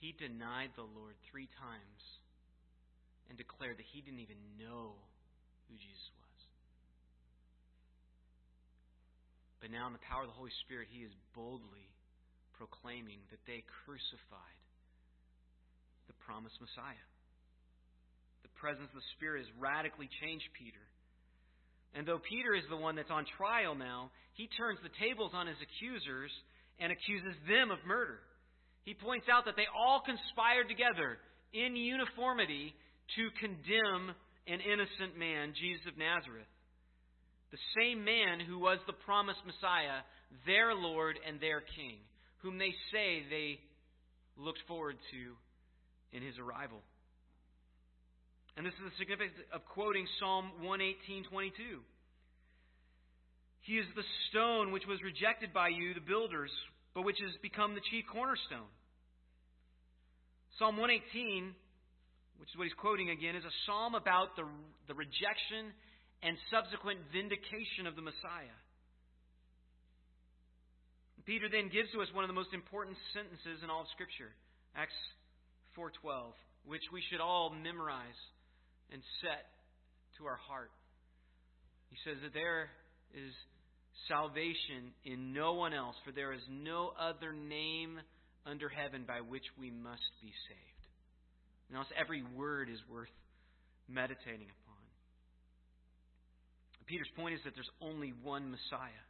he 0.04 0.12
denied 0.20 0.76
the 0.76 0.84
Lord 0.84 1.16
three 1.32 1.48
times 1.56 2.04
and 3.32 3.40
declared 3.40 3.80
that 3.80 3.88
he 3.96 4.04
didn't 4.04 4.20
even 4.20 4.44
know 4.60 5.00
who 5.72 5.80
Jesus 5.80 6.08
was. 6.20 6.40
But 9.64 9.72
now, 9.72 9.88
in 9.88 9.96
the 9.96 10.04
power 10.04 10.28
of 10.28 10.30
the 10.30 10.36
Holy 10.36 10.52
Spirit, 10.68 10.92
he 10.92 11.08
is 11.08 11.16
boldly 11.32 11.93
proclaiming 12.58 13.20
that 13.32 13.44
they 13.46 13.64
crucified 13.84 14.62
the 16.08 16.18
promised 16.26 16.60
Messiah. 16.60 17.08
The 18.44 18.54
presence 18.60 18.90
of 18.92 19.00
the 19.00 19.12
Spirit 19.16 19.44
has 19.48 19.52
radically 19.60 20.10
changed 20.22 20.48
Peter. 20.58 20.84
And 21.96 22.08
though 22.08 22.20
Peter 22.20 22.56
is 22.56 22.66
the 22.70 22.80
one 22.80 22.96
that's 22.96 23.14
on 23.14 23.26
trial 23.38 23.76
now, 23.76 24.10
he 24.34 24.50
turns 24.58 24.80
the 24.82 24.94
tables 24.98 25.32
on 25.34 25.48
his 25.48 25.60
accusers 25.62 26.32
and 26.80 26.92
accuses 26.92 27.38
them 27.48 27.70
of 27.70 27.80
murder. 27.86 28.20
He 28.84 28.94
points 28.94 29.28
out 29.32 29.46
that 29.46 29.56
they 29.56 29.70
all 29.70 30.02
conspired 30.02 30.68
together 30.68 31.22
in 31.54 31.78
uniformity 31.78 32.74
to 33.16 33.30
condemn 33.40 34.12
an 34.50 34.60
innocent 34.60 35.16
man, 35.16 35.54
Jesus 35.56 35.86
of 35.88 35.96
Nazareth. 35.96 36.50
The 37.54 37.62
same 37.78 38.04
man 38.04 38.42
who 38.42 38.58
was 38.58 38.82
the 38.88 38.98
promised 39.06 39.46
Messiah, 39.46 40.02
their 40.50 40.74
Lord 40.74 41.22
and 41.22 41.40
their 41.40 41.62
King, 41.62 42.02
whom 42.44 42.60
they 42.60 42.76
say 42.92 43.24
they 43.32 43.60
looked 44.38 44.60
forward 44.68 44.98
to 45.12 45.22
in 46.16 46.22
his 46.22 46.38
arrival. 46.38 46.84
And 48.56 48.66
this 48.66 48.74
is 48.74 48.92
the 48.92 48.98
significance 49.00 49.34
of 49.52 49.66
quoting 49.74 50.06
Psalm 50.20 50.52
118:22. 50.62 51.82
He 53.62 53.80
is 53.80 53.88
the 53.96 54.04
stone 54.30 54.72
which 54.72 54.86
was 54.86 55.02
rejected 55.02 55.54
by 55.54 55.70
you, 55.70 55.96
the 55.96 56.04
builders, 56.04 56.52
but 56.94 57.04
which 57.04 57.18
has 57.24 57.32
become 57.42 57.74
the 57.74 57.82
chief 57.90 58.06
cornerstone. 58.12 58.70
Psalm 60.60 60.78
118, 60.78 61.56
which 62.38 62.50
is 62.50 62.58
what 62.58 62.66
he's 62.66 62.78
quoting 62.78 63.10
again, 63.10 63.36
is 63.36 63.46
a 63.46 63.56
psalm 63.66 63.96
about 63.96 64.36
the, 64.36 64.44
the 64.88 64.94
rejection 64.94 65.74
and 66.22 66.38
subsequent 66.52 67.00
vindication 67.12 67.88
of 67.88 67.96
the 67.96 68.04
Messiah. 68.04 68.58
Peter 71.26 71.48
then 71.48 71.70
gives 71.70 71.92
to 71.92 72.02
us 72.02 72.08
one 72.14 72.24
of 72.24 72.28
the 72.28 72.36
most 72.36 72.54
important 72.54 72.98
sentences 73.14 73.64
in 73.64 73.70
all 73.70 73.82
of 73.82 73.88
Scripture. 73.96 74.32
Acts 74.76 74.96
4:12, 75.76 76.34
which 76.66 76.84
we 76.92 77.02
should 77.10 77.22
all 77.22 77.50
memorize 77.50 78.20
and 78.92 79.02
set 79.22 79.48
to 80.18 80.26
our 80.26 80.36
heart. 80.36 80.72
He 81.90 81.98
says 82.04 82.18
that 82.22 82.34
there 82.34 82.70
is 83.14 83.34
salvation 84.08 84.94
in 85.06 85.34
no 85.34 85.54
one 85.54 85.74
else, 85.74 85.96
for 86.04 86.12
there 86.12 86.34
is 86.34 86.42
no 86.50 86.94
other 87.00 87.32
name 87.32 88.02
under 88.46 88.68
heaven 88.68 89.06
by 89.08 89.22
which 89.22 89.46
we 89.58 89.72
must 89.72 90.12
be 90.22 90.34
saved. 90.50 90.88
Now, 91.72 91.86
every 91.96 92.24
word 92.36 92.70
is 92.70 92.80
worth 92.90 93.14
meditating 93.88 94.50
upon. 94.50 94.74
Peter's 96.86 97.10
point 97.16 97.36
is 97.36 97.40
that 97.46 97.56
there's 97.56 97.70
only 97.82 98.14
one 98.24 98.52
Messiah, 98.52 99.06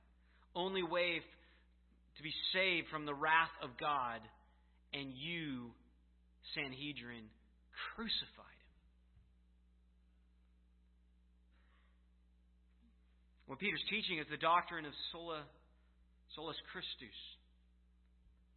only 0.56 0.84
way 0.84 1.22
to 2.18 2.24
be 2.24 2.34
saved 2.54 2.88
from 2.90 3.06
the 3.06 3.14
wrath 3.14 3.54
of 3.62 3.78
God, 3.80 4.22
and 4.94 5.14
you 5.16 5.74
Sanhedrin 6.54 7.26
crucified 7.96 8.60
him. 8.62 8.80
What 13.48 13.60
Peter's 13.60 13.84
teaching 13.90 14.20
is 14.20 14.28
the 14.30 14.38
doctrine 14.38 14.86
of 14.86 14.94
sola, 15.12 15.44
solus 16.36 16.58
Christus, 16.72 17.20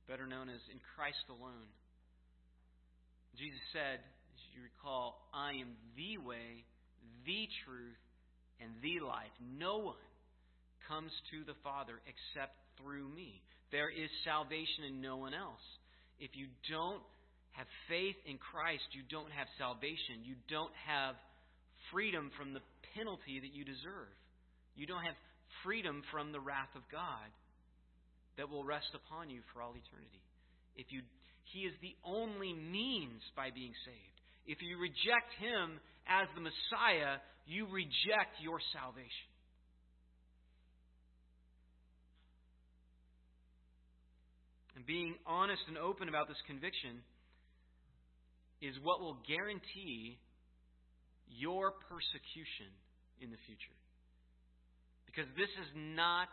better 0.09 0.27
known 0.27 0.49
as 0.49 0.61
in 0.71 0.79
Christ 0.95 1.25
alone. 1.29 1.69
Jesus 3.37 3.61
said, 3.73 4.01
as 4.01 4.41
you 4.57 4.65
recall, 4.65 5.29
I 5.35 5.61
am 5.61 5.77
the 5.97 6.17
way, 6.17 6.65
the 7.25 7.49
truth, 7.65 8.01
and 8.61 8.73
the 8.81 9.05
life. 9.05 9.33
No 9.41 9.93
one 9.93 10.09
comes 10.89 11.13
to 11.33 11.45
the 11.45 11.59
Father 11.61 12.01
except 12.09 12.57
through 12.81 13.09
me. 13.15 13.43
There 13.73 13.91
is 13.91 14.11
salvation 14.25 14.87
in 14.89 15.01
no 15.01 15.17
one 15.17 15.35
else. 15.35 15.63
If 16.19 16.33
you 16.35 16.47
don't 16.71 17.03
have 17.53 17.67
faith 17.89 18.17
in 18.25 18.39
Christ, 18.39 18.85
you 18.93 19.03
don't 19.11 19.33
have 19.33 19.49
salvation. 19.59 20.25
You 20.25 20.37
don't 20.49 20.73
have 20.87 21.17
freedom 21.93 22.31
from 22.37 22.53
the 22.53 22.65
penalty 22.95 23.41
that 23.41 23.53
you 23.53 23.65
deserve. 23.65 24.13
You 24.77 24.87
don't 24.87 25.05
have 25.05 25.17
freedom 25.65 26.03
from 26.13 26.33
the 26.33 26.41
wrath 26.41 26.73
of 26.77 26.85
God 26.93 27.29
that 28.37 28.49
will 28.49 28.65
rest 28.65 28.93
upon 28.93 29.31
you 29.31 29.41
for 29.53 29.63
all 29.63 29.73
eternity. 29.73 30.23
If 30.77 30.93
you 30.93 31.01
he 31.53 31.63
is 31.63 31.75
the 31.81 31.95
only 32.03 32.53
means 32.53 33.23
by 33.39 33.55
being 33.55 33.73
saved. 33.87 34.17
If 34.47 34.59
you 34.63 34.79
reject 34.83 35.31
him 35.39 35.79
as 36.11 36.27
the 36.35 36.43
Messiah, 36.43 37.23
you 37.47 37.71
reject 37.71 38.43
your 38.43 38.59
salvation. 38.75 39.31
And 44.77 44.85
being 44.85 45.17
honest 45.27 45.63
and 45.69 45.79
open 45.79 46.09
about 46.09 46.29
this 46.29 46.37
conviction 46.47 47.01
is 48.61 48.77
what 48.85 49.01
will 49.01 49.17
guarantee 49.27 50.19
your 51.33 51.73
persecution 51.89 52.69
in 53.21 53.31
the 53.33 53.41
future. 53.49 53.77
Because 55.09 55.27
this 55.33 55.49
is 55.49 55.69
not 55.97 56.29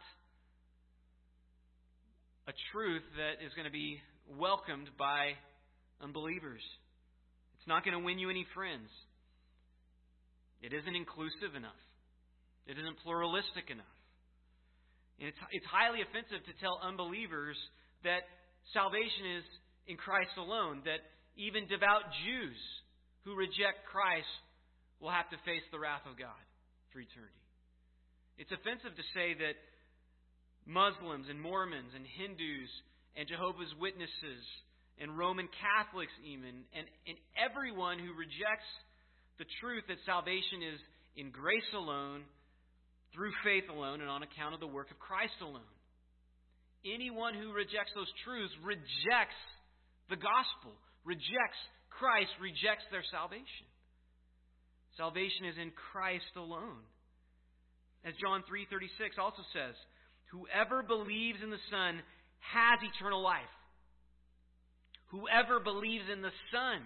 a 2.48 2.54
truth 2.76 3.04
that 3.16 3.40
is 3.40 3.56
going 3.56 3.66
to 3.66 3.72
be 3.72 4.04
welcomed 4.28 4.92
by 5.00 5.40
unbelievers. 6.04 6.62
It's 7.56 7.68
not 7.68 7.86
going 7.86 7.96
to 7.96 8.04
win 8.04 8.20
you 8.20 8.30
any 8.30 8.46
friends. 8.54 8.92
It 10.60 10.76
isn't 10.76 10.96
inclusive 10.96 11.56
enough. 11.56 11.80
It 12.68 12.76
isn't 12.76 13.00
pluralistic 13.04 13.72
enough. 13.72 13.96
And 15.20 15.32
it's, 15.32 15.40
it's 15.52 15.68
highly 15.72 16.04
offensive 16.04 16.44
to 16.44 16.54
tell 16.60 16.80
unbelievers 16.84 17.56
that 18.04 18.28
salvation 18.72 19.40
is 19.40 19.46
in 19.88 19.98
Christ 19.98 20.36
alone, 20.38 20.82
that 20.86 21.04
even 21.36 21.68
devout 21.68 22.08
Jews 22.24 22.60
who 23.26 23.36
reject 23.36 23.88
Christ 23.90 24.30
will 25.00 25.12
have 25.12 25.28
to 25.32 25.40
face 25.44 25.64
the 25.72 25.80
wrath 25.80 26.06
of 26.08 26.16
God 26.20 26.44
for 26.92 27.00
eternity. 27.00 27.44
It's 28.38 28.52
offensive 28.52 28.96
to 28.96 29.06
say 29.14 29.36
that 29.36 29.56
Muslims 30.66 31.28
and 31.28 31.40
Mormons 31.40 31.92
and 31.96 32.06
Hindus 32.08 32.72
and 33.16 33.28
Jehovah's 33.28 33.72
Witnesses 33.80 34.44
and 35.02 35.18
Roman 35.18 35.50
Catholics, 35.60 36.14
even, 36.24 36.64
and, 36.72 36.86
and 37.08 37.18
everyone 37.36 38.00
who 38.00 38.14
rejects 38.14 38.70
the 39.38 39.50
truth 39.60 39.84
that 39.90 39.98
salvation 40.06 40.62
is 40.62 40.80
in 41.18 41.30
grace 41.34 41.68
alone, 41.74 42.24
through 43.14 43.34
faith 43.44 43.66
alone, 43.70 44.02
and 44.02 44.10
on 44.10 44.24
account 44.24 44.54
of 44.54 44.60
the 44.60 44.70
work 44.70 44.90
of 44.90 44.98
Christ 44.98 45.38
alone. 45.42 45.73
Anyone 46.84 47.34
who 47.34 47.56
rejects 47.56 47.96
those 47.96 48.12
truths 48.28 48.52
rejects 48.64 49.40
the 50.12 50.20
gospel, 50.20 50.76
rejects 51.08 51.60
Christ, 51.88 52.36
rejects 52.44 52.84
their 52.92 53.06
salvation. 53.08 53.68
Salvation 55.00 55.48
is 55.48 55.58
in 55.58 55.72
Christ 55.72 56.28
alone. 56.36 56.84
As 58.04 58.14
John 58.20 58.44
3:36 58.44 59.18
also 59.18 59.42
says, 59.54 59.76
whoever 60.28 60.84
believes 60.84 61.40
in 61.42 61.50
the 61.50 61.64
Son 61.72 62.04
has 62.40 62.80
eternal 62.84 63.24
life. 63.24 63.56
Whoever 65.16 65.60
believes 65.62 66.10
in 66.12 66.22
the 66.22 66.34
Son 66.52 66.84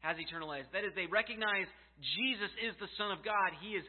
has 0.00 0.16
eternal 0.18 0.46
life. 0.46 0.66
That 0.72 0.84
is, 0.84 0.94
they 0.94 1.06
recognize 1.06 1.66
Jesus 2.14 2.52
is 2.62 2.76
the 2.78 2.88
Son 2.96 3.10
of 3.10 3.24
God. 3.24 3.50
He 3.60 3.74
is 3.74 3.84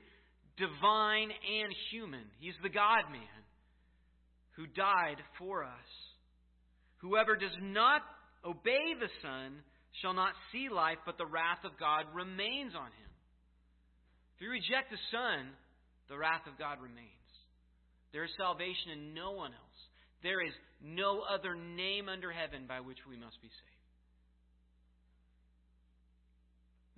divine 0.58 1.30
and 1.30 1.70
human. 1.92 2.26
He's 2.40 2.58
the 2.64 2.74
God 2.74 3.12
man 3.12 3.39
who 4.60 4.68
died 4.76 5.24
for 5.40 5.64
us. 5.64 5.90
Whoever 7.00 7.40
does 7.40 7.56
not 7.64 8.04
obey 8.44 8.92
the 9.00 9.08
Son 9.24 9.64
shall 10.04 10.12
not 10.12 10.36
see 10.52 10.68
life, 10.68 11.00
but 11.08 11.18
the 11.18 11.26
wrath 11.26 11.64
of 11.64 11.80
God 11.80 12.12
remains 12.12 12.76
on 12.76 12.92
him. 12.92 13.12
If 14.36 14.44
you 14.44 14.52
reject 14.52 14.92
the 14.92 15.00
Son, 15.16 15.56
the 16.12 16.20
wrath 16.20 16.44
of 16.44 16.60
God 16.60 16.84
remains. 16.84 17.08
There 18.12 18.28
is 18.28 18.36
salvation 18.36 19.00
in 19.00 19.16
no 19.16 19.32
one 19.32 19.56
else. 19.56 19.80
There 20.28 20.44
is 20.44 20.52
no 20.84 21.24
other 21.24 21.56
name 21.56 22.12
under 22.12 22.28
heaven 22.28 22.68
by 22.68 22.84
which 22.84 23.00
we 23.08 23.16
must 23.16 23.40
be 23.40 23.48
saved. 23.48 23.84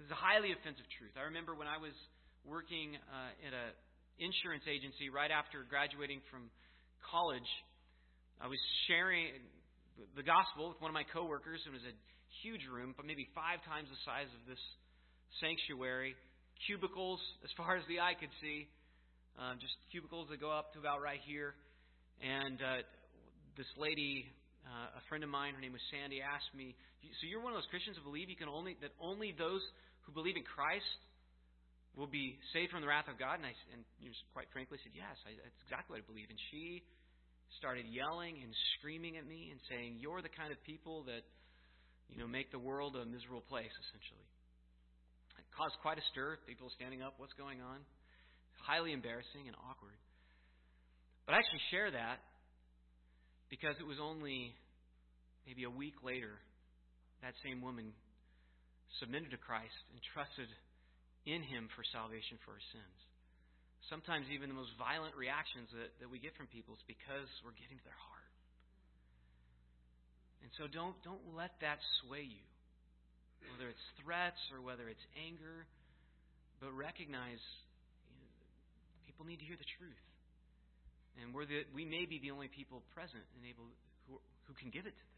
This 0.01 0.09
is 0.09 0.17
a 0.17 0.17
highly 0.17 0.49
offensive 0.49 0.89
truth. 0.97 1.13
I 1.13 1.29
remember 1.29 1.53
when 1.53 1.69
I 1.69 1.77
was 1.77 1.93
working 2.41 2.97
uh, 2.97 3.45
at 3.45 3.53
an 3.53 3.77
insurance 4.17 4.65
agency 4.65 5.13
right 5.13 5.29
after 5.29 5.61
graduating 5.61 6.25
from 6.33 6.49
college, 7.09 7.47
I 8.41 8.47
was 8.47 8.59
sharing 8.87 9.29
the 10.15 10.25
gospel 10.25 10.69
with 10.69 10.81
one 10.81 10.89
of 10.89 10.97
my 10.97 11.05
coworkers. 11.13 11.61
and 11.65 11.73
It 11.73 11.81
was 11.81 11.87
a 11.89 11.97
huge 12.41 12.65
room, 12.69 12.93
but 12.97 13.05
maybe 13.05 13.29
five 13.33 13.61
times 13.65 13.89
the 13.89 14.01
size 14.05 14.29
of 14.33 14.41
this 14.49 14.61
sanctuary. 15.39 16.17
Cubicles 16.69 17.19
as 17.43 17.51
far 17.57 17.77
as 17.77 17.83
the 17.89 18.01
eye 18.01 18.13
could 18.17 18.33
see, 18.41 18.69
um, 19.37 19.57
just 19.57 19.73
cubicles 19.89 20.29
that 20.29 20.37
go 20.37 20.53
up 20.53 20.73
to 20.73 20.79
about 20.79 21.01
right 21.01 21.21
here. 21.25 21.57
And 22.21 22.61
uh, 22.61 22.85
this 23.57 23.69
lady, 23.77 24.29
uh, 24.65 24.99
a 24.99 25.03
friend 25.09 25.25
of 25.25 25.29
mine, 25.29 25.57
her 25.57 25.61
name 25.61 25.73
was 25.73 25.81
Sandy, 25.89 26.21
asked 26.21 26.53
me, 26.53 26.77
"So 27.01 27.25
you're 27.25 27.41
one 27.41 27.53
of 27.53 27.57
those 27.57 27.71
Christians 27.73 27.97
who 27.97 28.05
believe 28.05 28.29
you 28.29 28.37
can 28.37 28.49
only 28.49 28.77
that 28.81 28.93
only 29.01 29.33
those 29.33 29.61
who 30.05 30.13
believe 30.13 30.37
in 30.37 30.45
Christ 30.45 30.85
will 31.95 32.07
be 32.07 32.39
saved 32.53 32.71
from 32.71 32.81
the 32.81 32.87
wrath 32.87 33.07
of 33.07 33.19
God?" 33.19 33.39
And 33.39 33.45
I, 33.45 33.53
and 33.73 33.83
quite 34.33 34.47
frankly, 34.51 34.77
said, 34.83 34.93
"Yes, 34.95 35.15
I, 35.27 35.35
that's 35.37 35.61
exactly 35.67 35.97
what 35.97 36.03
I 36.03 36.07
believe." 36.07 36.29
And 36.29 36.39
she 36.51 36.83
started 37.57 37.85
yelling 37.87 38.39
and 38.41 38.51
screaming 38.77 39.17
at 39.17 39.25
me 39.27 39.51
and 39.51 39.59
saying, 39.67 39.99
"You're 39.99 40.21
the 40.21 40.31
kind 40.31 40.51
of 40.51 40.59
people 40.63 41.03
that 41.11 41.23
you 42.09 42.17
know 42.17 42.27
make 42.27 42.51
the 42.51 42.59
world 42.59 42.95
a 42.95 43.05
miserable 43.05 43.43
place." 43.47 43.71
Essentially, 43.89 44.27
it 45.37 45.45
caused 45.55 45.75
quite 45.81 45.97
a 45.97 46.05
stir. 46.11 46.37
People 46.47 46.71
standing 46.75 47.01
up, 47.01 47.15
what's 47.17 47.33
going 47.33 47.61
on? 47.61 47.83
Highly 48.67 48.93
embarrassing 48.93 49.47
and 49.47 49.55
awkward. 49.67 49.97
But 51.25 51.35
I 51.35 51.39
actually 51.39 51.65
share 51.71 51.91
that 51.91 52.19
because 53.49 53.75
it 53.79 53.85
was 53.85 53.99
only 54.01 54.55
maybe 55.45 55.63
a 55.63 55.69
week 55.69 55.95
later 56.03 56.39
that 57.21 57.33
same 57.45 57.61
woman 57.61 57.93
submitted 58.99 59.29
to 59.31 59.37
Christ 59.37 59.75
and 59.93 59.99
trusted 60.13 60.49
in 61.25 61.41
Him 61.45 61.69
for 61.77 61.83
salvation 61.93 62.41
for 62.43 62.57
our 62.57 62.65
sins. 62.73 62.97
Sometimes 63.89 64.29
even 64.29 64.49
the 64.49 64.57
most 64.57 64.73
violent 64.77 65.17
reactions 65.17 65.69
that, 65.73 65.89
that 66.01 66.09
we 66.09 66.21
get 66.21 66.37
from 66.37 66.45
people 66.49 66.77
is 66.77 66.83
because 66.85 67.29
we're 67.41 67.57
getting 67.57 67.81
to 67.81 67.85
their 67.85 67.97
heart. 67.97 68.29
And 70.45 70.49
so 70.57 70.69
don't, 70.69 70.97
don't 71.01 71.21
let 71.33 71.53
that 71.61 71.81
sway 72.01 72.25
you, 72.25 72.45
whether 73.53 73.69
it's 73.69 73.87
threats 74.01 74.41
or 74.53 74.61
whether 74.61 74.89
it's 74.89 75.01
anger, 75.17 75.65
but 76.61 76.73
recognize 76.73 77.41
you 78.09 78.17
know, 78.21 78.29
people 79.05 79.25
need 79.25 79.41
to 79.41 79.47
hear 79.49 79.57
the 79.57 79.71
truth. 79.77 80.05
And 81.21 81.33
we're 81.33 81.45
the, 81.45 81.65
we 81.73 81.85
may 81.85 82.05
be 82.05 82.21
the 82.21 82.31
only 82.31 82.49
people 82.49 82.81
present 82.93 83.25
and 83.37 83.45
able 83.45 83.65
who, 84.09 84.17
who 84.49 84.53
can 84.57 84.69
give 84.69 84.85
it 84.85 84.93
to 84.93 85.05
them. 85.05 85.17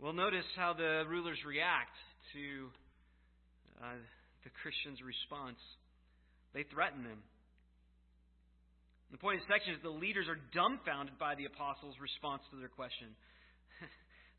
Well, 0.00 0.12
notice 0.12 0.46
how 0.56 0.72
the 0.76 1.04
rulers 1.08 1.38
react 1.46 1.96
to 2.36 2.68
uh, 3.80 3.98
the 4.44 4.52
Christians' 4.62 5.00
response. 5.02 5.58
They 6.52 6.62
threaten 6.70 7.02
them. 7.02 7.22
The 9.10 9.18
point 9.18 9.38
of 9.38 9.46
the 9.46 9.50
section 9.50 9.74
is 9.74 9.80
the 9.82 9.94
leaders 9.94 10.26
are 10.26 10.38
dumbfounded 10.54 11.18
by 11.22 11.34
the 11.38 11.46
apostles' 11.46 11.94
response 12.02 12.42
to 12.50 12.58
their 12.58 12.70
question. 12.70 13.14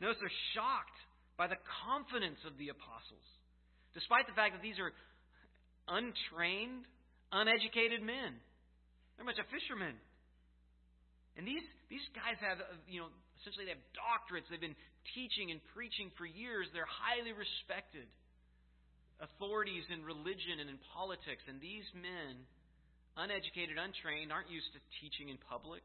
Notice 0.03 0.19
they're 0.19 0.41
shocked 0.51 0.99
by 1.39 1.47
the 1.47 1.59
confidence 1.87 2.39
of 2.47 2.55
the 2.59 2.71
apostles, 2.71 3.23
despite 3.95 4.27
the 4.27 4.35
fact 4.35 4.55
that 4.55 4.63
these 4.63 4.79
are 4.79 4.91
untrained, 5.87 6.87
uneducated 7.31 8.03
men. 8.03 8.35
They're 9.15 9.27
much 9.27 9.39
a 9.39 9.47
fishermen. 9.47 9.95
And 11.35 11.43
these, 11.43 11.63
these 11.91 12.03
guys 12.15 12.39
have, 12.39 12.59
uh, 12.63 12.79
you 12.87 13.03
know, 13.03 13.11
essentially 13.39 13.67
they 13.67 13.75
have 13.75 13.87
doctorates. 13.95 14.47
They've 14.47 14.59
been 14.59 14.79
teaching 15.15 15.51
and 15.51 15.59
preaching 15.75 16.11
for 16.15 16.23
years. 16.27 16.67
They're 16.71 16.87
highly 16.87 17.35
respected 17.35 18.07
authorities 19.23 19.83
in 19.91 20.03
religion 20.03 20.59
and 20.59 20.67
in 20.67 20.79
politics. 20.91 21.43
And 21.47 21.59
these 21.63 21.87
men, 21.95 22.43
uneducated, 23.15 23.79
untrained, 23.79 24.31
aren't 24.31 24.51
used 24.51 24.67
to 24.75 24.79
teaching 24.99 25.31
in 25.31 25.39
public. 25.47 25.83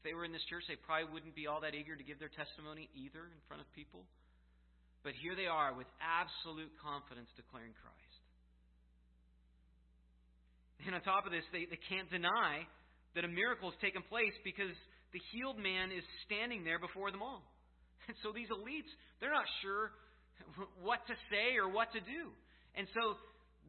they 0.06 0.14
were 0.16 0.24
in 0.24 0.32
this 0.32 0.44
church, 0.48 0.64
they 0.68 0.80
probably 0.80 1.12
wouldn't 1.12 1.36
be 1.36 1.48
all 1.48 1.60
that 1.60 1.76
eager 1.76 1.96
to 1.96 2.06
give 2.06 2.16
their 2.16 2.32
testimony 2.32 2.88
either 2.96 3.26
in 3.28 3.40
front 3.48 3.60
of 3.60 3.68
people. 3.76 4.04
But 5.04 5.14
here 5.22 5.36
they 5.36 5.46
are 5.46 5.76
with 5.76 5.86
absolute 6.02 6.72
confidence 6.82 7.28
declaring 7.36 7.76
Christ. 7.78 8.22
And 10.84 10.94
on 10.94 11.00
top 11.02 11.24
of 11.24 11.32
this, 11.32 11.46
they, 11.50 11.64
they 11.66 11.80
can't 11.88 12.10
deny 12.10 12.66
that 13.16 13.24
a 13.24 13.32
miracle 13.32 13.72
has 13.72 13.78
taken 13.80 14.04
place 14.06 14.34
because 14.44 14.74
the 15.16 15.22
healed 15.32 15.56
man 15.56 15.88
is 15.88 16.04
standing 16.28 16.62
there 16.62 16.78
before 16.78 17.10
them 17.10 17.22
all. 17.22 17.42
And 18.06 18.14
so 18.22 18.30
these 18.30 18.46
elites, 18.54 18.86
they're 19.18 19.34
not 19.34 19.50
sure 19.66 19.90
what 20.86 21.00
to 21.06 21.14
say 21.30 21.56
or 21.56 21.68
what 21.68 21.92
to 21.92 22.00
do. 22.00 22.32
And 22.76 22.86
so 22.92 23.16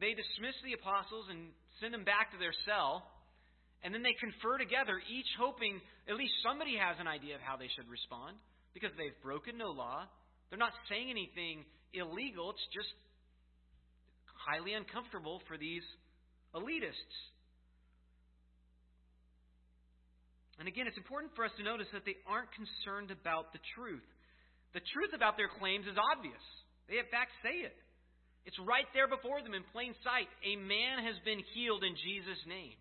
they 0.00 0.14
dismiss 0.14 0.56
the 0.62 0.76
apostles 0.76 1.26
and 1.30 1.50
send 1.80 1.94
them 1.94 2.04
back 2.04 2.30
to 2.32 2.38
their 2.38 2.54
cell. 2.66 3.06
And 3.82 3.94
then 3.94 4.02
they 4.02 4.14
confer 4.18 4.58
together, 4.58 4.98
each 5.06 5.30
hoping 5.38 5.78
at 6.10 6.18
least 6.18 6.34
somebody 6.42 6.74
has 6.74 6.98
an 6.98 7.06
idea 7.06 7.38
of 7.38 7.42
how 7.42 7.54
they 7.54 7.70
should 7.78 7.86
respond 7.86 8.34
because 8.74 8.90
they've 8.98 9.14
broken 9.22 9.54
no 9.56 9.70
law. 9.70 10.06
They're 10.50 10.58
not 10.58 10.74
saying 10.90 11.10
anything 11.10 11.62
illegal, 11.94 12.50
it's 12.50 12.68
just 12.74 12.90
highly 14.48 14.74
uncomfortable 14.74 15.40
for 15.46 15.56
these 15.56 15.84
elitists. 16.54 17.18
And 20.58 20.66
again, 20.66 20.90
it's 20.90 20.98
important 20.98 21.30
for 21.38 21.44
us 21.46 21.54
to 21.58 21.62
notice 21.62 21.86
that 21.94 22.02
they 22.02 22.18
aren't 22.26 22.50
concerned 22.50 23.14
about 23.14 23.54
the 23.54 23.62
truth. 23.78 24.02
The 24.74 24.82
truth 24.92 25.14
about 25.14 25.38
their 25.38 25.48
claims 25.48 25.86
is 25.86 25.94
obvious. 25.94 26.42
They, 26.88 26.96
in 26.96 27.08
fact, 27.12 27.36
say 27.44 27.62
it. 27.68 27.76
It's 28.48 28.56
right 28.64 28.88
there 28.96 29.06
before 29.06 29.44
them 29.44 29.52
in 29.52 29.60
plain 29.76 29.92
sight. 30.00 30.28
A 30.40 30.56
man 30.56 31.04
has 31.04 31.20
been 31.20 31.44
healed 31.52 31.84
in 31.84 31.92
Jesus' 32.00 32.40
name. 32.48 32.80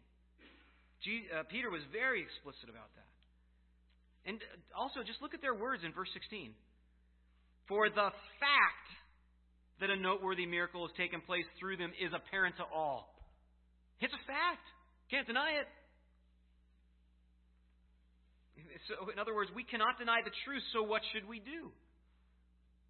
uh, 1.36 1.44
Peter 1.52 1.68
was 1.68 1.84
very 1.92 2.24
explicit 2.24 2.72
about 2.72 2.88
that. 2.96 3.12
And 4.24 4.40
uh, 4.40 4.80
also, 4.80 5.04
just 5.04 5.20
look 5.20 5.36
at 5.36 5.44
their 5.44 5.56
words 5.56 5.84
in 5.84 5.92
verse 5.92 6.08
16. 6.16 6.56
For 7.68 7.92
the 7.92 8.10
fact 8.40 8.88
that 9.84 9.92
a 9.92 10.00
noteworthy 10.00 10.48
miracle 10.48 10.88
has 10.88 10.96
taken 10.96 11.20
place 11.20 11.46
through 11.60 11.76
them 11.76 11.92
is 12.00 12.16
apparent 12.16 12.56
to 12.64 12.66
all. 12.72 13.12
It's 14.00 14.16
a 14.16 14.24
fact. 14.24 14.64
Can't 15.12 15.28
deny 15.28 15.60
it. 15.60 15.68
So, 18.88 19.12
in 19.12 19.20
other 19.20 19.36
words, 19.36 19.52
we 19.52 19.64
cannot 19.64 20.00
deny 20.00 20.24
the 20.24 20.32
truth, 20.48 20.64
so 20.72 20.84
what 20.84 21.02
should 21.12 21.28
we 21.28 21.40
do? 21.40 21.72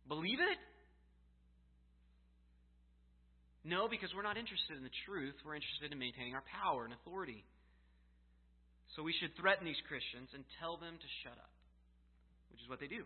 Believe 0.08 0.40
it? 0.40 0.58
No, 3.68 3.92
because 3.92 4.16
we're 4.16 4.24
not 4.24 4.40
interested 4.40 4.80
in 4.80 4.84
the 4.88 4.98
truth. 5.04 5.36
We're 5.44 5.60
interested 5.60 5.92
in 5.92 6.00
maintaining 6.00 6.40
our 6.40 6.48
power 6.48 6.88
and 6.88 6.96
authority. 6.96 7.44
So 8.96 9.04
we 9.04 9.12
should 9.20 9.36
threaten 9.36 9.68
these 9.68 9.80
Christians 9.92 10.32
and 10.32 10.48
tell 10.64 10.80
them 10.80 10.96
to 10.96 11.10
shut 11.28 11.36
up, 11.36 11.52
which 12.48 12.64
is 12.64 12.72
what 12.72 12.80
they 12.80 12.88
do. 12.88 13.04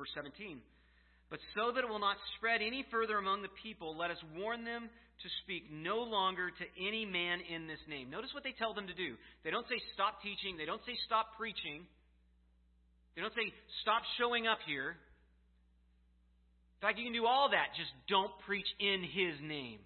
Verse 0.00 0.08
17. 0.16 0.64
But 1.28 1.44
so 1.52 1.68
that 1.68 1.84
it 1.84 1.88
will 1.88 2.00
not 2.00 2.16
spread 2.36 2.64
any 2.64 2.84
further 2.88 3.20
among 3.20 3.44
the 3.44 3.52
people, 3.60 3.92
let 3.92 4.08
us 4.08 4.20
warn 4.32 4.64
them 4.64 4.88
to 4.88 5.28
speak 5.44 5.68
no 5.68 6.00
longer 6.00 6.48
to 6.48 6.64
any 6.80 7.04
man 7.04 7.44
in 7.44 7.68
this 7.68 7.80
name. 7.88 8.08
Notice 8.08 8.32
what 8.32 8.44
they 8.44 8.56
tell 8.56 8.72
them 8.72 8.88
to 8.88 8.96
do. 8.96 9.20
They 9.44 9.52
don't 9.52 9.68
say 9.68 9.76
stop 9.92 10.24
teaching, 10.24 10.56
they 10.56 10.64
don't 10.64 10.82
say 10.88 10.96
stop 11.04 11.36
preaching, 11.36 11.84
they 13.14 13.20
don't 13.20 13.36
say 13.36 13.52
stop 13.84 14.00
showing 14.16 14.48
up 14.48 14.64
here. 14.64 14.96
In 16.82 16.90
fact, 16.90 16.98
you 16.98 17.06
can 17.06 17.14
do 17.14 17.30
all 17.30 17.54
that, 17.54 17.78
just 17.78 17.94
don't 18.10 18.34
preach 18.42 18.66
in 18.82 19.06
his 19.06 19.38
name. 19.38 19.78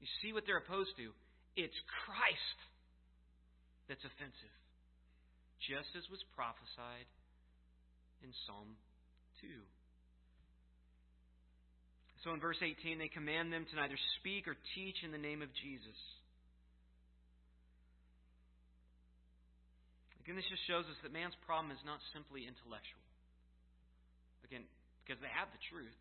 You 0.00 0.08
see 0.24 0.32
what 0.32 0.48
they're 0.48 0.64
opposed 0.64 0.96
to? 0.96 1.12
It's 1.60 1.76
Christ 2.08 2.58
that's 3.84 4.00
offensive, 4.00 4.56
just 5.60 5.92
as 5.92 6.08
was 6.08 6.24
prophesied 6.32 7.04
in 8.24 8.32
Psalm 8.48 8.80
2. 9.44 9.52
So 12.24 12.32
in 12.32 12.40
verse 12.40 12.64
18, 12.64 12.96
they 12.96 13.12
command 13.12 13.52
them 13.52 13.68
to 13.68 13.74
neither 13.76 14.00
speak 14.24 14.48
or 14.48 14.56
teach 14.72 15.04
in 15.04 15.12
the 15.12 15.20
name 15.20 15.44
of 15.44 15.52
Jesus. 15.52 16.00
Again, 20.24 20.40
this 20.40 20.48
just 20.48 20.64
shows 20.64 20.88
us 20.88 20.96
that 21.04 21.12
man's 21.12 21.36
problem 21.44 21.68
is 21.76 21.84
not 21.84 22.00
simply 22.16 22.48
intellectual. 22.48 23.04
Again, 24.48 24.64
because 25.04 25.20
they 25.20 25.30
have 25.36 25.52
the 25.52 25.60
truth. 25.68 25.92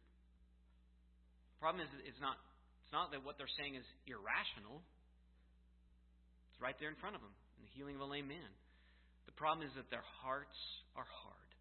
The 1.55 1.59
problem 1.59 1.83
is 1.83 1.91
it's 2.07 2.23
not, 2.23 2.39
it's 2.87 2.95
not 2.95 3.11
that 3.11 3.27
what 3.27 3.35
they're 3.35 3.51
saying 3.59 3.75
is 3.75 3.83
irrational. 4.07 4.79
It's 6.51 6.59
right 6.63 6.75
there 6.79 6.87
in 6.87 6.95
front 7.03 7.19
of 7.19 7.21
them 7.21 7.35
in 7.59 7.67
the 7.67 7.73
healing 7.75 7.99
of 7.99 8.03
a 8.03 8.09
lame 8.09 8.31
man. 8.31 8.51
The 9.27 9.35
problem 9.35 9.67
is 9.67 9.73
that 9.75 9.91
their 9.91 10.03
hearts 10.23 10.55
are 10.95 11.07
hard. 11.07 11.51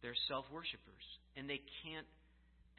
They're 0.00 0.16
self 0.28 0.48
worshippers. 0.52 1.06
And 1.36 1.48
they 1.48 1.60
can't, 1.84 2.08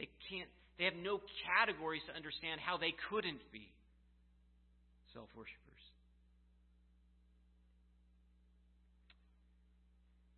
they 0.02 0.10
can't, 0.30 0.50
they 0.78 0.86
have 0.86 0.98
no 0.98 1.22
categories 1.46 2.02
to 2.10 2.14
understand 2.18 2.62
how 2.62 2.78
they 2.78 2.94
couldn't 3.10 3.42
be 3.54 3.70
self 5.14 5.30
worshippers. 5.38 5.84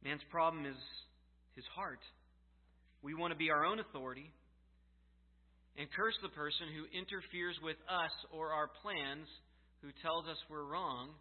Man's 0.04 0.24
problem 0.32 0.66
is 0.66 0.80
his 1.56 1.66
heart. 1.76 2.00
We 3.02 3.14
want 3.14 3.32
to 3.32 3.38
be 3.38 3.52
our 3.52 3.66
own 3.66 3.80
authority 3.80 4.32
and 5.78 5.88
curse 5.96 6.16
the 6.22 6.30
person 6.36 6.68
who 6.76 6.84
interferes 6.92 7.56
with 7.64 7.78
us 7.88 8.12
or 8.36 8.52
our 8.52 8.68
plans, 8.84 9.28
who 9.82 9.90
tells 10.04 10.28
us 10.28 10.36
we're 10.50 10.68
wrong, 10.68 11.16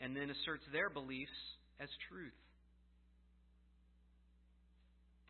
and 0.00 0.14
then 0.14 0.28
asserts 0.28 0.64
their 0.72 0.90
beliefs 0.90 1.32
as 1.80 1.88
truth. 2.12 2.36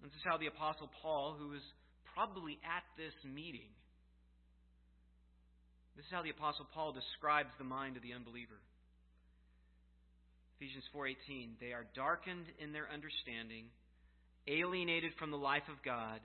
This 0.02 0.12
is 0.12 0.26
how 0.26 0.36
the 0.36 0.50
Apostle 0.50 0.90
Paul, 1.00 1.36
who 1.38 1.48
was 1.48 1.64
probably 2.12 2.58
at 2.60 2.84
this 2.98 3.14
meeting, 3.24 3.70
this 5.96 6.04
is 6.04 6.12
how 6.12 6.22
the 6.26 6.34
Apostle 6.34 6.66
Paul 6.74 6.90
describes 6.90 7.54
the 7.56 7.64
mind 7.64 7.96
of 7.96 8.02
the 8.02 8.12
unbeliever. 8.12 8.58
Ephesians 10.58 10.84
4:18 10.92 11.58
They 11.60 11.72
are 11.72 11.86
darkened 11.94 12.46
in 12.58 12.72
their 12.72 12.90
understanding, 12.90 13.70
alienated 14.46 15.12
from 15.18 15.30
the 15.30 15.40
life 15.40 15.66
of 15.68 15.82
God 15.84 16.20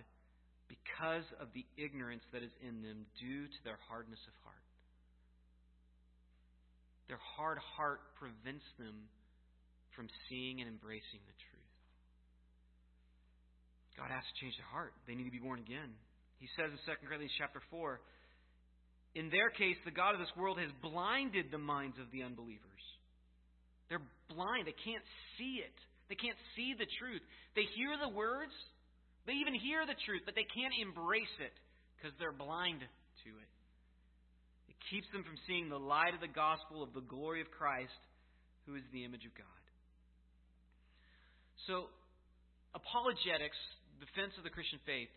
because 0.67 1.25
of 1.41 1.49
the 1.53 1.65
ignorance 1.77 2.23
that 2.31 2.43
is 2.43 2.53
in 2.61 2.81
them 2.85 3.05
due 3.17 3.47
to 3.47 3.59
their 3.65 3.79
hardness 3.89 4.19
of 4.27 4.35
heart. 4.45 4.67
Their 7.09 7.21
hard 7.37 7.57
heart 7.57 8.01
prevents 8.21 8.65
them 8.77 9.09
from 9.97 10.07
seeing 10.29 10.61
and 10.61 10.69
embracing 10.69 11.25
the 11.25 11.37
truth. 11.49 11.73
God 13.97 14.13
has 14.13 14.23
to 14.23 14.35
change 14.39 14.55
their 14.55 14.69
heart. 14.69 14.93
They 15.09 15.17
need 15.17 15.25
to 15.25 15.33
be 15.33 15.41
born 15.41 15.59
again. 15.59 15.91
He 16.37 16.47
says 16.55 16.71
in 16.71 16.79
2 16.85 17.03
Corinthians 17.03 17.33
chapter 17.35 17.59
4, 17.73 17.99
in 19.17 19.33
their 19.33 19.49
case, 19.49 19.75
the 19.83 19.91
God 19.91 20.13
of 20.13 20.21
this 20.21 20.31
world 20.37 20.61
has 20.61 20.69
blinded 20.85 21.49
the 21.49 21.57
minds 21.57 21.97
of 21.97 22.07
the 22.13 22.21
unbelievers. 22.21 22.83
They're 23.89 24.05
blind. 24.29 24.69
They 24.69 24.77
can't 24.85 25.03
see 25.35 25.65
it. 25.65 25.73
They 26.09 26.17
can't 26.17 26.37
see 26.57 26.73
the 26.73 26.89
truth. 26.97 27.21
They 27.55 27.69
hear 27.77 27.93
the 27.95 28.09
words. 28.09 28.53
They 29.29 29.37
even 29.37 29.53
hear 29.53 29.85
the 29.85 29.97
truth, 30.09 30.25
but 30.25 30.33
they 30.33 30.49
can't 30.49 30.73
embrace 30.81 31.35
it 31.37 31.53
because 31.95 32.17
they're 32.17 32.33
blind 32.33 32.81
to 32.81 33.29
it. 33.29 33.51
It 34.73 34.77
keeps 34.89 35.05
them 35.13 35.21
from 35.21 35.37
seeing 35.45 35.69
the 35.69 35.79
light 35.79 36.17
of 36.17 36.21
the 36.21 36.31
gospel 36.31 36.81
of 36.81 36.97
the 36.97 37.05
glory 37.05 37.41
of 37.41 37.53
Christ, 37.53 38.01
who 38.65 38.73
is 38.73 38.85
the 38.89 39.05
image 39.05 39.25
of 39.25 39.37
God. 39.37 39.61
So, 41.67 41.93
apologetics 42.73 43.59
defense 43.99 44.33
of 44.39 44.47
the 44.47 44.53
Christian 44.53 44.79
faith, 44.87 45.11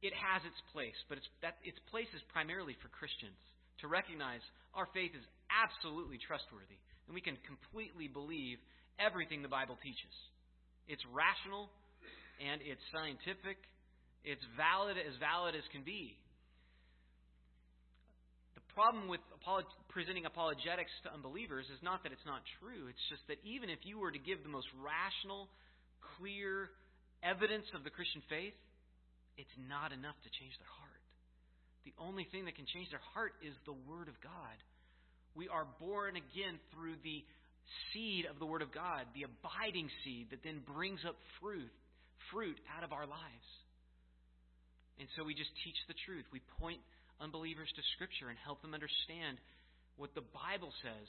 it 0.00 0.16
has 0.16 0.40
its 0.48 0.56
place, 0.72 0.96
but 1.12 1.20
it's, 1.20 1.28
that, 1.44 1.60
its 1.62 1.78
place 1.92 2.08
is 2.16 2.24
primarily 2.32 2.72
for 2.80 2.88
Christians 2.88 3.36
to 3.84 3.86
recognize 3.86 4.40
our 4.72 4.88
faith 4.96 5.12
is 5.12 5.24
absolutely 5.52 6.16
trustworthy, 6.16 6.80
and 7.04 7.12
we 7.12 7.20
can 7.20 7.36
completely 7.44 8.08
believe 8.08 8.56
everything 9.00 9.42
the 9.42 9.50
Bible 9.50 9.80
teaches. 9.82 10.14
It's 10.86 11.02
rational, 11.10 11.72
and 12.38 12.60
it's 12.60 12.82
scientific, 12.92 13.56
it's 14.24 14.44
valid 14.56 15.00
as 15.00 15.16
valid 15.16 15.56
as 15.56 15.64
can 15.72 15.82
be. 15.82 16.16
The 18.54 18.64
problem 18.76 19.08
with 19.08 19.20
presenting 19.88 20.24
apologetics 20.28 20.92
to 21.04 21.12
unbelievers 21.12 21.66
is 21.72 21.80
not 21.82 22.04
that 22.04 22.12
it's 22.12 22.28
not 22.28 22.44
true, 22.60 22.86
it's 22.86 23.06
just 23.08 23.24
that 23.28 23.40
even 23.42 23.68
if 23.72 23.82
you 23.82 23.98
were 23.98 24.12
to 24.12 24.20
give 24.20 24.42
the 24.44 24.52
most 24.52 24.68
rational, 24.78 25.48
clear, 26.16 26.70
evidence 27.24 27.66
of 27.76 27.84
the 27.84 27.92
Christian 27.92 28.22
faith, 28.28 28.56
it's 29.36 29.56
not 29.68 29.92
enough 29.92 30.16
to 30.24 30.30
change 30.36 30.52
their 30.60 30.72
heart. 30.80 31.02
The 31.88 31.96
only 31.96 32.28
thing 32.28 32.44
that 32.44 32.56
can 32.56 32.68
change 32.68 32.92
their 32.92 33.04
heart 33.16 33.32
is 33.40 33.56
the 33.64 33.76
Word 33.88 34.08
of 34.08 34.16
God. 34.20 34.56
We 35.32 35.48
are 35.48 35.64
born 35.80 36.16
again 36.16 36.60
through 36.74 37.00
the 37.00 37.24
seed 37.92 38.26
of 38.26 38.38
the 38.38 38.46
Word 38.46 38.62
of 38.62 38.72
God, 38.72 39.06
the 39.14 39.24
abiding 39.28 39.88
seed 40.04 40.30
that 40.30 40.42
then 40.42 40.60
brings 40.66 41.00
up 41.06 41.16
fruit, 41.40 41.70
fruit 42.30 42.58
out 42.76 42.84
of 42.84 42.92
our 42.92 43.06
lives. 43.06 43.48
And 44.98 45.08
so 45.16 45.24
we 45.24 45.34
just 45.34 45.50
teach 45.64 45.78
the 45.88 45.96
truth. 46.04 46.24
We 46.32 46.42
point 46.60 46.80
unbelievers 47.20 47.68
to 47.72 47.82
Scripture 47.96 48.28
and 48.28 48.38
help 48.44 48.60
them 48.60 48.74
understand 48.74 49.40
what 49.96 50.12
the 50.14 50.24
Bible 50.32 50.72
says 50.84 51.08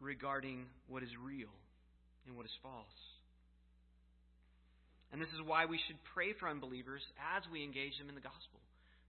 regarding 0.00 0.64
what 0.88 1.02
is 1.02 1.12
real 1.20 1.52
and 2.26 2.36
what 2.36 2.46
is 2.46 2.56
false. 2.62 2.98
And 5.12 5.20
this 5.20 5.28
is 5.36 5.44
why 5.44 5.68
we 5.68 5.76
should 5.86 6.00
pray 6.16 6.32
for 6.32 6.48
unbelievers 6.48 7.04
as 7.36 7.44
we 7.52 7.60
engage 7.60 7.96
them 8.00 8.08
in 8.08 8.16
the 8.16 8.24
gospel. 8.24 8.60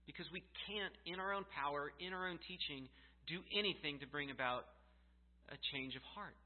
Because 0.04 0.28
we 0.28 0.44
can't, 0.68 0.92
in 1.08 1.16
our 1.16 1.32
own 1.32 1.48
power, 1.56 1.88
in 1.96 2.12
our 2.12 2.28
own 2.28 2.36
teaching, 2.44 2.92
do 3.24 3.40
anything 3.56 4.04
to 4.04 4.06
bring 4.06 4.28
about 4.28 4.68
a 5.54 5.58
change 5.70 5.94
of 5.94 6.02
heart. 6.18 6.36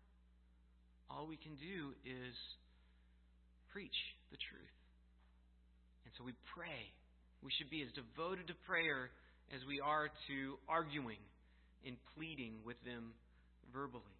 All 1.08 1.26
we 1.26 1.40
can 1.40 1.56
do 1.56 1.96
is 2.04 2.36
preach 3.72 3.96
the 4.30 4.36
truth. 4.36 4.76
And 6.04 6.12
so 6.20 6.24
we 6.24 6.36
pray. 6.52 6.92
We 7.40 7.50
should 7.56 7.72
be 7.72 7.80
as 7.80 7.88
devoted 7.96 8.52
to 8.52 8.56
prayer 8.68 9.08
as 9.54 9.64
we 9.64 9.80
are 9.80 10.12
to 10.28 10.36
arguing 10.68 11.20
and 11.86 11.96
pleading 12.12 12.60
with 12.68 12.76
them 12.84 13.16
verbally. 13.72 14.18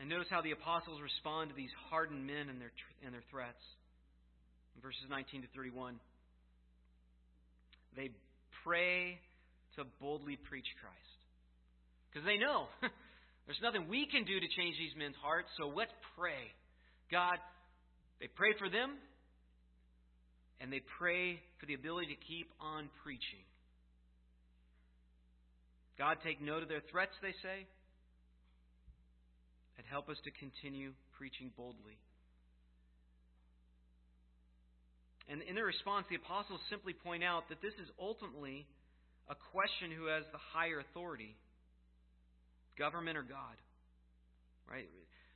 And 0.00 0.08
notice 0.08 0.32
how 0.32 0.40
the 0.40 0.56
apostles 0.56 0.96
respond 1.02 1.50
to 1.50 1.56
these 1.56 1.72
hardened 1.92 2.24
men 2.24 2.48
and 2.48 2.56
their, 2.56 2.72
and 3.04 3.12
their 3.12 3.24
threats. 3.28 3.60
In 4.76 4.80
verses 4.80 5.04
19 5.10 5.42
to 5.42 5.48
31, 5.52 6.00
they 7.96 8.08
pray 8.64 9.20
to 9.76 9.84
boldly 10.00 10.38
preach 10.48 10.68
Christ. 10.80 11.09
Because 12.10 12.26
they 12.26 12.36
know 12.36 12.66
there's 13.46 13.62
nothing 13.62 13.86
we 13.88 14.06
can 14.06 14.24
do 14.24 14.38
to 14.38 14.48
change 14.58 14.76
these 14.78 14.94
men's 14.98 15.16
hearts, 15.22 15.48
so 15.56 15.70
let's 15.70 15.94
pray. 16.18 16.50
God, 17.10 17.38
they 18.18 18.26
pray 18.26 18.50
for 18.58 18.68
them, 18.68 18.98
and 20.60 20.72
they 20.72 20.82
pray 20.98 21.38
for 21.58 21.66
the 21.66 21.74
ability 21.74 22.14
to 22.14 22.20
keep 22.26 22.50
on 22.60 22.90
preaching. 23.02 23.46
God, 25.98 26.16
take 26.24 26.40
note 26.40 26.62
of 26.62 26.68
their 26.68 26.82
threats, 26.90 27.14
they 27.22 27.34
say, 27.42 27.68
and 29.76 29.86
help 29.86 30.08
us 30.08 30.16
to 30.24 30.30
continue 30.32 30.92
preaching 31.16 31.52
boldly. 31.56 32.00
And 35.28 35.42
in 35.42 35.54
their 35.54 35.68
response, 35.68 36.06
the 36.10 36.16
apostles 36.16 36.58
simply 36.70 36.92
point 36.92 37.22
out 37.22 37.46
that 37.50 37.62
this 37.62 37.74
is 37.78 37.86
ultimately 38.00 38.66
a 39.30 39.36
question 39.54 39.94
who 39.94 40.10
has 40.10 40.24
the 40.32 40.42
higher 40.52 40.80
authority 40.80 41.36
government 42.80 43.20
or 43.20 43.22
God. 43.22 43.60
Right? 44.64 44.88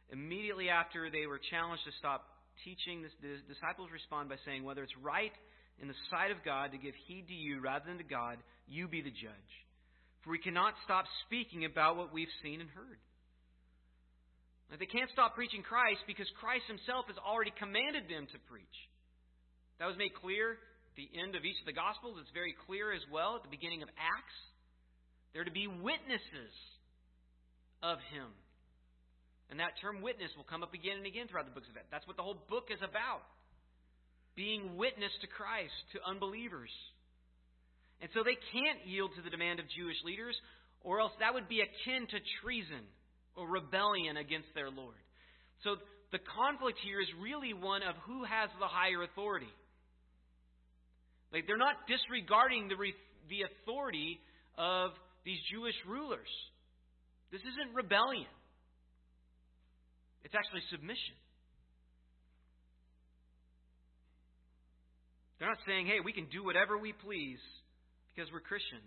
Immediately 0.08 0.72
after 0.72 1.12
they 1.12 1.28
were 1.28 1.40
challenged 1.52 1.84
to 1.84 1.92
stop 2.00 2.24
teaching, 2.64 3.04
the 3.04 3.44
disciples 3.44 3.92
respond 3.92 4.32
by 4.32 4.40
saying, 4.48 4.64
Whether 4.64 4.82
it's 4.82 4.96
right 5.04 5.32
in 5.76 5.92
the 5.92 5.98
sight 6.08 6.32
of 6.32 6.40
God 6.40 6.72
to 6.72 6.80
give 6.80 6.96
heed 7.04 7.28
to 7.28 7.36
you 7.36 7.60
rather 7.60 7.84
than 7.84 8.00
to 8.00 8.08
God, 8.08 8.40
you 8.64 8.88
be 8.88 9.04
the 9.04 9.12
judge. 9.12 9.52
For 10.24 10.32
we 10.32 10.40
cannot 10.40 10.72
stop 10.88 11.04
speaking 11.28 11.68
about 11.68 12.00
what 12.00 12.08
we've 12.14 12.32
seen 12.40 12.64
and 12.64 12.70
heard. 12.72 12.96
They 14.72 14.88
can't 14.90 15.12
stop 15.12 15.36
preaching 15.36 15.62
Christ 15.62 16.02
because 16.08 16.26
Christ 16.40 16.66
himself 16.66 17.06
has 17.06 17.20
already 17.20 17.52
commanded 17.54 18.10
them 18.10 18.26
to 18.26 18.38
preach. 18.50 18.78
That 19.78 19.86
was 19.86 19.94
made 20.00 20.16
clear 20.18 20.58
at 20.58 20.96
the 20.96 21.06
end 21.14 21.36
of 21.36 21.44
each 21.44 21.60
of 21.62 21.68
the 21.68 21.76
Gospels. 21.76 22.18
It's 22.18 22.32
very 22.34 22.56
clear 22.66 22.90
as 22.90 23.04
well 23.12 23.36
at 23.38 23.46
the 23.46 23.52
beginning 23.52 23.86
of 23.86 23.92
Acts. 23.94 24.38
They're 25.30 25.46
to 25.46 25.54
be 25.54 25.68
witnesses 25.68 26.54
of 27.84 28.00
him. 28.08 28.32
And 29.52 29.60
that 29.60 29.76
term 29.84 30.00
witness 30.00 30.32
will 30.40 30.48
come 30.48 30.64
up 30.64 30.72
again 30.72 30.96
and 30.96 31.06
again 31.06 31.28
throughout 31.28 31.44
the 31.44 31.52
books 31.52 31.68
of 31.68 31.76
Acts. 31.76 31.92
That's 31.92 32.08
what 32.08 32.16
the 32.16 32.24
whole 32.24 32.40
book 32.48 32.72
is 32.72 32.80
about. 32.80 33.20
Being 34.34 34.80
witness 34.80 35.12
to 35.20 35.28
Christ, 35.28 35.76
to 35.92 36.00
unbelievers. 36.00 36.72
And 38.00 38.08
so 38.16 38.24
they 38.24 38.40
can't 38.50 38.88
yield 38.88 39.12
to 39.14 39.22
the 39.22 39.30
demand 39.30 39.60
of 39.60 39.68
Jewish 39.76 40.00
leaders, 40.02 40.34
or 40.80 40.98
else 40.98 41.12
that 41.20 41.36
would 41.36 41.46
be 41.46 41.60
akin 41.60 42.08
to 42.08 42.18
treason 42.42 42.88
or 43.36 43.46
rebellion 43.46 44.16
against 44.16 44.48
their 44.56 44.72
Lord. 44.72 44.98
So 45.62 45.76
the 46.10 46.18
conflict 46.34 46.80
here 46.82 47.00
is 47.00 47.08
really 47.20 47.52
one 47.52 47.84
of 47.84 47.94
who 48.08 48.24
has 48.24 48.48
the 48.58 48.66
higher 48.66 49.04
authority. 49.04 49.52
Like 51.32 51.46
they're 51.46 51.60
not 51.60 51.86
disregarding 51.86 52.68
the, 52.68 52.76
the 53.28 53.42
authority 53.46 54.18
of 54.56 54.90
these 55.24 55.38
Jewish 55.52 55.74
rulers. 55.86 56.30
This 57.34 57.42
isn't 57.50 57.74
rebellion. 57.74 58.30
It's 60.22 60.38
actually 60.38 60.62
submission. 60.70 61.18
They're 65.36 65.50
not 65.50 65.58
saying, 65.66 65.90
hey, 65.90 65.98
we 65.98 66.14
can 66.14 66.30
do 66.30 66.46
whatever 66.46 66.78
we 66.78 66.94
please 66.94 67.42
because 68.14 68.30
we're 68.30 68.38
Christians. 68.38 68.86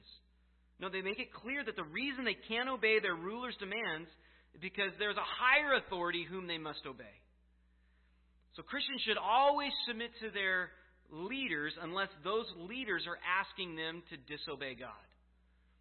No, 0.79 0.87
they 0.87 1.03
make 1.03 1.19
it 1.19 1.35
clear 1.35 1.59
that 1.59 1.75
the 1.75 1.91
reason 1.91 2.23
they 2.23 2.39
can't 2.47 2.71
obey 2.71 3.03
their 3.03 3.19
ruler's 3.19 3.59
demands 3.59 4.07
is 4.55 4.63
because 4.63 4.95
there's 4.95 5.19
a 5.19 5.33
higher 5.43 5.75
authority 5.83 6.23
whom 6.23 6.47
they 6.47 6.57
must 6.57 6.87
obey. 6.87 7.19
So 8.55 8.63
Christians 8.63 9.03
should 9.03 9.19
always 9.19 9.75
submit 9.85 10.15
to 10.23 10.31
their 10.31 10.71
leaders 11.11 11.73
unless 11.83 12.09
those 12.23 12.47
leaders 12.63 13.03
are 13.11 13.19
asking 13.27 13.75
them 13.75 14.03
to 14.07 14.15
disobey 14.23 14.79
God. 14.79 15.06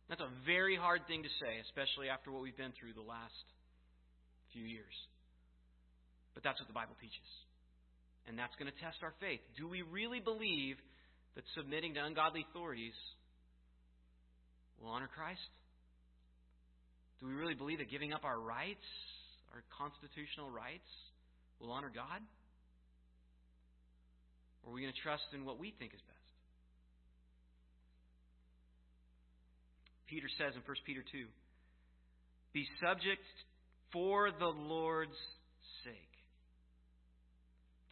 That's 0.09 0.23
a 0.23 0.31
very 0.47 0.77
hard 0.77 1.03
thing 1.11 1.23
to 1.23 1.33
say, 1.43 1.59
especially 1.67 2.09
after 2.09 2.31
what 2.31 2.43
we've 2.43 2.57
been 2.57 2.73
through 2.79 2.95
the 2.95 3.03
last 3.03 3.35
few 4.53 4.63
years. 4.63 4.95
But 6.35 6.45
that's 6.45 6.61
what 6.61 6.69
the 6.69 6.77
Bible 6.77 6.95
teaches. 7.01 7.31
And 8.29 8.39
that's 8.39 8.55
going 8.59 8.71
to 8.71 8.79
test 8.79 9.03
our 9.03 9.15
faith. 9.19 9.41
Do 9.59 9.67
we 9.67 9.83
really 9.83 10.21
believe 10.21 10.77
that 11.35 11.45
submitting 11.59 11.95
to 11.95 12.05
ungodly 12.05 12.47
authorities 12.51 12.95
will 14.81 14.91
honor 14.91 15.11
Christ? 15.11 15.43
Do 17.21 17.27
we 17.27 17.35
really 17.35 17.55
believe 17.55 17.79
that 17.79 17.91
giving 17.91 18.13
up 18.13 18.25
our 18.25 18.39
rights, 18.39 18.85
our 19.55 19.63
constitutional 19.75 20.51
rights, 20.51 20.87
will 21.61 21.73
honor 21.73 21.91
God? 21.91 22.21
Or 24.63 24.71
are 24.71 24.75
we 24.75 24.83
going 24.83 24.93
to 24.93 25.03
trust 25.03 25.25
in 25.33 25.45
what 25.45 25.59
we 25.59 25.73
think 25.79 25.95
is 25.95 26.01
best? 26.03 26.16
Peter 30.09 30.29
says 30.39 30.55
in 30.55 30.63
1 30.63 30.77
Peter 30.87 31.03
2 31.13 31.27
Be 32.53 32.67
subject 32.81 33.23
for 33.93 34.31
the 34.31 34.47
Lord's 34.47 35.19
sake 35.85 36.17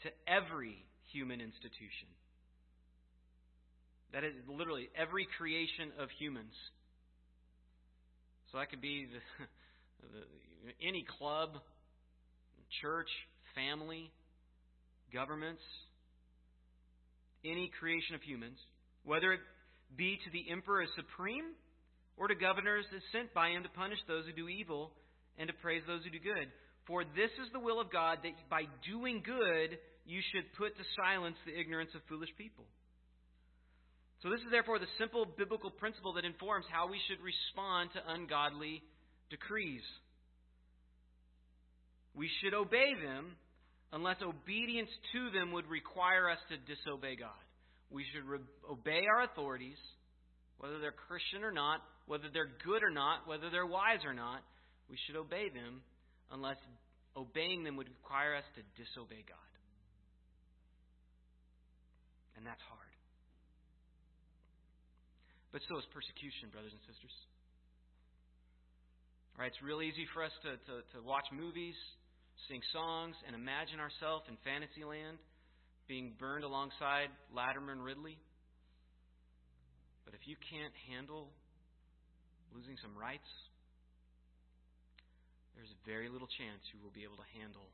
to 0.03 0.11
every 0.31 0.85
human 1.13 1.41
institution. 1.41 2.09
That 4.13 4.23
is 4.23 4.35
literally 4.49 4.89
every 4.97 5.27
creation 5.39 5.91
of 5.99 6.09
humans. 6.19 6.55
So 8.53 8.59
that 8.59 8.71
could 8.71 8.81
be 8.81 9.07
the, 9.11 9.45
the, 10.71 10.87
any 10.87 11.05
club, 11.19 11.51
church, 12.81 13.09
family, 13.55 14.13
governments, 15.13 15.63
any 17.45 17.71
creation 17.81 18.15
of 18.15 18.23
humans, 18.23 18.59
whether 19.05 19.33
it 19.33 19.41
be 19.97 20.19
to 20.25 20.31
the 20.31 20.51
emperor 20.51 20.83
as 20.83 20.89
supreme 20.97 21.55
or 22.17 22.29
to 22.29 22.35
governors 22.35 22.85
is 22.95 23.03
sent 23.13 23.35
by 23.35 23.51
him 23.51 23.63
to 23.63 23.69
punish 23.71 23.99
those 24.07 24.27
who 24.27 24.33
do 24.33 24.49
evil 24.49 24.93
and 25.39 25.49
to 25.49 25.55
praise 25.55 25.83
those 25.87 26.05
who 26.05 26.11
do 26.11 26.23
good. 26.23 26.49
For 26.87 27.03
this 27.03 27.33
is 27.43 27.51
the 27.53 27.61
will 27.61 27.81
of 27.81 27.91
God 27.91 28.19
that 28.23 28.33
by 28.51 28.65
doing 28.87 29.23
good 29.25 29.79
you 30.07 30.21
should 30.33 30.45
put 30.59 30.77
to 30.77 30.85
silence 30.97 31.37
the 31.47 31.59
ignorance 31.59 31.91
of 31.95 32.03
foolish 32.09 32.31
people. 32.37 32.65
So, 34.23 34.31
this 34.31 34.41
is 34.41 34.51
therefore 34.51 34.79
the 34.79 34.89
simple 34.99 35.27
biblical 35.27 35.71
principle 35.71 36.15
that 36.15 36.25
informs 36.25 36.65
how 36.71 36.89
we 36.89 37.01
should 37.09 37.21
respond 37.21 37.91
to 37.93 38.13
ungodly 38.13 38.83
decrees. 39.29 39.83
We 42.15 42.31
should 42.41 42.55
obey 42.55 42.95
them 42.95 43.37
unless 43.93 44.17
obedience 44.23 44.89
to 45.13 45.31
them 45.31 45.53
would 45.53 45.69
require 45.69 46.31
us 46.31 46.39
to 46.49 46.57
disobey 46.57 47.17
God. 47.17 47.45
We 47.91 48.05
should 48.13 48.25
re- 48.25 48.39
obey 48.71 49.05
our 49.07 49.25
authorities, 49.25 49.77
whether 50.59 50.79
they're 50.79 50.97
Christian 51.07 51.45
or 51.45 51.53
not, 51.53 51.81
whether 52.07 52.29
they're 52.33 52.53
good 52.65 52.83
or 52.83 52.91
not, 52.91 53.27
whether 53.27 53.49
they're 53.51 53.67
wise 53.67 54.05
or 54.05 54.15
not, 54.15 54.43
we 54.91 54.97
should 55.07 55.17
obey 55.17 55.49
them 55.49 55.81
unless 56.33 56.57
obeying 57.17 57.65
them 57.65 57.77
would 57.77 57.89
require 57.89 58.37
us 58.37 58.45
to 58.57 58.61
disobey 58.77 59.25
God. 59.25 59.51
And 62.37 62.45
that's 62.45 62.61
hard. 62.69 62.93
But 65.55 65.63
so 65.71 65.79
is 65.79 65.87
persecution, 65.95 66.51
brothers 66.51 66.75
and 66.75 66.83
sisters. 66.91 67.15
Right, 69.39 69.51
it's 69.51 69.63
real 69.63 69.83
easy 69.83 70.07
for 70.15 70.23
us 70.23 70.35
to, 70.43 70.59
to, 70.59 70.75
to 70.95 70.99
watch 71.03 71.27
movies, 71.31 71.75
sing 72.51 72.63
songs, 72.75 73.15
and 73.27 73.35
imagine 73.35 73.79
ourselves 73.79 74.27
in 74.27 74.39
Fantasyland 74.43 75.19
being 75.87 76.15
burned 76.19 76.43
alongside 76.43 77.11
Latimer 77.35 77.73
and 77.73 77.83
Ridley. 77.83 78.19
But 80.05 80.15
if 80.15 80.27
you 80.27 80.37
can't 80.51 80.75
handle 80.91 81.31
losing 82.55 82.79
some 82.79 82.95
rights, 82.95 83.27
there's 85.59 85.71
very 85.83 86.07
little 86.09 86.31
chance 86.39 86.63
you 86.71 86.79
will 86.79 86.95
be 86.95 87.03
able 87.03 87.19
to 87.19 87.29
handle 87.35 87.67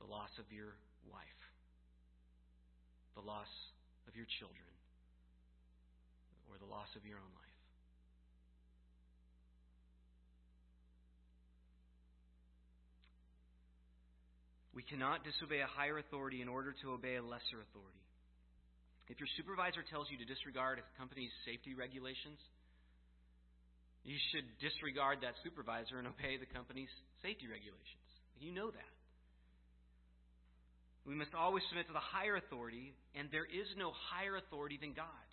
the 0.00 0.08
loss 0.08 0.32
of 0.40 0.48
your 0.48 0.72
wife, 1.06 1.42
the 3.14 3.24
loss 3.24 3.48
of 4.08 4.16
your 4.16 4.26
children, 4.40 4.72
or 6.48 6.56
the 6.56 6.68
loss 6.68 6.88
of 6.96 7.04
your 7.04 7.20
own 7.20 7.32
life. 7.36 7.52
We 14.72 14.80
cannot 14.80 15.22
disobey 15.22 15.60
a 15.60 15.68
higher 15.68 16.00
authority 16.00 16.40
in 16.40 16.48
order 16.48 16.72
to 16.82 16.96
obey 16.96 17.20
a 17.20 17.22
lesser 17.22 17.60
authority. 17.60 18.00
If 19.12 19.20
your 19.20 19.28
supervisor 19.36 19.84
tells 19.84 20.08
you 20.08 20.16
to 20.16 20.24
disregard 20.24 20.80
a 20.80 20.84
company's 20.96 21.30
safety 21.44 21.76
regulations, 21.76 22.40
you 24.02 24.18
should 24.34 24.46
disregard 24.58 25.22
that 25.22 25.38
supervisor 25.46 25.98
and 25.98 26.10
obey 26.10 26.34
the 26.34 26.50
company's 26.50 26.90
safety 27.22 27.46
regulations. 27.46 28.08
You 28.42 28.50
know 28.50 28.70
that. 28.70 28.94
We 31.06 31.14
must 31.14 31.34
always 31.34 31.62
submit 31.70 31.86
to 31.86 31.94
the 31.94 32.02
higher 32.02 32.38
authority, 32.38 32.94
and 33.14 33.26
there 33.30 33.46
is 33.46 33.66
no 33.78 33.90
higher 34.10 34.38
authority 34.38 34.78
than 34.78 34.94
God. 34.94 35.26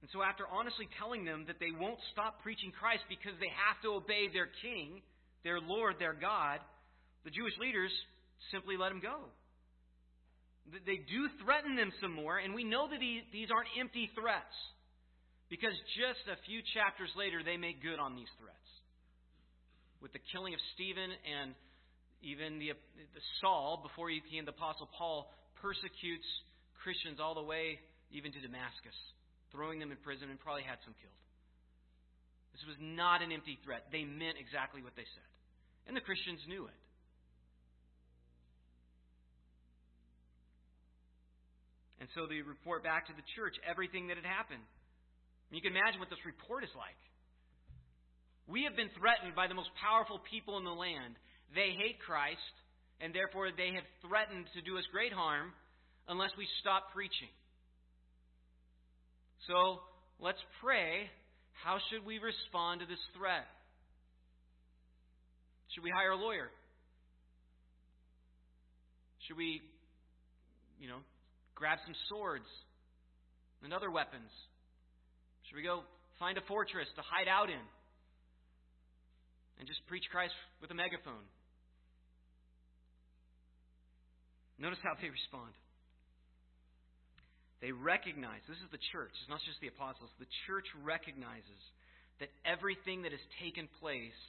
And 0.00 0.12
so, 0.12 0.20
after 0.20 0.44
honestly 0.44 0.84
telling 1.00 1.24
them 1.24 1.48
that 1.48 1.56
they 1.60 1.72
won't 1.72 2.00
stop 2.12 2.44
preaching 2.44 2.72
Christ 2.76 3.08
because 3.08 3.32
they 3.40 3.48
have 3.48 3.80
to 3.88 3.96
obey 3.96 4.28
their 4.28 4.52
king, 4.60 5.00
their 5.44 5.60
Lord, 5.60 5.96
their 5.96 6.12
God, 6.12 6.60
the 7.24 7.32
Jewish 7.32 7.56
leaders 7.56 7.92
simply 8.52 8.76
let 8.76 8.92
them 8.92 9.00
go. 9.00 9.32
They 10.84 11.00
do 11.08 11.28
threaten 11.40 11.76
them 11.76 11.92
some 12.00 12.12
more, 12.12 12.36
and 12.36 12.52
we 12.52 12.64
know 12.64 12.88
that 12.88 13.00
these 13.00 13.48
aren't 13.48 13.72
empty 13.80 14.12
threats 14.12 14.52
because 15.48 15.74
just 15.96 16.24
a 16.30 16.38
few 16.48 16.60
chapters 16.74 17.10
later 17.16 17.42
they 17.44 17.56
make 17.56 17.82
good 17.82 17.98
on 17.98 18.16
these 18.16 18.30
threats. 18.40 18.70
With 20.00 20.12
the 20.12 20.24
killing 20.32 20.52
of 20.52 20.60
Stephen 20.74 21.10
and 21.24 21.54
even 22.20 22.58
the, 22.58 22.72
the 22.72 23.24
Saul, 23.40 23.80
before 23.84 24.08
he 24.08 24.20
became 24.20 24.44
the 24.44 24.56
Apostle 24.56 24.88
Paul, 24.96 25.28
persecutes 25.60 26.28
Christians 26.82 27.20
all 27.20 27.34
the 27.34 27.44
way 27.44 27.80
even 28.12 28.32
to 28.32 28.40
Damascus 28.40 28.96
throwing 29.54 29.78
them 29.78 29.94
in 29.94 29.98
prison, 30.02 30.26
and 30.28 30.36
probably 30.42 30.66
had 30.66 30.82
some 30.82 30.98
killed. 30.98 31.22
This 32.50 32.66
was 32.66 32.74
not 32.82 33.22
an 33.22 33.30
empty 33.30 33.54
threat. 33.62 33.86
They 33.94 34.02
meant 34.02 34.34
exactly 34.34 34.82
what 34.82 34.98
they 34.98 35.06
said. 35.06 35.30
And 35.86 35.94
the 35.94 36.02
Christians 36.02 36.42
knew 36.50 36.66
it. 36.66 36.80
And 42.02 42.10
so 42.18 42.26
they 42.26 42.42
report 42.42 42.82
back 42.82 43.06
to 43.06 43.14
the 43.14 43.24
church 43.38 43.54
everything 43.62 44.10
that 44.10 44.18
had 44.18 44.26
happened. 44.26 44.66
You 45.54 45.62
can 45.62 45.72
imagine 45.72 46.00
what 46.00 46.10
this 46.10 46.22
report 46.26 46.64
is 46.64 46.74
like. 46.74 46.98
We 48.46 48.64
have 48.68 48.76
been 48.76 48.92
threatened 48.98 49.34
by 49.34 49.48
the 49.48 49.54
most 49.56 49.70
powerful 49.80 50.20
people 50.28 50.58
in 50.58 50.64
the 50.64 50.74
land. 50.74 51.16
They 51.54 51.72
hate 51.72 51.96
Christ, 52.04 52.54
and 53.00 53.14
therefore 53.14 53.48
they 53.54 53.72
have 53.72 53.86
threatened 54.04 54.50
to 54.52 54.60
do 54.60 54.76
us 54.76 54.84
great 54.92 55.12
harm 55.12 55.52
unless 56.08 56.30
we 56.36 56.46
stop 56.60 56.92
preaching. 56.92 57.32
So 59.48 59.80
let's 60.20 60.40
pray. 60.60 61.08
How 61.64 61.78
should 61.88 62.04
we 62.04 62.18
respond 62.18 62.80
to 62.80 62.86
this 62.86 63.00
threat? 63.16 63.48
Should 65.72 65.84
we 65.84 65.90
hire 65.90 66.12
a 66.12 66.20
lawyer? 66.20 66.50
Should 69.26 69.36
we, 69.36 69.62
you 70.78 70.88
know, 70.88 71.00
grab 71.54 71.78
some 71.86 71.94
swords 72.08 72.48
and 73.62 73.72
other 73.72 73.90
weapons? 73.90 74.28
Should 75.48 75.56
we 75.56 75.62
go 75.62 75.84
find 76.18 76.38
a 76.38 76.44
fortress 76.48 76.88
to 76.96 77.02
hide 77.02 77.28
out 77.28 77.50
in 77.50 77.64
and 79.58 79.68
just 79.68 79.84
preach 79.86 80.04
Christ 80.10 80.34
with 80.60 80.70
a 80.70 80.76
megaphone? 80.76 81.26
Notice 84.58 84.78
how 84.82 84.94
they 85.00 85.10
respond. 85.10 85.52
They 87.60 87.72
recognize, 87.72 88.44
this 88.44 88.60
is 88.60 88.70
the 88.70 88.82
church, 88.92 89.10
it's 89.24 89.32
not 89.32 89.40
just 89.42 89.56
the 89.64 89.72
apostles, 89.72 90.12
the 90.20 90.28
church 90.46 90.68
recognizes 90.84 91.62
that 92.20 92.28
everything 92.44 93.02
that 93.02 93.12
has 93.12 93.24
taken 93.40 93.66
place 93.80 94.20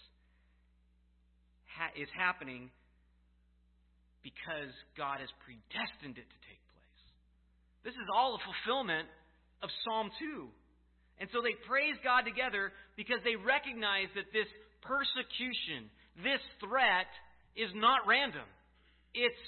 ha- 1.76 1.94
is 2.00 2.08
happening 2.16 2.72
because 4.24 4.74
God 4.98 5.22
has 5.22 5.30
predestined 5.46 6.18
it 6.18 6.26
to 6.26 6.40
take 6.50 6.62
place. 6.74 7.02
This 7.86 7.94
is 7.94 8.08
all 8.10 8.34
a 8.34 8.42
fulfillment 8.42 9.06
of 9.62 9.70
Psalm 9.86 10.10
2. 10.18 10.50
And 11.20 11.30
so 11.32 11.40
they 11.40 11.56
praise 11.68 11.96
God 12.04 12.28
together 12.28 12.76
because 13.00 13.24
they 13.24 13.40
recognize 13.40 14.12
that 14.16 14.32
this 14.36 14.50
persecution, 14.84 15.88
this 16.20 16.44
threat, 16.60 17.08
is 17.56 17.72
not 17.76 18.04
random. 18.04 18.46
It's 19.16 19.46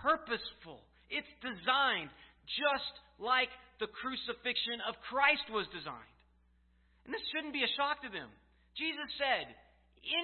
purposeful. 0.00 0.80
It's 1.12 1.28
designed 1.44 2.08
just 2.48 2.94
like 3.20 3.52
the 3.78 3.92
crucifixion 3.92 4.80
of 4.88 4.96
Christ 5.12 5.44
was 5.52 5.68
designed. 5.68 6.16
And 7.04 7.12
this 7.12 7.22
shouldn't 7.30 7.52
be 7.52 7.62
a 7.62 7.76
shock 7.76 8.00
to 8.02 8.10
them. 8.10 8.32
Jesus 8.72 9.08
said, 9.20 9.52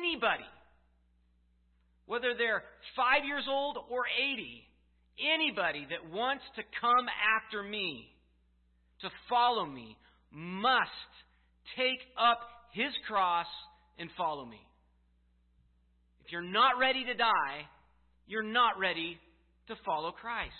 anybody, 0.00 0.48
whether 2.08 2.32
they're 2.32 2.64
five 2.96 3.28
years 3.28 3.44
old 3.44 3.76
or 3.92 4.08
80, 4.08 4.64
anybody 5.20 5.86
that 5.90 6.08
wants 6.08 6.44
to 6.56 6.62
come 6.80 7.06
after 7.12 7.62
me, 7.62 8.08
to 9.02 9.10
follow 9.28 9.66
me, 9.66 9.96
must 10.30 11.12
take 11.76 12.00
up 12.18 12.40
his 12.72 12.92
cross 13.06 13.46
and 13.98 14.10
follow 14.16 14.44
me. 14.44 14.60
If 16.24 16.32
you're 16.32 16.42
not 16.42 16.78
ready 16.78 17.04
to 17.04 17.14
die, 17.14 17.66
you're 18.26 18.42
not 18.42 18.78
ready 18.78 19.18
to 19.68 19.74
follow 19.84 20.12
Christ. 20.12 20.52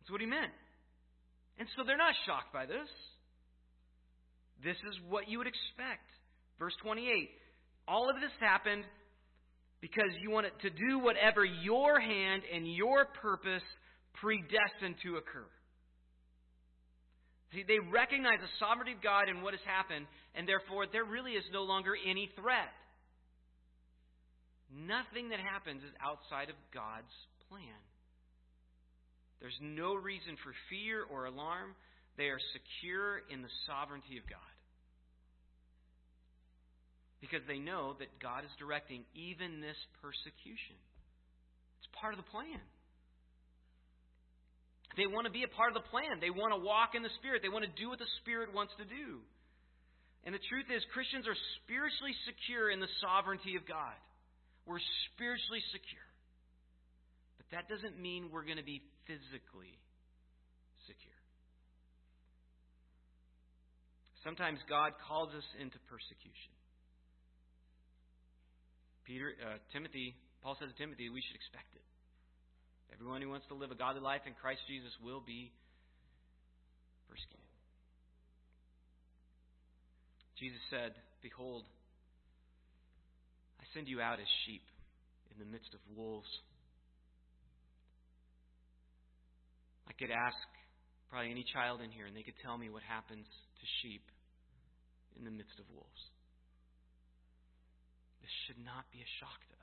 That's 0.00 0.10
what 0.10 0.20
he 0.20 0.26
meant. 0.26 0.52
And 1.58 1.68
so 1.76 1.84
they're 1.86 1.96
not 1.96 2.14
shocked 2.26 2.52
by 2.52 2.66
this. 2.66 2.88
This 4.64 4.76
is 4.88 4.96
what 5.08 5.28
you 5.28 5.38
would 5.38 5.46
expect. 5.46 6.08
Verse 6.58 6.74
28 6.82 7.28
All 7.88 8.08
of 8.08 8.16
this 8.16 8.32
happened 8.40 8.84
because 9.80 10.10
you 10.22 10.30
wanted 10.30 10.52
to 10.62 10.70
do 10.70 10.98
whatever 10.98 11.44
your 11.44 12.00
hand 12.00 12.42
and 12.54 12.66
your 12.74 13.06
purpose 13.20 13.62
predestined 14.14 14.96
to 15.02 15.16
occur. 15.16 15.46
See, 17.52 17.62
they 17.62 17.78
recognize 17.78 18.42
the 18.42 18.50
sovereignty 18.58 18.92
of 18.92 19.02
God 19.02 19.28
and 19.28 19.42
what 19.42 19.54
has 19.54 19.62
happened, 19.62 20.06
and 20.34 20.48
therefore 20.48 20.86
there 20.90 21.04
really 21.04 21.32
is 21.38 21.44
no 21.52 21.62
longer 21.62 21.94
any 21.94 22.30
threat. 22.34 22.74
Nothing 24.66 25.30
that 25.30 25.38
happens 25.38 25.82
is 25.82 25.94
outside 26.02 26.50
of 26.50 26.58
God's 26.74 27.14
plan. 27.48 27.80
There's 29.38 29.56
no 29.62 29.94
reason 29.94 30.34
for 30.42 30.50
fear 30.70 31.04
or 31.06 31.26
alarm. 31.26 31.76
They 32.18 32.32
are 32.34 32.40
secure 32.50 33.22
in 33.30 33.42
the 33.42 33.52
sovereignty 33.68 34.18
of 34.18 34.26
God. 34.26 34.54
Because 37.20 37.46
they 37.46 37.58
know 37.58 37.94
that 38.00 38.18
God 38.20 38.44
is 38.44 38.50
directing 38.58 39.04
even 39.14 39.60
this 39.60 39.78
persecution. 40.02 40.76
It's 41.78 41.88
part 41.94 42.12
of 42.12 42.18
the 42.18 42.30
plan. 42.30 42.60
They 44.94 45.10
want 45.10 45.26
to 45.26 45.34
be 45.34 45.42
a 45.42 45.50
part 45.50 45.74
of 45.74 45.76
the 45.82 45.88
plan. 45.90 46.22
They 46.22 46.30
want 46.30 46.54
to 46.54 46.60
walk 46.62 46.94
in 46.94 47.02
the 47.02 47.12
Spirit. 47.18 47.42
They 47.42 47.50
want 47.50 47.66
to 47.66 47.74
do 47.74 47.90
what 47.90 47.98
the 47.98 48.08
Spirit 48.22 48.54
wants 48.54 48.72
to 48.78 48.86
do. 48.86 49.20
And 50.24 50.34
the 50.34 50.42
truth 50.50 50.70
is, 50.70 50.82
Christians 50.94 51.26
are 51.26 51.38
spiritually 51.62 52.14
secure 52.26 52.70
in 52.70 52.80
the 52.82 52.90
sovereignty 53.02 53.54
of 53.54 53.66
God. 53.66 53.94
We're 54.66 54.82
spiritually 55.14 55.62
secure. 55.70 56.08
But 57.38 57.46
that 57.54 57.70
doesn't 57.70 57.94
mean 58.00 58.34
we're 58.34 58.46
going 58.46 58.58
to 58.58 58.66
be 58.66 58.82
physically 59.06 59.78
secure. 60.90 61.20
Sometimes 64.26 64.58
God 64.66 64.98
calls 65.06 65.30
us 65.30 65.46
into 65.62 65.78
persecution. 65.86 66.54
Peter, 69.06 69.38
uh, 69.38 69.62
Timothy, 69.70 70.18
Paul 70.42 70.58
says 70.58 70.74
to 70.74 70.78
Timothy, 70.82 71.06
we 71.06 71.22
should 71.22 71.38
expect 71.38 71.70
it. 71.78 71.86
Everyone 72.92 73.22
who 73.22 73.30
wants 73.30 73.46
to 73.48 73.54
live 73.54 73.70
a 73.70 73.74
godly 73.74 74.00
life 74.00 74.22
in 74.26 74.34
Christ 74.40 74.60
Jesus 74.66 74.92
will 75.02 75.20
be 75.20 75.52
persecuted. 77.08 77.46
Jesus 80.38 80.60
said, 80.68 80.92
Behold, 81.22 81.64
I 83.60 83.64
send 83.72 83.88
you 83.88 84.00
out 84.00 84.20
as 84.20 84.28
sheep 84.44 84.62
in 85.32 85.40
the 85.40 85.48
midst 85.48 85.72
of 85.72 85.80
wolves. 85.96 86.28
I 89.88 89.92
could 89.96 90.12
ask 90.12 90.36
probably 91.08 91.30
any 91.30 91.44
child 91.56 91.80
in 91.80 91.90
here, 91.90 92.04
and 92.04 92.12
they 92.12 92.22
could 92.22 92.36
tell 92.44 92.58
me 92.58 92.68
what 92.68 92.84
happens 92.84 93.24
to 93.24 93.64
sheep 93.80 94.04
in 95.16 95.24
the 95.24 95.32
midst 95.32 95.56
of 95.56 95.64
wolves. 95.72 96.02
This 98.20 98.32
should 98.44 98.60
not 98.60 98.84
be 98.92 99.00
a 99.00 99.10
shock 99.22 99.40
to 99.40 99.55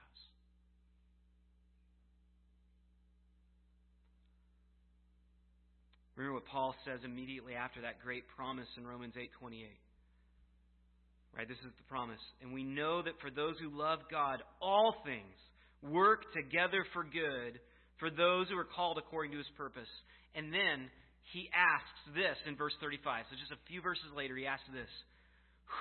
Remember 6.16 6.36
what 6.36 6.46
Paul 6.46 6.76
says 6.86 7.00
immediately 7.04 7.56
after 7.56 7.82
that 7.82 8.02
great 8.04 8.24
promise 8.36 8.68
in 8.78 8.86
Romans 8.86 9.16
8:28. 9.18 9.80
Right, 11.36 11.48
this 11.48 11.58
is 11.58 11.74
the 11.78 11.90
promise. 11.90 12.22
And 12.42 12.54
we 12.54 12.64
know 12.64 13.02
that 13.02 13.20
for 13.20 13.32
those 13.32 13.58
who 13.58 13.70
love 13.70 14.00
God, 14.12 14.44
all 14.62 15.02
things 15.04 15.36
work 15.82 16.32
together 16.34 16.86
for 16.94 17.04
good 17.04 17.60
for 17.98 18.12
those 18.12 18.48
who 18.50 18.58
are 18.58 18.70
called 18.70 19.00
according 19.00 19.32
to 19.32 19.40
his 19.40 19.50
purpose. 19.58 19.90
And 20.36 20.54
then 20.54 20.92
he 21.32 21.50
asks 21.54 22.02
this 22.14 22.38
in 22.46 22.56
verse 22.56 22.74
35. 22.82 23.26
So 23.30 23.36
just 23.36 23.52
a 23.52 23.66
few 23.68 23.82
verses 23.82 24.06
later, 24.16 24.36
he 24.36 24.46
asks 24.46 24.68
this 24.72 24.90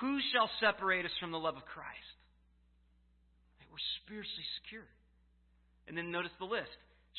Who 0.01 0.17
shall 0.33 0.49
separate 0.59 1.05
us 1.05 1.13
from 1.19 1.31
the 1.31 1.39
love 1.39 1.55
of 1.55 1.65
Christ? 1.65 2.17
We're 3.69 3.89
spiritually 4.05 4.45
secure. 4.61 4.85
And 5.87 5.97
then 5.97 6.11
notice 6.11 6.31
the 6.37 6.45
list. 6.45 6.69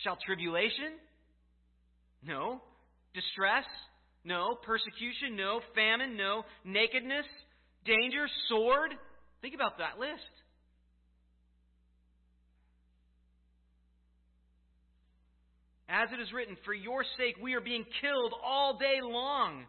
Shall 0.02 0.16
tribulation? 0.24 0.94
No. 2.22 2.62
Distress? 3.14 3.64
No. 4.24 4.56
Persecution? 4.66 5.36
No. 5.36 5.60
Famine? 5.74 6.16
No. 6.16 6.42
Nakedness? 6.64 7.26
Danger? 7.84 8.26
Sword? 8.48 8.90
Think 9.40 9.54
about 9.54 9.78
that 9.78 9.98
list. 9.98 10.22
As 15.88 16.08
it 16.12 16.20
is 16.20 16.32
written, 16.32 16.56
for 16.64 16.74
your 16.74 17.04
sake 17.18 17.36
we 17.42 17.54
are 17.54 17.60
being 17.60 17.84
killed 18.00 18.32
all 18.44 18.78
day 18.78 18.98
long. 19.02 19.64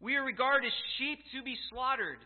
We 0.00 0.16
are 0.16 0.24
regarded 0.24 0.66
as 0.66 0.72
sheep 0.98 1.18
to 1.34 1.44
be 1.44 1.54
slaughtered. 1.70 2.18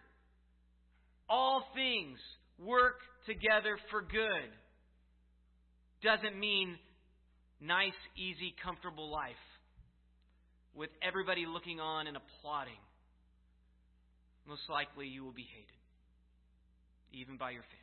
All 1.28 1.64
things 1.74 2.18
work 2.58 3.00
together 3.26 3.76
for 3.90 4.02
good. 4.02 4.50
Doesn't 6.02 6.38
mean 6.38 6.76
nice, 7.60 7.98
easy, 8.16 8.54
comfortable 8.64 9.10
life 9.10 9.34
with 10.74 10.90
everybody 11.02 11.46
looking 11.46 11.80
on 11.80 12.06
and 12.06 12.16
applauding. 12.16 12.78
Most 14.46 14.62
likely 14.68 15.06
you 15.06 15.24
will 15.24 15.32
be 15.32 15.46
hated, 15.46 15.80
even 17.12 17.36
by 17.36 17.50
your 17.50 17.62
family. 17.62 17.80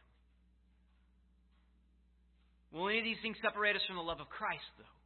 Will 2.71 2.89
any 2.89 2.99
of 2.99 3.05
these 3.05 3.21
things 3.21 3.37
separate 3.41 3.75
us 3.75 3.81
from 3.87 3.95
the 3.95 4.01
love 4.03 4.19
of 4.19 4.27
Christ, 4.29 4.67
though? 4.77 4.97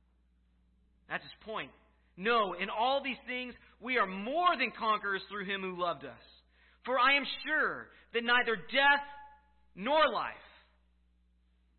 That's 1.09 1.23
his 1.23 1.37
point. 1.45 1.71
No, 2.17 2.53
in 2.53 2.69
all 2.69 3.01
these 3.03 3.19
things 3.27 3.53
we 3.79 3.97
are 3.97 4.07
more 4.07 4.57
than 4.57 4.71
conquerors 4.77 5.21
through 5.29 5.45
him 5.45 5.61
who 5.61 5.79
loved 5.79 6.05
us. 6.05 6.25
For 6.85 6.97
I 6.97 7.17
am 7.17 7.25
sure 7.45 7.87
that 8.13 8.23
neither 8.23 8.55
death 8.55 9.05
nor 9.75 10.09
life, 10.09 10.47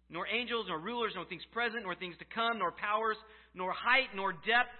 nor 0.08 0.26
angels, 0.26 0.66
nor 0.68 0.78
rulers, 0.78 1.12
nor 1.14 1.24
things 1.24 1.42
present, 1.52 1.84
nor 1.84 1.94
things 1.94 2.16
to 2.18 2.24
come, 2.34 2.58
nor 2.58 2.72
powers, 2.72 3.16
nor 3.54 3.72
height, 3.72 4.14
nor 4.14 4.32
depth, 4.32 4.74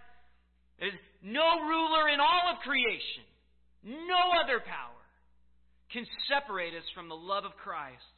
there's 0.79 0.97
no 1.23 1.63
ruler 1.63 2.09
in 2.09 2.21
all 2.21 2.53
of 2.53 2.63
creation, 2.65 3.27
no 3.85 4.23
other 4.43 4.61
power 4.61 5.03
can 5.93 6.07
separate 6.29 6.75
us 6.75 6.85
from 6.95 7.09
the 7.09 7.19
love 7.19 7.45
of 7.45 7.53
Christ, 7.61 8.17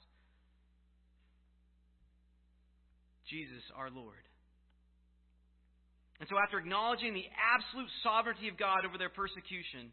Jesus 3.29 3.63
our 3.77 3.91
Lord. 3.91 4.23
And 6.21 6.29
so, 6.31 6.39
after 6.39 6.63
acknowledging 6.63 7.13
the 7.13 7.27
absolute 7.35 7.91
sovereignty 8.07 8.47
of 8.47 8.57
God 8.57 8.87
over 8.87 8.97
their 8.97 9.11
persecution, 9.11 9.91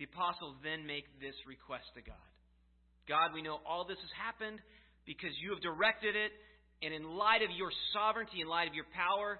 the 0.00 0.08
apostles 0.08 0.56
then 0.64 0.88
make 0.88 1.04
this 1.20 1.36
request 1.44 1.84
to 1.94 2.00
God. 2.00 2.30
God, 3.04 3.36
we 3.36 3.44
know 3.44 3.60
all 3.68 3.84
this 3.84 4.00
has 4.00 4.14
happened 4.16 4.56
because 5.04 5.36
you 5.44 5.52
have 5.52 5.60
directed 5.60 6.16
it, 6.16 6.32
and 6.80 6.96
in 6.96 7.04
light 7.04 7.44
of 7.44 7.52
your 7.52 7.68
sovereignty, 7.92 8.40
in 8.40 8.48
light 8.48 8.68
of 8.68 8.74
your 8.74 8.88
power, 8.96 9.36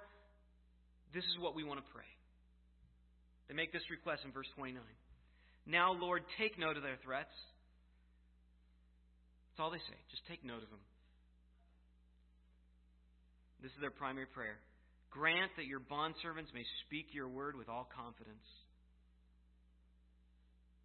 this 1.14 1.24
is 1.24 1.36
what 1.38 1.54
we 1.54 1.64
want 1.64 1.80
to 1.80 1.86
pray. 1.92 2.08
They 3.48 3.54
make 3.54 3.72
this 3.72 3.82
request 3.90 4.22
in 4.24 4.32
verse 4.32 4.48
29. 4.56 4.78
Now, 5.66 5.92
Lord, 5.92 6.22
take 6.38 6.58
note 6.58 6.76
of 6.76 6.82
their 6.82 6.98
threats. 7.02 7.34
That's 9.50 9.60
all 9.60 9.70
they 9.70 9.82
say. 9.90 9.98
Just 10.10 10.22
take 10.30 10.44
note 10.44 10.62
of 10.62 10.70
them. 10.70 10.84
This 13.62 13.72
is 13.72 13.80
their 13.80 13.90
primary 13.90 14.26
prayer. 14.26 14.56
Grant 15.10 15.50
that 15.58 15.66
your 15.66 15.80
bondservants 15.80 16.54
may 16.54 16.64
speak 16.86 17.10
your 17.12 17.28
word 17.28 17.56
with 17.58 17.68
all 17.68 17.90
confidence. 17.90 18.46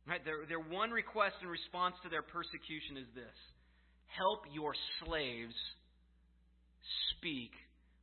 Right, 0.08 0.24
their, 0.26 0.46
their 0.46 0.60
one 0.62 0.92
request 0.92 1.36
in 1.42 1.48
response 1.48 1.96
to 2.04 2.10
their 2.10 2.22
persecution 2.22 2.98
is 2.98 3.10
this 3.16 3.38
Help 4.18 4.46
your 4.54 4.74
slaves 5.06 5.56
speak 7.18 7.52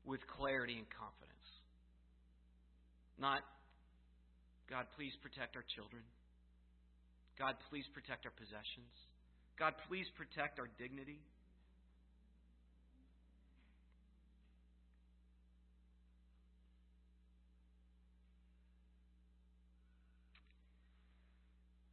with 0.04 0.20
clarity 0.26 0.78
and 0.78 0.86
confidence. 0.90 1.32
Not, 3.18 3.42
God, 4.68 4.86
please 4.96 5.12
protect 5.22 5.56
our 5.56 5.64
children. 5.74 6.02
God, 7.38 7.56
please 7.70 7.84
protect 7.94 8.26
our 8.26 8.32
possessions. 8.32 8.92
God, 9.58 9.74
please 9.88 10.06
protect 10.16 10.58
our 10.58 10.68
dignity. 10.78 11.20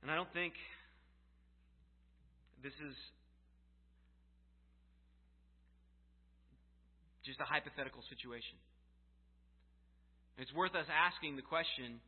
And 0.01 0.09
I 0.09 0.15
don't 0.15 0.34
think 0.34 0.53
this 2.63 2.74
is 2.74 2.95
just 7.24 7.39
a 7.39 7.45
hypothetical 7.45 8.01
situation. 8.09 8.57
It's 10.40 10.56
worth 10.56 10.72
us 10.72 10.88
asking 10.88 11.36
the 11.36 11.44
question 11.44 12.00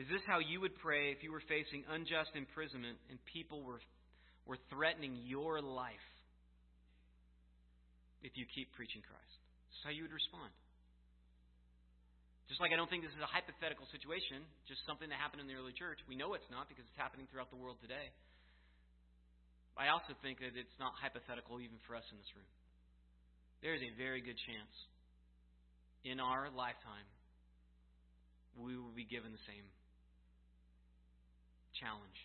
is 0.00 0.08
this 0.08 0.24
how 0.24 0.40
you 0.40 0.64
would 0.64 0.72
pray 0.80 1.12
if 1.12 1.20
you 1.20 1.28
were 1.28 1.44
facing 1.44 1.84
unjust 1.92 2.32
imprisonment 2.32 2.96
and 3.12 3.20
people 3.28 3.60
were, 3.60 3.84
were 4.48 4.56
threatening 4.72 5.20
your 5.28 5.60
life 5.60 6.08
if 8.24 8.32
you 8.40 8.48
keep 8.48 8.72
preaching 8.72 9.04
Christ? 9.04 9.36
This 9.68 9.76
is 9.76 9.84
how 9.84 9.92
you 9.92 10.08
would 10.08 10.16
respond. 10.16 10.48
Just 12.48 12.64
like 12.64 12.72
I 12.72 12.80
don't 12.80 12.88
think 12.88 13.04
this 13.04 13.12
is 13.12 13.20
a 13.20 13.28
hypothetical 13.28 13.84
situation, 13.92 14.40
just 14.64 14.80
something 14.88 15.12
that 15.12 15.20
happened 15.20 15.44
in 15.44 15.48
the 15.48 15.56
early 15.56 15.76
church. 15.76 16.00
We 16.08 16.16
know 16.16 16.32
it's 16.32 16.48
not 16.48 16.72
because 16.72 16.88
it's 16.88 17.00
happening 17.00 17.28
throughout 17.28 17.52
the 17.52 17.60
world 17.60 17.76
today. 17.84 18.08
I 19.76 19.92
also 19.92 20.16
think 20.24 20.40
that 20.40 20.56
it's 20.56 20.76
not 20.80 20.96
hypothetical 20.96 21.60
even 21.60 21.76
for 21.84 21.96
us 21.96 22.04
in 22.08 22.16
this 22.16 22.32
room. 22.32 22.48
There 23.60 23.76
is 23.76 23.84
a 23.84 23.92
very 24.00 24.24
good 24.24 24.36
chance 24.48 24.72
in 26.04 26.20
our 26.20 26.48
lifetime 26.50 27.06
we 28.58 28.76
will 28.76 28.92
be 28.92 29.04
given 29.04 29.32
the 29.32 29.44
same 29.48 29.64
challenge. 31.80 32.20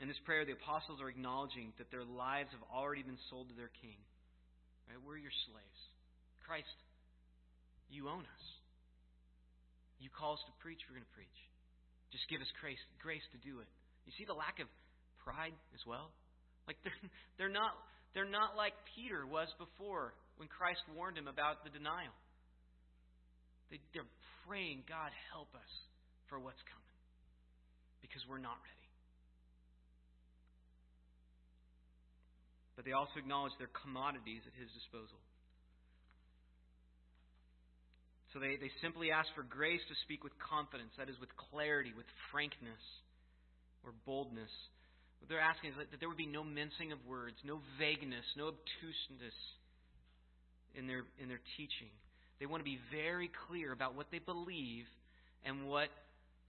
In 0.00 0.08
this 0.08 0.20
prayer, 0.24 0.44
the 0.44 0.56
apostles 0.56 1.00
are 1.00 1.08
acknowledging 1.08 1.72
that 1.78 1.88
their 1.88 2.04
lives 2.04 2.50
have 2.52 2.64
already 2.72 3.04
been 3.04 3.20
sold 3.30 3.48
to 3.48 3.56
their 3.56 3.72
king. 3.80 3.96
Right? 4.88 5.00
We're 5.00 5.20
your 5.20 5.32
slaves. 5.48 5.80
Christ, 6.44 6.76
you 7.88 8.08
own 8.08 8.24
us. 8.24 8.44
You 10.02 10.12
call 10.12 10.36
us 10.36 10.44
to 10.44 10.54
preach, 10.60 10.80
we're 10.88 11.00
going 11.00 11.08
to 11.08 11.16
preach. 11.16 11.38
Just 12.12 12.28
give 12.28 12.44
us 12.44 12.50
grace, 12.60 12.80
grace 13.00 13.24
to 13.32 13.40
do 13.40 13.64
it. 13.64 13.70
You 14.04 14.12
see 14.20 14.28
the 14.28 14.36
lack 14.36 14.60
of 14.60 14.68
pride 15.24 15.56
as 15.72 15.80
well? 15.88 16.12
Like 16.68 16.76
they're, 16.84 17.00
they're 17.40 17.54
not 17.54 17.72
they're 18.14 18.30
not 18.30 18.54
like 18.56 18.72
Peter 18.94 19.26
was 19.26 19.50
before 19.58 20.14
when 20.38 20.46
Christ 20.48 20.80
warned 20.94 21.18
him 21.18 21.26
about 21.26 21.66
the 21.66 21.70
denial. 21.70 22.14
They, 23.70 23.82
they're 23.92 24.08
praying, 24.46 24.86
God, 24.86 25.10
help 25.34 25.50
us 25.54 25.72
for 26.30 26.38
what's 26.38 26.62
coming 26.70 26.98
because 28.00 28.22
we're 28.30 28.42
not 28.42 28.54
ready. 28.62 28.88
But 32.78 32.86
they 32.86 32.94
also 32.94 33.18
acknowledge 33.18 33.54
their 33.58 33.70
commodities 33.82 34.42
at 34.46 34.54
his 34.58 34.70
disposal. 34.74 35.18
So 38.34 38.42
they, 38.42 38.58
they 38.58 38.70
simply 38.82 39.14
ask 39.14 39.30
for 39.38 39.46
grace 39.46 39.82
to 39.86 39.94
speak 40.02 40.26
with 40.26 40.34
confidence, 40.42 40.90
that 40.98 41.06
is, 41.06 41.14
with 41.22 41.30
clarity, 41.50 41.94
with 41.94 42.06
frankness, 42.34 42.82
or 43.86 43.94
boldness. 44.02 44.50
What 45.24 45.32
they're 45.32 45.40
asking 45.40 45.70
is 45.70 45.76
that 45.80 46.00
there 46.00 46.08
would 46.12 46.20
be 46.20 46.28
no 46.28 46.44
mincing 46.44 46.92
of 46.92 47.00
words, 47.08 47.32
no 47.48 47.64
vagueness, 47.80 48.28
no 48.36 48.52
obtuseness 48.52 49.32
in 50.76 50.84
their, 50.86 51.08
in 51.16 51.32
their 51.32 51.40
teaching. 51.56 51.88
They 52.36 52.44
want 52.44 52.60
to 52.60 52.68
be 52.68 52.76
very 52.92 53.32
clear 53.48 53.72
about 53.72 53.96
what 53.96 54.12
they 54.12 54.20
believe 54.20 54.84
and 55.48 55.64
what 55.64 55.88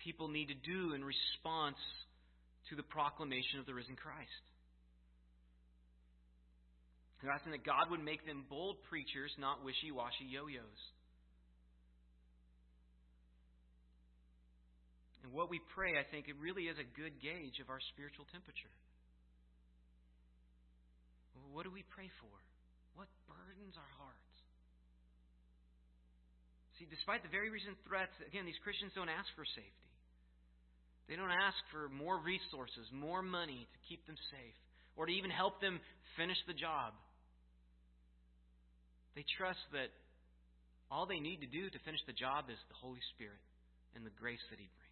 people 0.03 0.27
need 0.27 0.51
to 0.51 0.59
do 0.59 0.91
in 0.91 1.07
response 1.07 1.79
to 2.67 2.75
the 2.75 2.83
proclamation 2.83 3.63
of 3.63 3.65
the 3.65 3.73
risen 3.73 3.95
Christ. 3.95 4.43
They're 7.23 7.31
asking 7.31 7.53
that 7.53 7.63
God 7.63 7.95
would 7.95 8.03
make 8.03 8.27
them 8.27 8.43
bold 8.49 8.75
preachers, 8.91 9.31
not 9.39 9.63
wishy 9.63 9.95
washy 9.95 10.27
yo 10.27 10.51
yos. 10.51 10.81
And 15.25 15.33
what 15.33 15.49
we 15.49 15.57
pray, 15.73 15.97
I 15.97 16.05
think, 16.05 16.29
it 16.29 16.37
really 16.37 16.69
is 16.69 16.77
a 16.77 16.85
good 16.93 17.17
gauge 17.17 17.57
of 17.57 17.73
our 17.73 17.81
spiritual 17.97 18.29
temperature. 18.29 18.69
What 21.49 21.65
do 21.65 21.73
we 21.73 21.81
pray 21.97 22.13
for? 22.21 22.35
What 22.93 23.09
burdens 23.25 23.73
our 23.73 23.93
hearts? 23.97 24.35
See, 26.77 26.85
despite 26.85 27.25
the 27.25 27.33
very 27.33 27.49
recent 27.49 27.73
threats, 27.89 28.13
again, 28.21 28.45
these 28.45 28.59
Christians 28.61 28.93
don't 28.93 29.09
ask 29.09 29.25
for 29.33 29.49
safety. 29.57 29.89
They 31.09 31.17
don't 31.17 31.33
ask 31.33 31.57
for 31.73 31.89
more 31.89 32.21
resources, 32.21 32.85
more 32.93 33.25
money 33.25 33.65
to 33.65 33.79
keep 33.89 34.05
them 34.05 34.21
safe, 34.29 34.59
or 34.93 35.09
to 35.09 35.13
even 35.15 35.33
help 35.33 35.57
them 35.57 35.81
finish 36.21 36.37
the 36.45 36.53
job. 36.53 36.93
They 39.17 39.25
trust 39.41 39.65
that 39.73 39.89
all 40.93 41.09
they 41.09 41.17
need 41.17 41.41
to 41.41 41.49
do 41.49 41.65
to 41.65 41.79
finish 41.81 42.03
the 42.05 42.13
job 42.13 42.45
is 42.53 42.61
the 42.69 42.77
Holy 42.77 43.01
Spirit 43.17 43.41
and 43.97 44.05
the 44.05 44.13
grace 44.21 44.43
that 44.53 44.61
He 44.61 44.69
brings. 44.69 44.84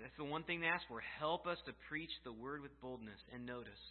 That's 0.00 0.16
the 0.16 0.24
one 0.24 0.44
thing 0.44 0.60
they 0.60 0.72
ask 0.72 0.86
for. 0.88 1.02
Help 1.18 1.46
us 1.46 1.58
to 1.66 1.72
preach 1.88 2.12
the 2.24 2.32
word 2.32 2.62
with 2.62 2.72
boldness. 2.80 3.18
And 3.34 3.44
notice, 3.44 3.82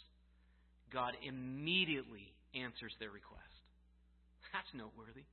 God 0.94 1.14
immediately 1.22 2.34
answers 2.58 2.96
their 3.00 3.12
request. 3.12 3.54
That's 4.54 4.72
noteworthy. 4.74 5.28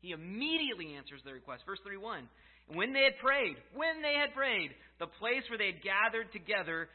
He 0.00 0.10
immediately 0.10 0.94
answers 0.98 1.22
their 1.24 1.34
request. 1.34 1.62
Verse 1.66 1.80
31. 1.84 2.28
When 2.74 2.92
they 2.92 3.04
had 3.04 3.16
prayed, 3.24 3.56
when 3.72 4.02
they 4.02 4.14
had 4.18 4.34
prayed, 4.34 4.70
the 5.00 5.08
place 5.18 5.40
where 5.48 5.56
they 5.56 5.72
had 5.72 5.80
gathered 5.80 6.28
together 6.36 6.88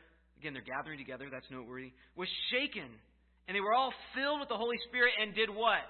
again, 0.43 0.53
they're 0.53 0.75
gathering 0.75 0.99
together, 0.99 1.31
that's 1.31 1.47
noteworthy, 1.47 1.95
was 2.19 2.27
shaken. 2.51 2.91
And 3.47 3.55
they 3.55 3.61
were 3.61 3.73
all 3.73 3.93
filled 4.11 4.39
with 4.43 4.49
the 4.49 4.59
Holy 4.59 4.75
Spirit 4.89 5.13
and 5.21 5.33
did 5.33 5.49
what? 5.49 5.87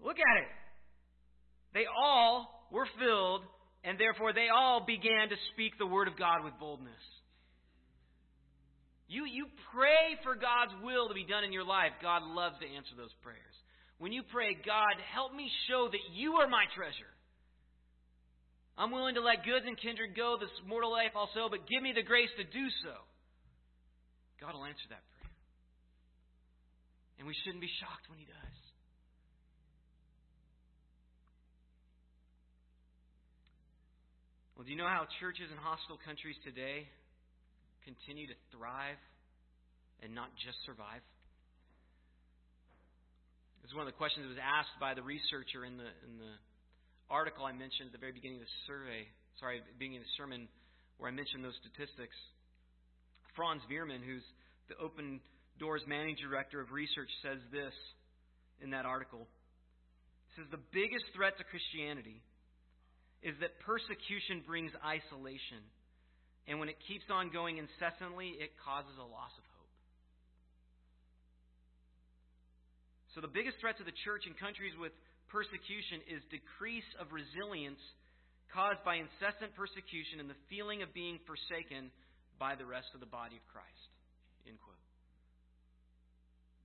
Look 0.00 0.16
at 0.16 0.36
it. 0.40 0.48
They 1.74 1.84
all 1.84 2.48
were 2.72 2.88
filled, 2.98 3.42
and 3.84 3.98
therefore 3.98 4.32
they 4.32 4.48
all 4.52 4.84
began 4.84 5.28
to 5.28 5.36
speak 5.52 5.78
the 5.78 5.86
word 5.86 6.08
of 6.08 6.18
God 6.18 6.44
with 6.44 6.58
boldness. 6.58 7.04
You, 9.10 9.26
you 9.26 9.46
pray 9.74 10.14
for 10.22 10.38
God's 10.38 10.70
will 10.86 11.08
to 11.08 11.14
be 11.14 11.26
done 11.26 11.42
in 11.42 11.52
your 11.52 11.66
life. 11.66 11.90
God 11.98 12.22
loves 12.22 12.54
to 12.62 12.66
answer 12.70 12.94
those 12.94 13.10
prayers. 13.26 13.56
When 13.98 14.12
you 14.12 14.22
pray, 14.22 14.54
God, 14.54 14.94
help 15.12 15.34
me 15.34 15.50
show 15.66 15.88
that 15.90 16.04
you 16.14 16.38
are 16.38 16.46
my 16.46 16.64
treasure. 16.76 17.10
I'm 18.78 18.94
willing 18.94 19.18
to 19.18 19.20
let 19.20 19.44
goods 19.44 19.66
and 19.66 19.76
kindred 19.76 20.14
go, 20.14 20.38
this 20.38 20.52
mortal 20.64 20.92
life 20.92 21.12
also, 21.18 21.50
but 21.50 21.66
give 21.68 21.82
me 21.82 21.92
the 21.92 22.06
grace 22.06 22.30
to 22.38 22.44
do 22.44 22.64
so. 22.86 22.94
God 24.40 24.54
will 24.54 24.64
answer 24.64 24.88
that 24.88 25.04
prayer. 25.18 25.34
And 27.18 27.28
we 27.28 27.36
shouldn't 27.44 27.60
be 27.60 27.68
shocked 27.82 28.08
when 28.08 28.16
He 28.16 28.24
does. 28.24 28.56
Well, 34.60 34.68
do 34.68 34.76
you 34.76 34.82
know 34.84 34.92
how 34.92 35.08
churches 35.24 35.48
in 35.48 35.56
hostile 35.56 35.96
countries 36.04 36.36
today 36.44 36.84
continue 37.80 38.28
to 38.28 38.36
thrive 38.52 39.00
and 40.04 40.12
not 40.12 40.28
just 40.36 40.60
survive? 40.68 41.00
This 43.64 43.72
is 43.72 43.74
one 43.80 43.88
of 43.88 43.90
the 43.90 43.96
questions 43.96 44.28
that 44.28 44.36
was 44.36 44.44
asked 44.44 44.76
by 44.76 44.92
the 44.92 45.00
researcher 45.00 45.64
in 45.64 45.80
the 45.80 45.88
in 46.04 46.20
the 46.20 46.36
article 47.08 47.48
I 47.48 47.56
mentioned 47.56 47.88
at 47.88 47.96
the 47.96 48.04
very 48.04 48.12
beginning 48.12 48.36
of 48.36 48.44
the 48.44 48.56
survey. 48.68 49.08
Sorry, 49.40 49.64
beginning 49.80 50.04
of 50.04 50.12
the 50.12 50.16
sermon, 50.20 50.44
where 51.00 51.08
I 51.08 51.14
mentioned 51.16 51.40
those 51.40 51.56
statistics. 51.64 52.20
Frans 53.32 53.64
Veerman, 53.64 54.04
who's 54.04 54.28
the 54.68 54.76
Open 54.76 55.24
Doors 55.56 55.80
managing 55.88 56.20
director 56.20 56.60
of 56.60 56.68
research, 56.68 57.08
says 57.24 57.40
this 57.48 57.72
in 58.60 58.76
that 58.76 58.84
article. 58.84 59.24
He 59.24 60.44
says 60.44 60.52
the 60.52 60.60
biggest 60.68 61.08
threat 61.16 61.40
to 61.40 61.48
Christianity 61.48 62.20
is 63.22 63.36
that 63.40 63.60
persecution 63.64 64.40
brings 64.46 64.72
isolation. 64.80 65.60
And 66.48 66.58
when 66.58 66.72
it 66.72 66.80
keeps 66.88 67.04
on 67.12 67.28
going 67.30 67.60
incessantly, 67.60 68.32
it 68.40 68.50
causes 68.64 68.96
a 68.96 69.04
loss 69.04 69.32
of 69.36 69.44
hope. 69.54 69.74
So, 73.14 73.20
the 73.20 73.30
biggest 73.30 73.60
threat 73.60 73.76
to 73.78 73.84
the 73.84 73.94
church 74.06 74.24
in 74.24 74.32
countries 74.38 74.72
with 74.80 74.94
persecution 75.28 76.00
is 76.08 76.24
decrease 76.32 76.86
of 76.98 77.12
resilience 77.12 77.82
caused 78.54 78.82
by 78.82 78.98
incessant 78.98 79.54
persecution 79.54 80.18
and 80.18 80.26
the 80.26 80.38
feeling 80.50 80.82
of 80.82 80.90
being 80.90 81.22
forsaken 81.26 81.94
by 82.38 82.56
the 82.56 82.66
rest 82.66 82.90
of 82.96 83.00
the 83.04 83.10
body 83.10 83.38
of 83.38 83.44
Christ. 83.52 83.90
End 84.48 84.58
quote. 84.58 84.80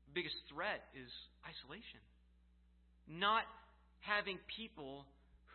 The 0.09 0.17
biggest 0.17 0.37
threat 0.49 0.81
is 0.97 1.11
isolation. 1.45 2.01
Not 3.05 3.45
having 4.01 4.41
people 4.57 5.05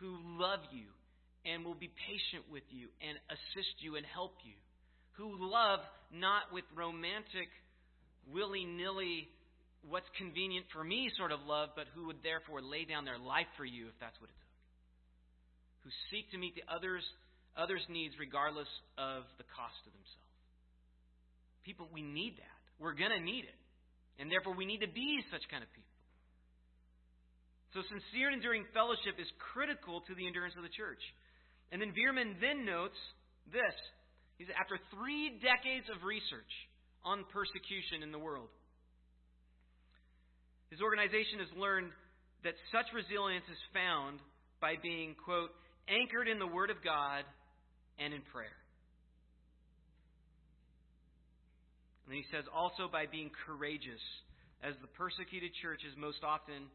who 0.01 0.17
love 0.41 0.65
you 0.73 0.89
and 1.45 1.63
will 1.63 1.77
be 1.77 1.93
patient 2.09 2.49
with 2.51 2.65
you 2.73 2.89
and 2.99 3.15
assist 3.29 3.79
you 3.79 3.95
and 3.95 4.05
help 4.05 4.33
you. 4.43 4.57
Who 5.21 5.37
love 5.37 5.79
not 6.09 6.49
with 6.51 6.65
romantic, 6.75 7.47
willy 8.33 8.65
nilly, 8.65 9.29
what's 9.87 10.09
convenient 10.17 10.65
for 10.73 10.83
me 10.83 11.09
sort 11.15 11.31
of 11.31 11.45
love, 11.45 11.69
but 11.77 11.85
who 11.93 12.09
would 12.09 12.25
therefore 12.25 12.61
lay 12.61 12.85
down 12.85 13.05
their 13.05 13.21
life 13.21 13.49
for 13.55 13.65
you 13.65 13.87
if 13.87 13.97
that's 14.01 14.17
what 14.19 14.33
it 14.33 14.37
took. 14.41 14.57
Who 15.85 15.89
seek 16.09 16.29
to 16.33 16.37
meet 16.37 16.57
the 16.57 16.65
others 16.67 17.05
others' 17.57 17.83
needs 17.89 18.15
regardless 18.19 18.69
of 18.97 19.27
the 19.37 19.43
cost 19.55 19.75
to 19.83 19.91
themselves. 19.91 20.35
People, 21.65 21.87
we 21.93 22.01
need 22.01 22.37
that. 22.39 22.57
We're 22.79 22.95
going 22.95 23.11
to 23.11 23.19
need 23.19 23.45
it. 23.45 23.59
And 24.19 24.31
therefore, 24.31 24.55
we 24.55 24.65
need 24.65 24.81
to 24.81 24.91
be 24.91 25.21
such 25.31 25.43
kind 25.49 25.63
of 25.63 25.69
people. 25.73 25.80
So 27.73 27.79
sincere 27.87 28.27
and 28.27 28.35
enduring 28.35 28.67
fellowship 28.75 29.15
is 29.15 29.27
critical 29.39 30.03
to 30.03 30.13
the 30.15 30.27
endurance 30.27 30.55
of 30.59 30.63
the 30.63 30.75
church. 30.75 30.99
And 31.71 31.79
then 31.79 31.95
Veerman 31.95 32.35
then 32.43 32.67
notes 32.67 32.99
this. 33.47 33.77
He 34.35 34.43
said, 34.43 34.59
after 34.59 34.75
three 34.91 35.39
decades 35.39 35.87
of 35.87 36.03
research 36.03 36.51
on 37.07 37.23
persecution 37.31 38.03
in 38.03 38.11
the 38.11 38.19
world, 38.19 38.51
his 40.67 40.83
organization 40.83 41.39
has 41.39 41.51
learned 41.55 41.91
that 42.43 42.59
such 42.71 42.91
resilience 42.91 43.47
is 43.47 43.59
found 43.71 44.19
by 44.59 44.75
being, 44.81 45.15
quote, 45.15 45.51
anchored 45.87 46.27
in 46.27 46.39
the 46.39 46.47
Word 46.47 46.71
of 46.71 46.83
God 46.83 47.23
and 47.99 48.13
in 48.13 48.21
prayer. 48.35 48.55
And 52.07 52.15
he 52.15 52.25
says 52.31 52.43
also 52.51 52.91
by 52.91 53.07
being 53.07 53.31
courageous, 53.45 54.01
as 54.59 54.75
the 54.81 54.91
persecuted 54.99 55.51
church 55.61 55.81
is 55.87 55.95
most 55.95 56.23
often 56.23 56.67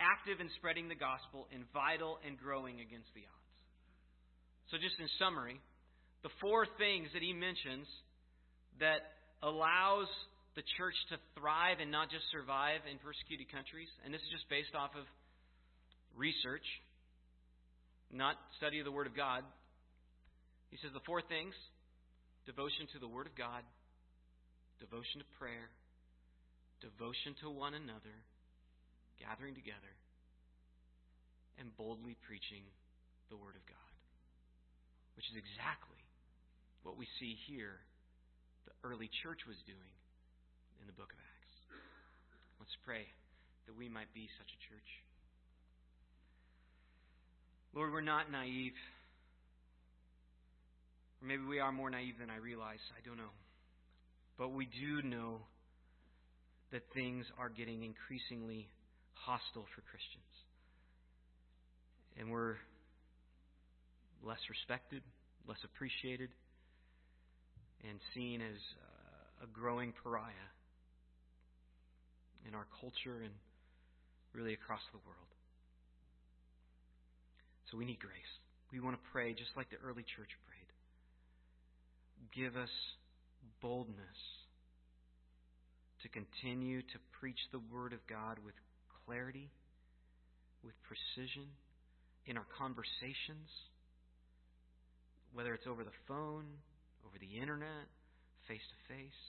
active 0.00 0.40
in 0.40 0.50
spreading 0.56 0.88
the 0.88 0.98
gospel 0.98 1.48
and 1.52 1.64
vital 1.72 2.18
and 2.26 2.38
growing 2.38 2.80
against 2.80 3.08
the 3.14 3.24
odds. 3.24 3.58
So, 4.70 4.76
just 4.76 4.98
in 4.98 5.06
summary, 5.18 5.60
the 6.22 6.32
four 6.40 6.66
things 6.78 7.08
that 7.14 7.22
he 7.22 7.32
mentions 7.32 7.86
that 8.80 9.00
allows 9.42 10.10
the 10.56 10.64
church 10.76 10.96
to 11.12 11.16
thrive 11.38 11.78
and 11.78 11.92
not 11.92 12.10
just 12.10 12.24
survive 12.32 12.80
in 12.88 12.98
persecuted 12.98 13.52
countries, 13.52 13.88
and 14.04 14.12
this 14.12 14.24
is 14.24 14.32
just 14.32 14.48
based 14.48 14.72
off 14.74 14.90
of 14.96 15.04
research, 16.16 16.64
not 18.10 18.40
study 18.56 18.80
of 18.80 18.88
the 18.88 18.92
Word 18.92 19.06
of 19.06 19.14
God. 19.14 19.44
He 20.72 20.80
says 20.80 20.90
the 20.96 21.04
four 21.04 21.20
things 21.22 21.54
devotion 22.48 22.88
to 22.94 22.98
the 22.98 23.08
Word 23.08 23.26
of 23.26 23.36
God, 23.36 23.62
devotion 24.80 25.20
to 25.20 25.28
prayer, 25.38 25.68
devotion 26.80 27.36
to 27.42 27.50
one 27.50 27.74
another, 27.74 28.16
gathering 29.20 29.54
together, 29.54 29.92
and 31.58 31.72
boldly 31.76 32.16
preaching 32.26 32.64
the 33.28 33.36
Word 33.36 33.56
of 33.56 33.64
God. 33.66 33.92
Which 35.16 35.26
is 35.32 35.36
exactly 35.40 36.02
what 36.84 37.00
we 37.00 37.08
see 37.18 37.34
here 37.48 37.80
the 38.68 38.76
early 38.84 39.08
church 39.22 39.46
was 39.48 39.56
doing 39.64 39.94
in 40.80 40.86
the 40.86 40.92
book 40.92 41.08
of 41.08 41.18
Acts. 41.18 41.56
Let's 42.60 42.76
pray 42.84 43.06
that 43.66 43.74
we 43.74 43.88
might 43.88 44.12
be 44.12 44.28
such 44.38 44.50
a 44.50 44.60
church. 44.68 44.90
Lord, 47.74 47.92
we're 47.92 48.00
not 48.00 48.30
naive. 48.30 48.76
Or 51.22 51.28
maybe 51.28 51.44
we 51.44 51.60
are 51.60 51.72
more 51.72 51.90
naive 51.90 52.18
than 52.18 52.30
I 52.30 52.36
realize. 52.36 52.80
I 52.96 53.06
don't 53.06 53.18
know. 53.18 53.34
But 54.38 54.52
we 54.52 54.66
do 54.66 55.06
know 55.06 55.40
that 56.72 56.82
things 56.94 57.24
are 57.38 57.48
getting 57.48 57.82
increasingly 57.82 58.68
hostile 59.24 59.66
for 59.74 59.82
Christians. 59.82 60.32
And 62.18 62.30
we're 62.30 62.56
less 64.24 64.40
respected, 64.48 65.02
less 65.48 65.58
appreciated, 65.64 66.30
and 67.88 67.98
seen 68.14 68.40
as 68.40 68.60
uh, 68.80 69.44
a 69.44 69.46
growing 69.52 69.92
pariah 70.02 70.50
in 72.48 72.54
our 72.54 72.66
culture 72.80 73.22
and 73.22 73.32
really 74.32 74.54
across 74.54 74.82
the 74.92 74.98
world. 75.06 75.30
So 77.70 77.76
we 77.76 77.84
need 77.84 77.98
grace. 77.98 78.32
We 78.72 78.80
want 78.80 78.96
to 78.96 79.02
pray 79.12 79.32
just 79.32 79.50
like 79.56 79.70
the 79.70 79.76
early 79.84 80.02
church 80.02 80.30
prayed. 80.46 80.70
Give 82.34 82.56
us 82.56 82.70
boldness 83.60 84.20
to 86.02 86.08
continue 86.08 86.82
to 86.82 86.98
preach 87.18 87.38
the 87.52 87.60
Word 87.72 87.92
of 87.92 88.00
God 88.06 88.38
with 88.44 88.54
clarity, 89.06 89.48
with 90.64 90.74
precision 90.82 91.46
in 92.26 92.36
our 92.36 92.46
conversations, 92.58 93.46
whether 95.32 95.54
it's 95.54 95.66
over 95.66 95.84
the 95.84 95.98
phone, 96.08 96.44
over 97.06 97.16
the 97.22 97.38
internet, 97.38 97.86
face 98.48 98.66
to 98.66 98.94
face. 98.94 99.22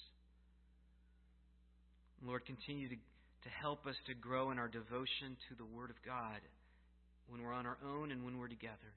Lord, 2.26 2.46
continue 2.46 2.90
to, 2.90 2.96
to 2.96 3.50
help 3.62 3.86
us 3.86 3.96
to 4.08 4.16
grow 4.16 4.50
in 4.50 4.58
our 4.58 4.68
devotion 4.68 5.38
to 5.50 5.56
the 5.56 5.66
Word 5.66 5.92
of 5.92 5.98
God 6.04 6.42
when 7.30 7.44
we're 7.44 7.54
on 7.54 7.68
our 7.68 7.78
own 7.86 8.12
and 8.12 8.26
when 8.26 8.40
we're 8.40 8.48
together. 8.48 8.92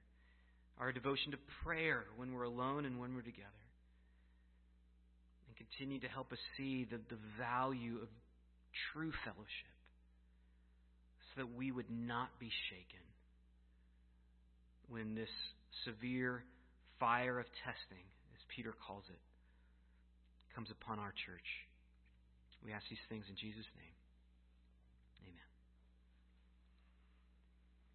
Our 0.79 0.91
devotion 0.91 1.31
to 1.31 1.37
prayer 1.63 2.05
when 2.17 2.33
we're 2.33 2.49
alone 2.49 2.85
and 2.85 2.99
when 2.99 3.13
we're 3.13 3.21
together. 3.21 3.61
And 5.45 5.55
continue 5.55 5.99
to 5.99 6.07
help 6.07 6.31
us 6.31 6.39
see 6.57 6.87
the, 6.89 6.97
the 7.09 7.21
value 7.37 7.97
of 8.01 8.07
true 8.93 9.11
fellowship 9.23 9.70
so 11.31 11.41
that 11.41 11.55
we 11.55 11.71
would 11.71 11.89
not 11.89 12.29
be 12.39 12.49
shaken 12.69 13.05
when 14.89 15.15
this 15.15 15.31
severe 15.85 16.43
fire 16.99 17.39
of 17.39 17.45
testing, 17.63 18.03
as 18.35 18.41
Peter 18.53 18.73
calls 18.85 19.03
it, 19.09 19.19
comes 20.53 20.69
upon 20.69 20.99
our 20.99 21.13
church. 21.25 21.47
We 22.63 22.73
ask 22.73 22.83
these 22.89 23.01
things 23.07 23.25
in 23.29 23.35
Jesus' 23.35 23.65
name. 23.79 23.90